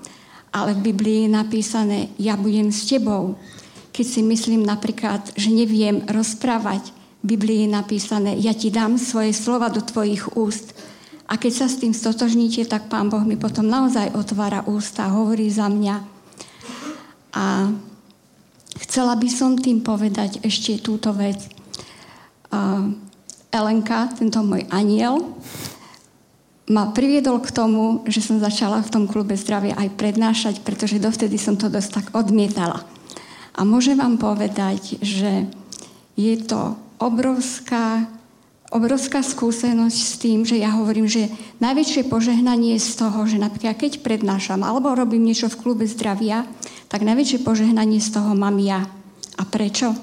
ale 0.56 0.72
v 0.78 0.94
Biblii 0.94 1.28
je 1.28 1.36
napísané, 1.36 1.98
ja 2.16 2.40
budem 2.40 2.72
s 2.72 2.88
tebou. 2.88 3.36
Keď 3.92 4.06
si 4.08 4.22
myslím 4.24 4.64
napríklad, 4.64 5.36
že 5.36 5.52
neviem 5.52 6.06
rozprávať, 6.08 6.96
v 7.26 7.36
Biblii 7.36 7.66
je 7.66 7.70
napísané, 7.74 8.32
ja 8.38 8.54
ti 8.54 8.70
dám 8.70 9.02
svoje 9.02 9.34
slova 9.34 9.68
do 9.74 9.82
tvojich 9.82 10.38
úst. 10.38 10.78
A 11.26 11.42
keď 11.42 11.66
sa 11.66 11.68
s 11.68 11.82
tým 11.82 11.90
stotožníte, 11.90 12.70
tak 12.70 12.86
Pán 12.86 13.10
Boh 13.10 13.26
mi 13.26 13.34
potom 13.34 13.66
naozaj 13.66 14.14
otvára 14.14 14.62
ústa, 14.70 15.10
hovorí 15.10 15.50
za 15.50 15.66
mňa. 15.66 15.96
A 17.34 17.74
chcela 18.86 19.18
by 19.18 19.26
som 19.26 19.58
tým 19.58 19.82
povedať 19.82 20.38
ešte 20.46 20.78
túto 20.78 21.10
vec. 21.18 21.42
Uh, 22.50 22.94
Elenka, 23.56 24.12
tento 24.12 24.44
môj 24.44 24.68
aniel, 24.68 25.32
ma 26.68 26.90
priviedol 26.92 27.40
k 27.40 27.54
tomu, 27.54 28.04
že 28.10 28.20
som 28.26 28.42
začala 28.42 28.82
v 28.82 28.92
tom 28.92 29.04
klube 29.06 29.38
zdravia 29.38 29.78
aj 29.78 29.96
prednášať, 29.96 30.56
pretože 30.66 31.00
dovtedy 31.00 31.38
som 31.38 31.56
to 31.56 31.70
dosť 31.70 31.90
tak 31.94 32.06
odmietala. 32.18 32.84
A 33.56 33.64
môžem 33.64 33.96
vám 33.96 34.20
povedať, 34.20 35.00
že 35.00 35.48
je 36.20 36.36
to 36.44 36.76
obrovská, 37.00 38.10
obrovská 38.74 39.24
skúsenosť 39.24 40.00
s 40.00 40.14
tým, 40.20 40.44
že 40.44 40.60
ja 40.60 40.76
hovorím, 40.76 41.08
že 41.08 41.32
najväčšie 41.64 42.12
požehnanie 42.12 42.76
je 42.76 42.84
z 42.84 42.92
toho, 43.00 43.24
že 43.24 43.40
napríklad 43.40 43.80
keď 43.80 44.04
prednášam 44.04 44.60
alebo 44.66 44.92
robím 44.92 45.24
niečo 45.24 45.48
v 45.48 45.60
klube 45.60 45.86
zdravia, 45.88 46.44
tak 46.92 47.08
najväčšie 47.08 47.46
požehnanie 47.46 48.04
z 48.04 48.10
toho 48.10 48.36
mám 48.36 48.60
ja. 48.60 48.84
A 49.40 49.44
prečo? 49.48 49.96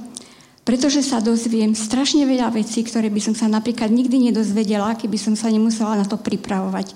Pretože 0.62 1.02
sa 1.02 1.18
dozviem 1.18 1.74
strašne 1.74 2.22
veľa 2.22 2.54
vecí, 2.54 2.86
ktoré 2.86 3.10
by 3.10 3.18
som 3.18 3.34
sa 3.34 3.50
napríklad 3.50 3.90
nikdy 3.90 4.30
nedozvedela, 4.30 4.94
keby 4.94 5.18
som 5.18 5.34
sa 5.34 5.50
nemusela 5.50 5.98
na 5.98 6.06
to 6.06 6.14
pripravovať. 6.14 6.94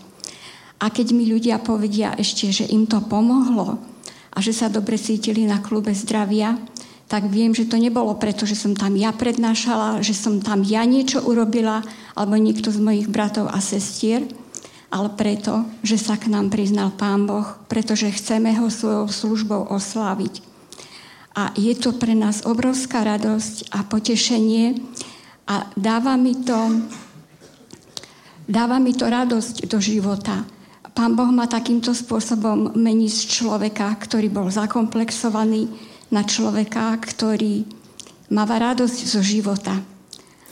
A 0.79 0.93
keď 0.93 1.17
mi 1.17 1.27
ľudia 1.27 1.59
povedia 1.59 2.15
ešte, 2.15 2.53
že 2.53 2.69
im 2.71 2.87
to 2.87 3.03
pomohlo 3.03 3.83
a 4.31 4.39
že 4.39 4.55
sa 4.55 4.71
dobre 4.71 5.01
cítili 5.01 5.49
na 5.49 5.59
klube 5.59 5.91
zdravia, 5.97 6.61
tak 7.07 7.31
viem, 7.31 7.55
že 7.55 7.71
to 7.71 7.79
nebolo 7.79 8.19
preto, 8.19 8.47
že 8.47 8.59
som 8.59 8.75
tam 8.75 8.99
ja 8.99 9.15
prednášala, 9.15 10.03
že 10.03 10.15
som 10.15 10.43
tam 10.43 10.67
ja 10.67 10.83
niečo 10.83 11.23
urobila, 11.23 11.83
alebo 12.19 12.35
niekto 12.35 12.75
z 12.75 12.83
mojich 12.83 13.07
bratov 13.07 13.47
a 13.51 13.63
sestier, 13.63 14.27
ale 14.91 15.11
preto, 15.15 15.67
že 15.87 15.99
sa 15.99 16.19
k 16.19 16.31
nám 16.31 16.51
priznal 16.51 16.95
Pán 16.95 17.27
Boh, 17.27 17.47
pretože 17.71 18.11
chceme 18.11 18.55
ho 18.59 18.67
svojou 18.71 19.07
službou 19.07 19.71
osláviť. 19.71 20.56
A 21.37 21.53
je 21.53 21.77
to 21.77 21.93
pre 22.01 22.17
nás 22.17 22.49
obrovská 22.49 23.05
radosť 23.05 23.69
a 23.77 23.85
potešenie 23.85 24.81
a 25.47 25.69
dáva 25.77 26.17
mi 26.17 26.33
to, 26.33 26.81
dáva 28.49 28.81
mi 28.81 28.97
to 28.97 29.05
radosť 29.05 29.69
do 29.69 29.77
života. 29.77 30.49
Pán 30.97 31.13
Boh 31.13 31.29
ma 31.29 31.45
takýmto 31.45 31.93
spôsobom 31.93 32.73
mení 32.73 33.13
z 33.13 33.29
človeka, 33.29 33.93
ktorý 34.01 34.33
bol 34.33 34.49
zakomplexovaný, 34.49 35.69
na 36.11 36.23
človeka, 36.23 36.95
ktorý 37.03 37.67
máva 38.31 38.73
radosť 38.73 38.99
zo 39.07 39.23
života. 39.23 39.75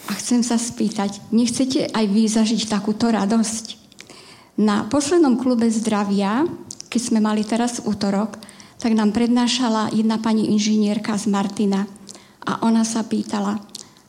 A 0.04 0.12
chcem 0.20 0.44
sa 0.44 0.60
spýtať, 0.60 1.32
nechcete 1.32 1.88
aj 1.88 2.04
vy 2.10 2.28
zažiť 2.28 2.68
takúto 2.68 3.08
radosť? 3.08 3.80
Na 4.60 4.86
poslednom 4.86 5.40
klube 5.40 5.66
zdravia, 5.70 6.46
keď 6.92 7.00
sme 7.00 7.18
mali 7.24 7.42
teraz 7.42 7.82
útorok, 7.82 8.38
tak 8.84 8.92
nám 8.92 9.16
prednášala 9.16 9.96
jedna 9.96 10.20
pani 10.20 10.52
inžinierka 10.52 11.16
z 11.16 11.32
Martina 11.32 11.88
a 12.44 12.60
ona 12.68 12.84
sa 12.84 13.00
pýtala, 13.00 13.56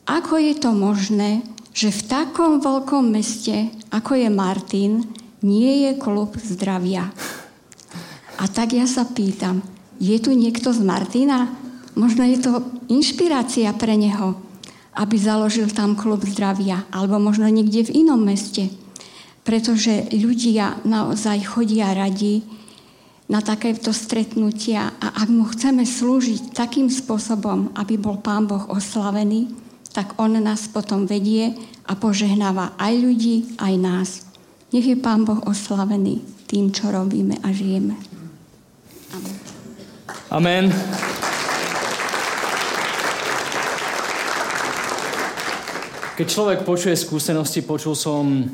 ako 0.04 0.36
je 0.36 0.52
to 0.60 0.76
možné, 0.76 1.40
že 1.72 1.88
v 1.88 2.04
takom 2.04 2.60
veľkom 2.60 3.08
meste, 3.08 3.72
ako 3.88 4.20
je 4.20 4.28
Martin, 4.28 5.00
nie 5.40 5.88
je 5.88 5.96
klub 5.96 6.36
zdravia. 6.36 7.08
A 8.36 8.44
tak 8.52 8.76
ja 8.76 8.84
sa 8.84 9.08
pýtam, 9.08 9.64
je 9.96 10.20
tu 10.20 10.36
niekto 10.36 10.76
z 10.76 10.84
Martina? 10.84 11.48
Možno 11.96 12.28
je 12.28 12.36
to 12.36 12.60
inšpirácia 12.92 13.72
pre 13.72 13.96
neho, 13.96 14.36
aby 14.92 15.16
založil 15.16 15.72
tam 15.72 15.96
klub 15.96 16.20
zdravia, 16.28 16.84
alebo 16.92 17.16
možno 17.16 17.48
niekde 17.48 17.88
v 17.88 18.04
inom 18.04 18.20
meste. 18.20 18.68
Pretože 19.40 20.12
ľudia 20.12 20.84
naozaj 20.84 21.48
chodia 21.48 21.96
radi, 21.96 22.44
na 23.26 23.42
takéto 23.42 23.90
stretnutia 23.90 24.94
a 25.02 25.18
ak 25.22 25.28
mu 25.30 25.50
chceme 25.50 25.82
slúžiť 25.82 26.54
takým 26.54 26.86
spôsobom, 26.86 27.74
aby 27.74 27.98
bol 27.98 28.22
Pán 28.22 28.46
Boh 28.46 28.70
oslavený, 28.70 29.50
tak 29.90 30.14
On 30.22 30.30
nás 30.30 30.70
potom 30.70 31.10
vedie 31.10 31.58
a 31.86 31.98
požehnáva 31.98 32.78
aj 32.78 32.94
ľudí, 32.94 33.36
aj 33.58 33.74
nás. 33.80 34.08
Nech 34.70 34.86
je 34.86 34.94
Pán 34.98 35.26
Boh 35.26 35.42
oslavený 35.42 36.22
tým, 36.46 36.70
čo 36.70 36.94
robíme 36.94 37.42
a 37.42 37.50
žijeme. 37.50 37.98
Amen. 39.10 39.36
Amen. 40.30 40.64
Keď 46.16 46.26
človek 46.32 46.64
počuje 46.64 46.96
skúsenosti, 46.96 47.60
počul 47.60 47.92
som 47.92 48.48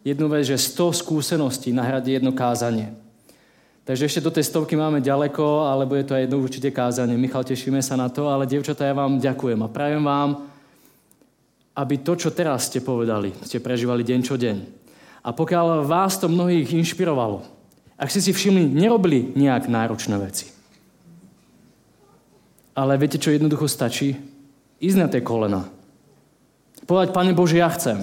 jednu 0.00 0.26
vec, 0.32 0.48
že 0.48 0.56
100 0.56 1.04
skúseností 1.04 1.68
nahradí 1.68 2.16
jedno 2.16 2.32
kázanie. 2.32 3.05
Takže 3.86 4.10
ešte 4.10 4.24
do 4.26 4.34
tej 4.34 4.50
stovky 4.50 4.74
máme 4.74 4.98
ďaleko, 4.98 5.70
alebo 5.70 5.94
je 5.94 6.02
to 6.02 6.18
aj 6.18 6.26
jedno 6.26 6.42
určite 6.42 6.74
kázanie. 6.74 7.14
Michal, 7.14 7.46
tešíme 7.46 7.78
sa 7.78 7.94
na 7.94 8.10
to, 8.10 8.26
ale 8.26 8.42
dievčatá, 8.42 8.82
ja 8.82 8.98
vám 8.98 9.22
ďakujem 9.22 9.62
a 9.62 9.70
prajem 9.70 10.02
vám, 10.02 10.50
aby 11.70 11.94
to, 12.02 12.18
čo 12.18 12.34
teraz 12.34 12.66
ste 12.66 12.82
povedali, 12.82 13.30
ste 13.46 13.62
prežívali 13.62 14.02
deň 14.02 14.20
čo 14.26 14.34
deň. 14.34 14.56
A 15.22 15.30
pokiaľ 15.30 15.86
vás 15.86 16.18
to 16.18 16.26
mnohých 16.26 16.74
inšpirovalo, 16.74 17.46
ak 17.94 18.10
ste 18.10 18.26
si 18.26 18.34
všimli, 18.34 18.74
nerobili 18.74 19.30
nejak 19.38 19.70
náročné 19.70 20.18
veci. 20.18 20.50
Ale 22.74 22.98
viete, 22.98 23.22
čo 23.22 23.30
jednoducho 23.30 23.70
stačí? 23.70 24.18
Ísť 24.82 24.98
na 24.98 25.06
tie 25.06 25.22
kolena. 25.22 25.62
Povedať, 26.90 27.14
Pane 27.14 27.32
Bože, 27.38 27.62
ja 27.62 27.70
chcem. 27.70 28.02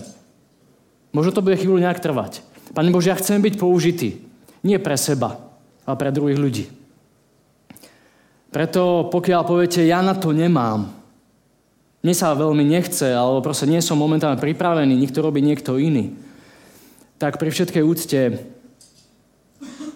Možno 1.12 1.36
to 1.36 1.44
bude 1.44 1.60
chvíľu 1.60 1.84
nejak 1.84 2.00
trvať. 2.00 2.40
Pane 2.72 2.90
Bože, 2.90 3.12
ja 3.12 3.20
chcem 3.20 3.44
byť 3.44 3.60
použitý. 3.60 4.24
Nie 4.66 4.82
pre 4.82 4.98
seba, 4.98 5.53
ale 5.84 5.96
pre 6.00 6.10
druhých 6.12 6.40
ľudí. 6.40 6.66
Preto 8.54 9.10
pokiaľ 9.10 9.42
poviete, 9.44 9.82
ja 9.82 10.06
na 10.06 10.14
to 10.14 10.30
nemám, 10.30 10.94
mne 12.04 12.14
sa 12.14 12.36
veľmi 12.36 12.68
nechce, 12.68 13.16
alebo 13.16 13.40
proste 13.40 13.64
nie 13.64 13.80
som 13.80 13.96
momentálne 13.96 14.36
pripravený, 14.36 14.92
niekto 14.94 15.24
robí 15.24 15.40
niekto 15.40 15.80
iný, 15.80 16.12
tak 17.16 17.40
pri 17.40 17.48
všetkej 17.48 17.84
úcte 17.88 18.20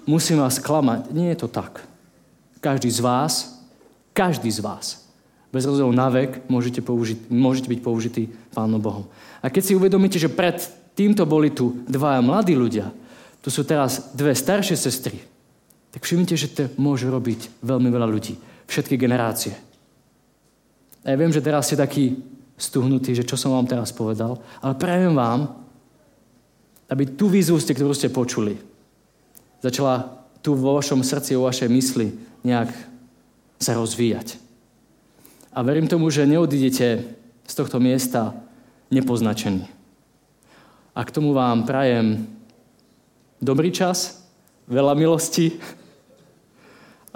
musím 0.08 0.40
vás 0.40 0.64
klamať. 0.64 1.12
Nie 1.12 1.36
je 1.36 1.44
to 1.44 1.52
tak. 1.52 1.84
Každý 2.64 2.88
z 2.88 3.04
vás, 3.04 3.60
každý 4.16 4.48
z 4.48 4.64
vás, 4.64 5.04
bez 5.52 5.68
rozdielu 5.68 5.92
na 5.92 6.08
vek, 6.08 6.48
môžete, 6.48 6.80
použiť, 6.80 7.28
môžete 7.28 7.68
byť 7.68 7.80
použitý 7.84 8.24
Pánom 8.56 8.80
Bohom. 8.80 9.06
A 9.44 9.52
keď 9.52 9.64
si 9.68 9.78
uvedomíte, 9.78 10.16
že 10.16 10.32
pred 10.32 10.58
týmto 10.96 11.28
boli 11.28 11.52
tu 11.52 11.84
dvaja 11.86 12.24
mladí 12.24 12.56
ľudia, 12.56 12.90
tu 13.44 13.52
sú 13.52 13.68
teraz 13.68 14.16
dve 14.16 14.32
staršie 14.32 14.80
sestry, 14.80 15.20
tak 15.98 16.06
všimnite, 16.06 16.38
že 16.38 16.54
to 16.54 16.64
môže 16.78 17.10
robiť 17.10 17.66
veľmi 17.66 17.90
veľa 17.90 18.06
ľudí. 18.06 18.38
Všetky 18.70 19.02
generácie. 19.02 19.58
A 21.02 21.10
ja 21.10 21.18
viem, 21.18 21.34
že 21.34 21.42
teraz 21.42 21.66
ste 21.66 21.74
takí 21.74 22.22
stuhnutí, 22.54 23.18
že 23.18 23.26
čo 23.26 23.34
som 23.34 23.58
vám 23.58 23.66
teraz 23.66 23.90
povedal, 23.90 24.38
ale 24.62 24.78
prajem 24.78 25.18
vám, 25.18 25.58
aby 26.94 27.18
tú 27.18 27.34
výzvu, 27.34 27.58
ste, 27.58 27.74
ktorú 27.74 27.98
ste 27.98 28.14
počuli, 28.14 28.62
začala 29.58 30.22
tu 30.46 30.54
vo 30.54 30.78
vašom 30.78 31.02
srdci, 31.02 31.34
vo 31.34 31.50
vašej 31.50 31.66
mysli 31.66 32.14
nejak 32.46 32.70
sa 33.58 33.74
rozvíjať. 33.74 34.38
A 35.50 35.66
verím 35.66 35.90
tomu, 35.90 36.14
že 36.14 36.30
neodídete 36.30 37.10
z 37.42 37.54
tohto 37.58 37.82
miesta 37.82 38.38
nepoznačení. 38.94 39.66
A 40.94 41.02
k 41.02 41.10
tomu 41.10 41.34
vám 41.34 41.66
prajem 41.66 42.30
dobrý 43.42 43.74
čas, 43.74 44.22
veľa 44.68 44.94
milosti 44.94 45.58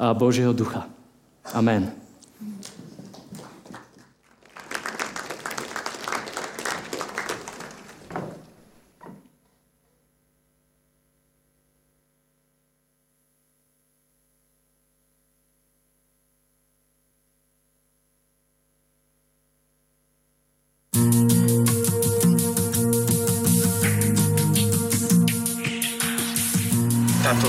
a 0.02 0.14
Božieho 0.14 0.54
ducha. 0.54 0.90
Amen. 1.54 1.94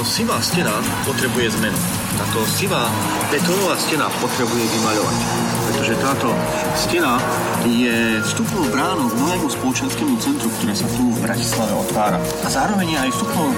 sivá 0.03 0.43
stena 0.43 0.83
potrebuje 1.07 1.51
zmenu. 1.51 2.02
Táto 2.23 2.47
sivá 2.55 2.86
betónová 3.35 3.74
stena 3.74 4.07
potrebuje 4.23 4.62
vymaľovať. 4.62 5.19
Pretože 5.66 5.94
táto 5.99 6.31
stena 6.78 7.19
je 7.66 8.23
vstupnou 8.23 8.62
bránou 8.70 9.11
k 9.11 9.19
novému 9.19 9.51
spoločenskému 9.51 10.15
centru, 10.23 10.47
ktoré 10.55 10.70
sa 10.70 10.86
tu 10.94 11.03
v 11.11 11.19
Bratislave 11.19 11.74
otvára. 11.74 12.23
A 12.47 12.49
zároveň 12.49 12.94
je 12.94 12.99
aj 13.03 13.11
vstupnou 13.11 13.51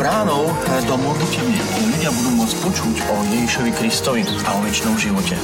bránou 0.00 0.48
do 0.88 0.94
modlitevne, 1.04 1.60
kde 1.60 1.82
ľudia 1.92 2.10
budú 2.16 2.30
môcť 2.40 2.56
počuť 2.64 2.96
o 3.12 3.14
Ježišovi 3.28 3.70
Kristovi 3.76 4.24
a 4.24 4.50
o 4.56 4.64
väčšnom 4.64 4.96
živote 4.96 5.36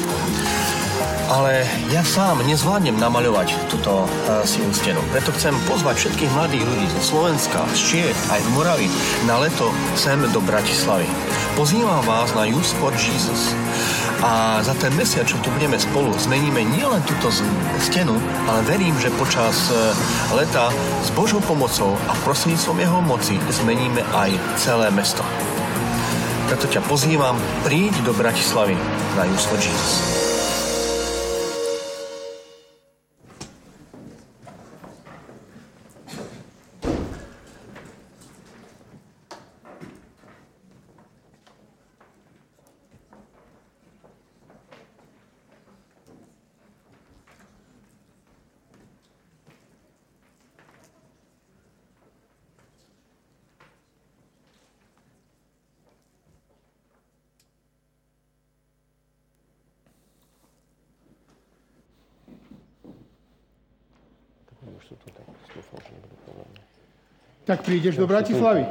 ale 1.28 1.68
ja 1.92 2.00
sám 2.00 2.40
nezvládnem 2.48 2.96
namaľovať 2.96 3.52
túto 3.68 4.08
uh, 4.08 4.40
silú 4.48 4.72
stenu. 4.72 4.98
Preto 5.12 5.28
chcem 5.36 5.52
pozvať 5.68 6.00
všetkých 6.00 6.32
mladých 6.32 6.64
ľudí 6.64 6.86
zo 6.96 7.00
Slovenska, 7.14 7.68
z 7.76 7.80
Čiech, 7.84 8.18
aj 8.32 8.40
z 8.40 8.48
Moravy 8.56 8.88
na 9.28 9.36
leto 9.36 9.68
sem 9.92 10.16
do 10.32 10.40
Bratislavy. 10.40 11.04
Pozývam 11.52 12.00
vás 12.08 12.32
na 12.32 12.48
Youth 12.48 12.72
for 12.80 12.96
Jesus. 12.96 13.52
A 14.18 14.58
za 14.66 14.74
ten 14.82 14.90
mesiac, 14.98 15.28
čo 15.28 15.38
tu 15.44 15.52
budeme 15.54 15.78
spolu, 15.78 16.10
zmeníme 16.18 16.64
nielen 16.74 17.04
túto 17.06 17.30
stenu, 17.78 18.18
ale 18.50 18.66
verím, 18.66 18.98
že 18.98 19.14
počas 19.14 19.70
e, 19.70 19.94
leta 20.34 20.74
s 21.06 21.14
Božou 21.14 21.38
pomocou 21.38 21.94
a 22.10 22.18
prostredníctvom 22.26 22.82
Jeho 22.82 22.98
moci 23.06 23.38
zmeníme 23.46 24.02
aj 24.10 24.34
celé 24.58 24.90
mesto. 24.90 25.22
Preto 26.50 26.66
ťa 26.66 26.82
pozývam, 26.90 27.38
príď 27.62 27.94
do 28.02 28.10
Bratislavy 28.10 28.74
na 29.14 29.22
Youth 29.30 29.46
for 29.46 29.60
Jesus. 29.62 30.27
Tak 67.48 67.64
prídeš 67.64 67.96
do 67.96 68.04
Bratislavy? 68.04 68.68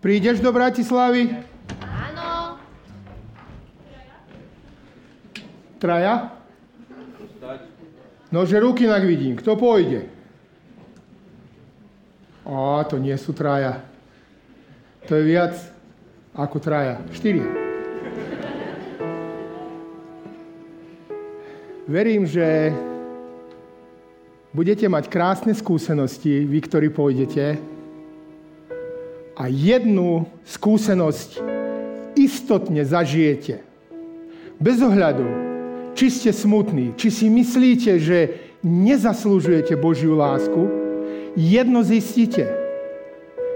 Prídeš 0.00 0.40
do 0.40 0.48
Bratislavy? 0.48 1.44
Áno. 1.84 2.56
Traja? 5.76 6.32
No, 8.32 8.48
že 8.48 8.56
ruky 8.64 8.88
nak 8.88 9.04
vidím. 9.04 9.36
Kto 9.36 9.60
pôjde? 9.60 10.08
Á, 12.48 12.80
to 12.88 12.96
nie 12.96 13.12
sú 13.20 13.36
traja. 13.36 13.84
To 15.04 15.20
je 15.20 15.22
viac 15.28 15.52
ako 16.32 16.64
traja. 16.64 16.96
Štyri. 17.12 17.44
Verím, 21.84 22.24
že 22.24 22.72
budete 24.52 24.88
mať 24.88 25.12
krásne 25.12 25.52
skúsenosti, 25.52 26.44
vy, 26.44 26.58
ktorí 26.64 26.88
pôjdete. 26.88 27.60
A 29.38 29.46
jednu 29.46 30.26
skúsenosť 30.48 31.38
istotne 32.18 32.82
zažijete. 32.82 33.62
Bez 34.58 34.82
ohľadu, 34.82 35.22
či 35.94 36.10
ste 36.10 36.30
smutní, 36.34 36.98
či 36.98 37.14
si 37.14 37.26
myslíte, 37.30 38.02
že 38.02 38.18
nezaslúžujete 38.66 39.78
Božiu 39.78 40.18
lásku, 40.18 40.66
jedno 41.38 41.86
zistíte, 41.86 42.50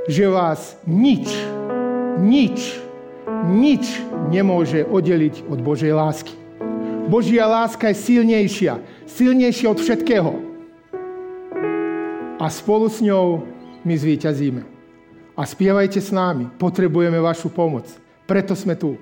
že 0.07 0.31
vás 0.31 0.79
nič, 0.87 1.27
nič, 2.23 2.79
nič 3.51 3.99
nemôže 4.31 4.87
oddeliť 4.87 5.51
od 5.51 5.59
Božej 5.59 5.91
lásky. 5.91 6.39
Božia 7.11 7.51
láska 7.51 7.91
je 7.91 7.99
silnejšia, 7.99 8.79
silnejšia 9.11 9.67
od 9.67 9.83
všetkého 9.83 10.52
a 12.43 12.51
spolu 12.51 12.91
s 12.91 12.99
ňou 12.99 13.47
my 13.87 13.95
zvíťazíme. 13.95 14.67
A 15.39 15.47
spievajte 15.47 16.03
s 16.03 16.11
námi, 16.11 16.51
potrebujeme 16.59 17.23
vašu 17.23 17.55
pomoc. 17.55 17.87
Preto 18.27 18.59
sme 18.59 18.75
tu. 18.75 18.99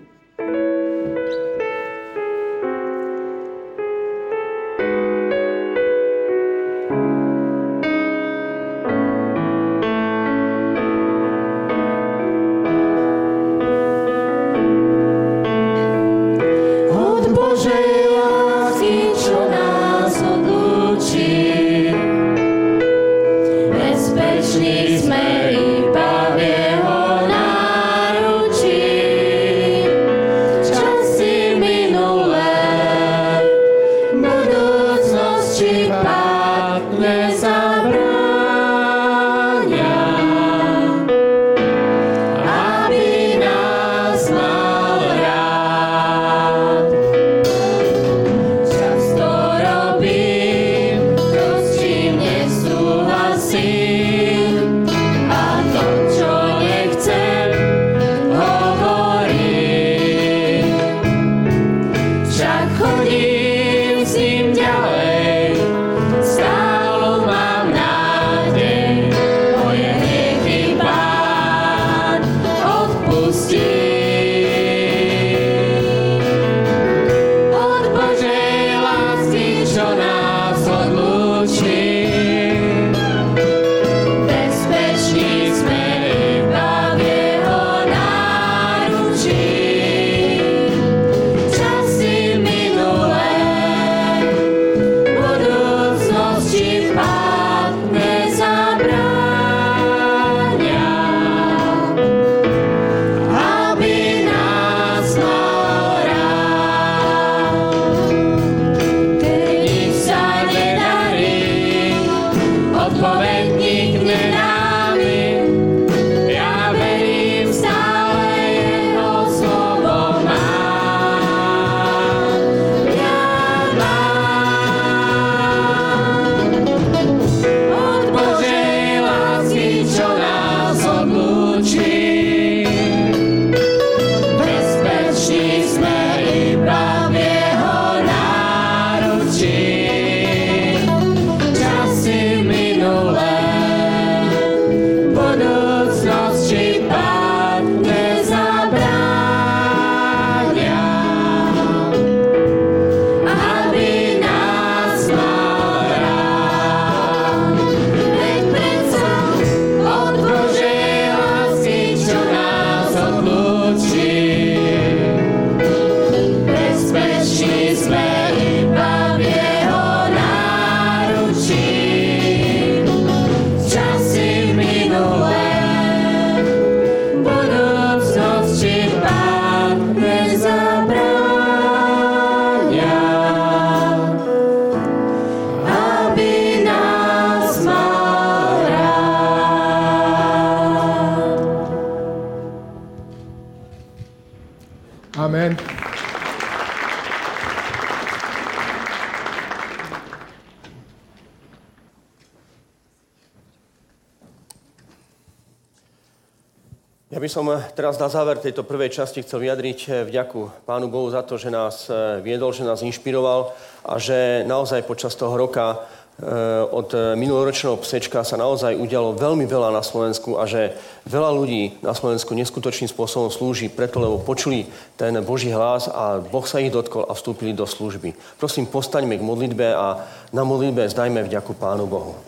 Som 207.30 207.46
teraz 207.78 207.94
na 208.02 208.10
záver 208.10 208.42
tejto 208.42 208.66
prvej 208.66 208.90
časti 208.90 209.22
chcel 209.22 209.46
vyjadriť 209.46 209.78
eh, 209.86 209.92
vďaku 210.02 210.66
Pánu 210.66 210.90
Bohu 210.90 211.06
za 211.14 211.22
to, 211.22 211.38
že 211.38 211.54
nás 211.54 211.86
eh, 211.86 212.18
viedol, 212.18 212.50
že 212.50 212.66
nás 212.66 212.82
inšpiroval 212.82 213.54
a 213.86 214.02
že 214.02 214.42
naozaj 214.50 214.82
počas 214.82 215.14
toho 215.14 215.38
roka 215.38 215.78
eh, 215.78 216.26
od 216.66 216.90
minuloročného 217.14 217.78
psečka 217.86 218.26
sa 218.26 218.34
naozaj 218.34 218.74
udialo 218.74 219.14
veľmi 219.14 219.46
veľa 219.46 219.70
na 219.70 219.78
Slovensku 219.78 220.42
a 220.42 220.50
že 220.50 220.74
veľa 221.06 221.30
ľudí 221.30 221.78
na 221.86 221.94
Slovensku 221.94 222.34
neskutočným 222.34 222.90
spôsobom 222.90 223.30
slúži 223.30 223.70
preto, 223.70 224.02
lebo 224.02 224.18
počuli 224.18 224.66
ten 224.98 225.14
Boží 225.22 225.54
hlas 225.54 225.86
a 225.86 226.18
Boh 226.18 226.42
sa 226.42 226.58
ich 226.58 226.74
dotkol 226.74 227.06
a 227.06 227.14
vstúpili 227.14 227.54
do 227.54 227.62
služby. 227.62 228.10
Prosím, 228.42 228.66
postaňme 228.66 229.14
k 229.14 229.22
modlitbe 229.22 229.70
a 229.70 230.02
na 230.34 230.42
modlitbe 230.42 230.82
zdajme 230.90 231.22
vďaku 231.30 231.54
Pánu 231.54 231.86
Bohu. 231.86 232.18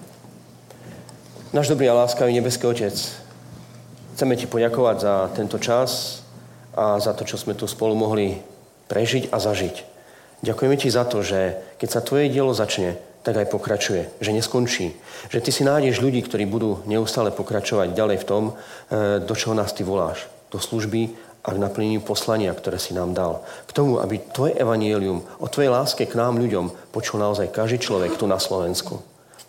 Náš 1.52 1.68
dobrý 1.68 1.90
a 1.90 1.98
láskavý 2.06 2.32
nebeský 2.32 2.64
Otec, 2.64 3.21
Chceme 4.12 4.36
ti 4.36 4.44
poďakovať 4.44 4.96
za 5.00 5.14
tento 5.32 5.56
čas 5.56 6.20
a 6.76 7.00
za 7.00 7.16
to, 7.16 7.24
čo 7.24 7.40
sme 7.40 7.56
tu 7.56 7.64
spolu 7.64 7.96
mohli 7.96 8.36
prežiť 8.92 9.32
a 9.32 9.40
zažiť. 9.40 9.88
Ďakujeme 10.44 10.76
ti 10.76 10.92
za 10.92 11.08
to, 11.08 11.24
že 11.24 11.56
keď 11.80 11.88
sa 11.88 12.04
tvoje 12.04 12.28
dielo 12.28 12.52
začne, 12.52 13.00
tak 13.22 13.38
aj 13.38 13.48
pokračuje, 13.54 14.10
že 14.18 14.34
neskončí. 14.34 14.92
Že 15.30 15.38
ty 15.40 15.50
si 15.54 15.62
nájdeš 15.62 16.02
ľudí, 16.02 16.20
ktorí 16.26 16.44
budú 16.44 16.82
neustále 16.84 17.30
pokračovať 17.30 17.94
ďalej 17.94 18.18
v 18.20 18.28
tom, 18.28 18.42
e, 18.50 18.52
do 19.22 19.34
čoho 19.38 19.54
nás 19.54 19.70
ty 19.72 19.86
voláš. 19.86 20.26
Do 20.50 20.58
služby 20.58 21.14
a 21.46 21.54
k 21.54 21.62
naplneniu 21.62 22.02
poslania, 22.02 22.52
ktoré 22.52 22.76
si 22.82 22.92
nám 22.92 23.14
dal. 23.14 23.40
K 23.64 23.72
tomu, 23.72 24.02
aby 24.02 24.18
tvoje 24.18 24.58
evanielium 24.58 25.22
o 25.38 25.46
tvojej 25.46 25.70
láske 25.70 26.04
k 26.04 26.18
nám 26.18 26.36
ľuďom 26.36 26.92
počul 26.92 27.22
naozaj 27.22 27.54
každý 27.54 27.78
človek 27.80 28.18
tu 28.18 28.26
na 28.26 28.36
Slovensku. 28.42 29.00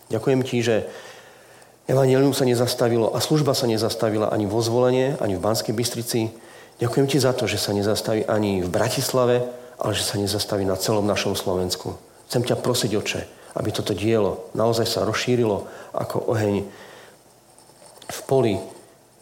Ďakujem 0.08 0.40
ti, 0.46 0.62
že 0.62 0.86
Evangelium 1.84 2.32
sa 2.32 2.48
nezastavilo 2.48 3.12
a 3.12 3.20
služba 3.20 3.52
sa 3.52 3.68
nezastavila 3.68 4.32
ani 4.32 4.48
vo 4.48 4.64
zvolenie, 4.64 5.20
ani 5.20 5.36
v 5.36 5.44
Banskej 5.44 5.76
Bystrici. 5.76 6.32
Ďakujem 6.80 7.06
ti 7.06 7.20
za 7.20 7.36
to, 7.36 7.44
že 7.44 7.60
sa 7.60 7.76
nezastaví 7.76 8.24
ani 8.24 8.64
v 8.64 8.72
Bratislave, 8.72 9.44
ale 9.76 9.92
že 9.92 10.06
sa 10.06 10.16
nezastaví 10.16 10.64
na 10.64 10.80
celom 10.80 11.04
našom 11.04 11.36
Slovensku. 11.36 12.00
Chcem 12.32 12.40
ťa 12.40 12.56
prosiť, 12.56 12.90
oče, 12.96 13.20
aby 13.60 13.68
toto 13.68 13.92
dielo 13.92 14.48
naozaj 14.56 14.88
sa 14.88 15.04
rozšírilo 15.04 15.68
ako 15.92 16.24
oheň 16.32 16.64
v 18.08 18.20
poli, 18.24 18.56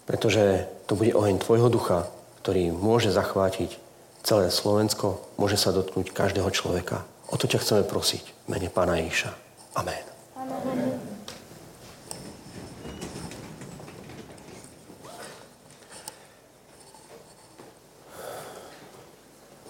pretože 0.07 0.71
to 0.87 0.95
bude 0.95 1.19
oheň 1.19 1.43
tvojho 1.43 1.67
ducha, 1.67 2.07
ktorý 2.47 2.71
môže 2.71 3.11
zachvátiť 3.11 3.75
celé 4.23 4.55
Slovensko, 4.55 5.19
môže 5.35 5.59
sa 5.59 5.75
dotknúť 5.75 6.15
každého 6.15 6.51
človeka. 6.55 7.03
O 7.27 7.35
to 7.35 7.51
ťa 7.51 7.59
chceme 7.59 7.83
prosiť 7.83 8.47
v 8.47 8.47
mene 8.55 8.69
Pána 8.71 9.03
Ježiša. 9.03 9.31
Amen. 9.75 10.05
Amen. 10.39 11.12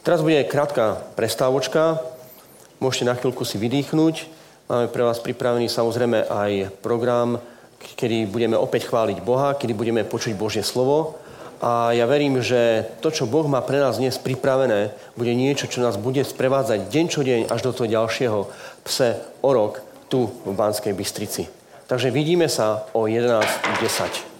Teraz 0.03 0.19
bude 0.19 0.43
krátka 0.51 0.99
prestávočka. 1.15 2.03
Môžete 2.83 3.07
na 3.07 3.15
chvíľku 3.15 3.47
si 3.47 3.55
vydýchnuť. 3.55 4.15
Máme 4.67 4.91
pre 4.91 5.07
vás 5.07 5.23
pripravený 5.23 5.71
samozrejme 5.71 6.27
aj 6.27 6.75
program, 6.83 7.39
kedy 7.79 8.27
budeme 8.27 8.59
opäť 8.59 8.91
chváliť 8.91 9.23
Boha, 9.23 9.55
kedy 9.55 9.71
budeme 9.71 10.03
počuť 10.03 10.35
Božie 10.35 10.67
slovo. 10.67 11.23
A 11.63 11.95
ja 11.95 12.11
verím, 12.11 12.43
že 12.43 12.83
to, 12.99 13.15
čo 13.15 13.31
Boh 13.31 13.47
má 13.47 13.63
pre 13.63 13.79
nás 13.79 14.03
dnes 14.03 14.19
pripravené, 14.19 14.91
bude 15.15 15.31
niečo, 15.39 15.71
čo 15.71 15.79
nás 15.79 15.95
bude 15.95 16.27
sprevádzať 16.27 16.91
deň 16.91 17.07
čo 17.07 17.23
deň 17.23 17.41
až 17.47 17.63
do 17.63 17.71
toho 17.71 17.87
ďalšieho 17.87 18.51
pse 18.83 19.23
o 19.39 19.51
rok 19.55 19.87
tu 20.11 20.27
v 20.27 20.51
Banskej 20.51 20.99
Bystrici. 20.99 21.47
Takže 21.87 22.11
vidíme 22.11 22.51
sa 22.51 22.91
o 22.91 23.07
11.10. 23.07 24.32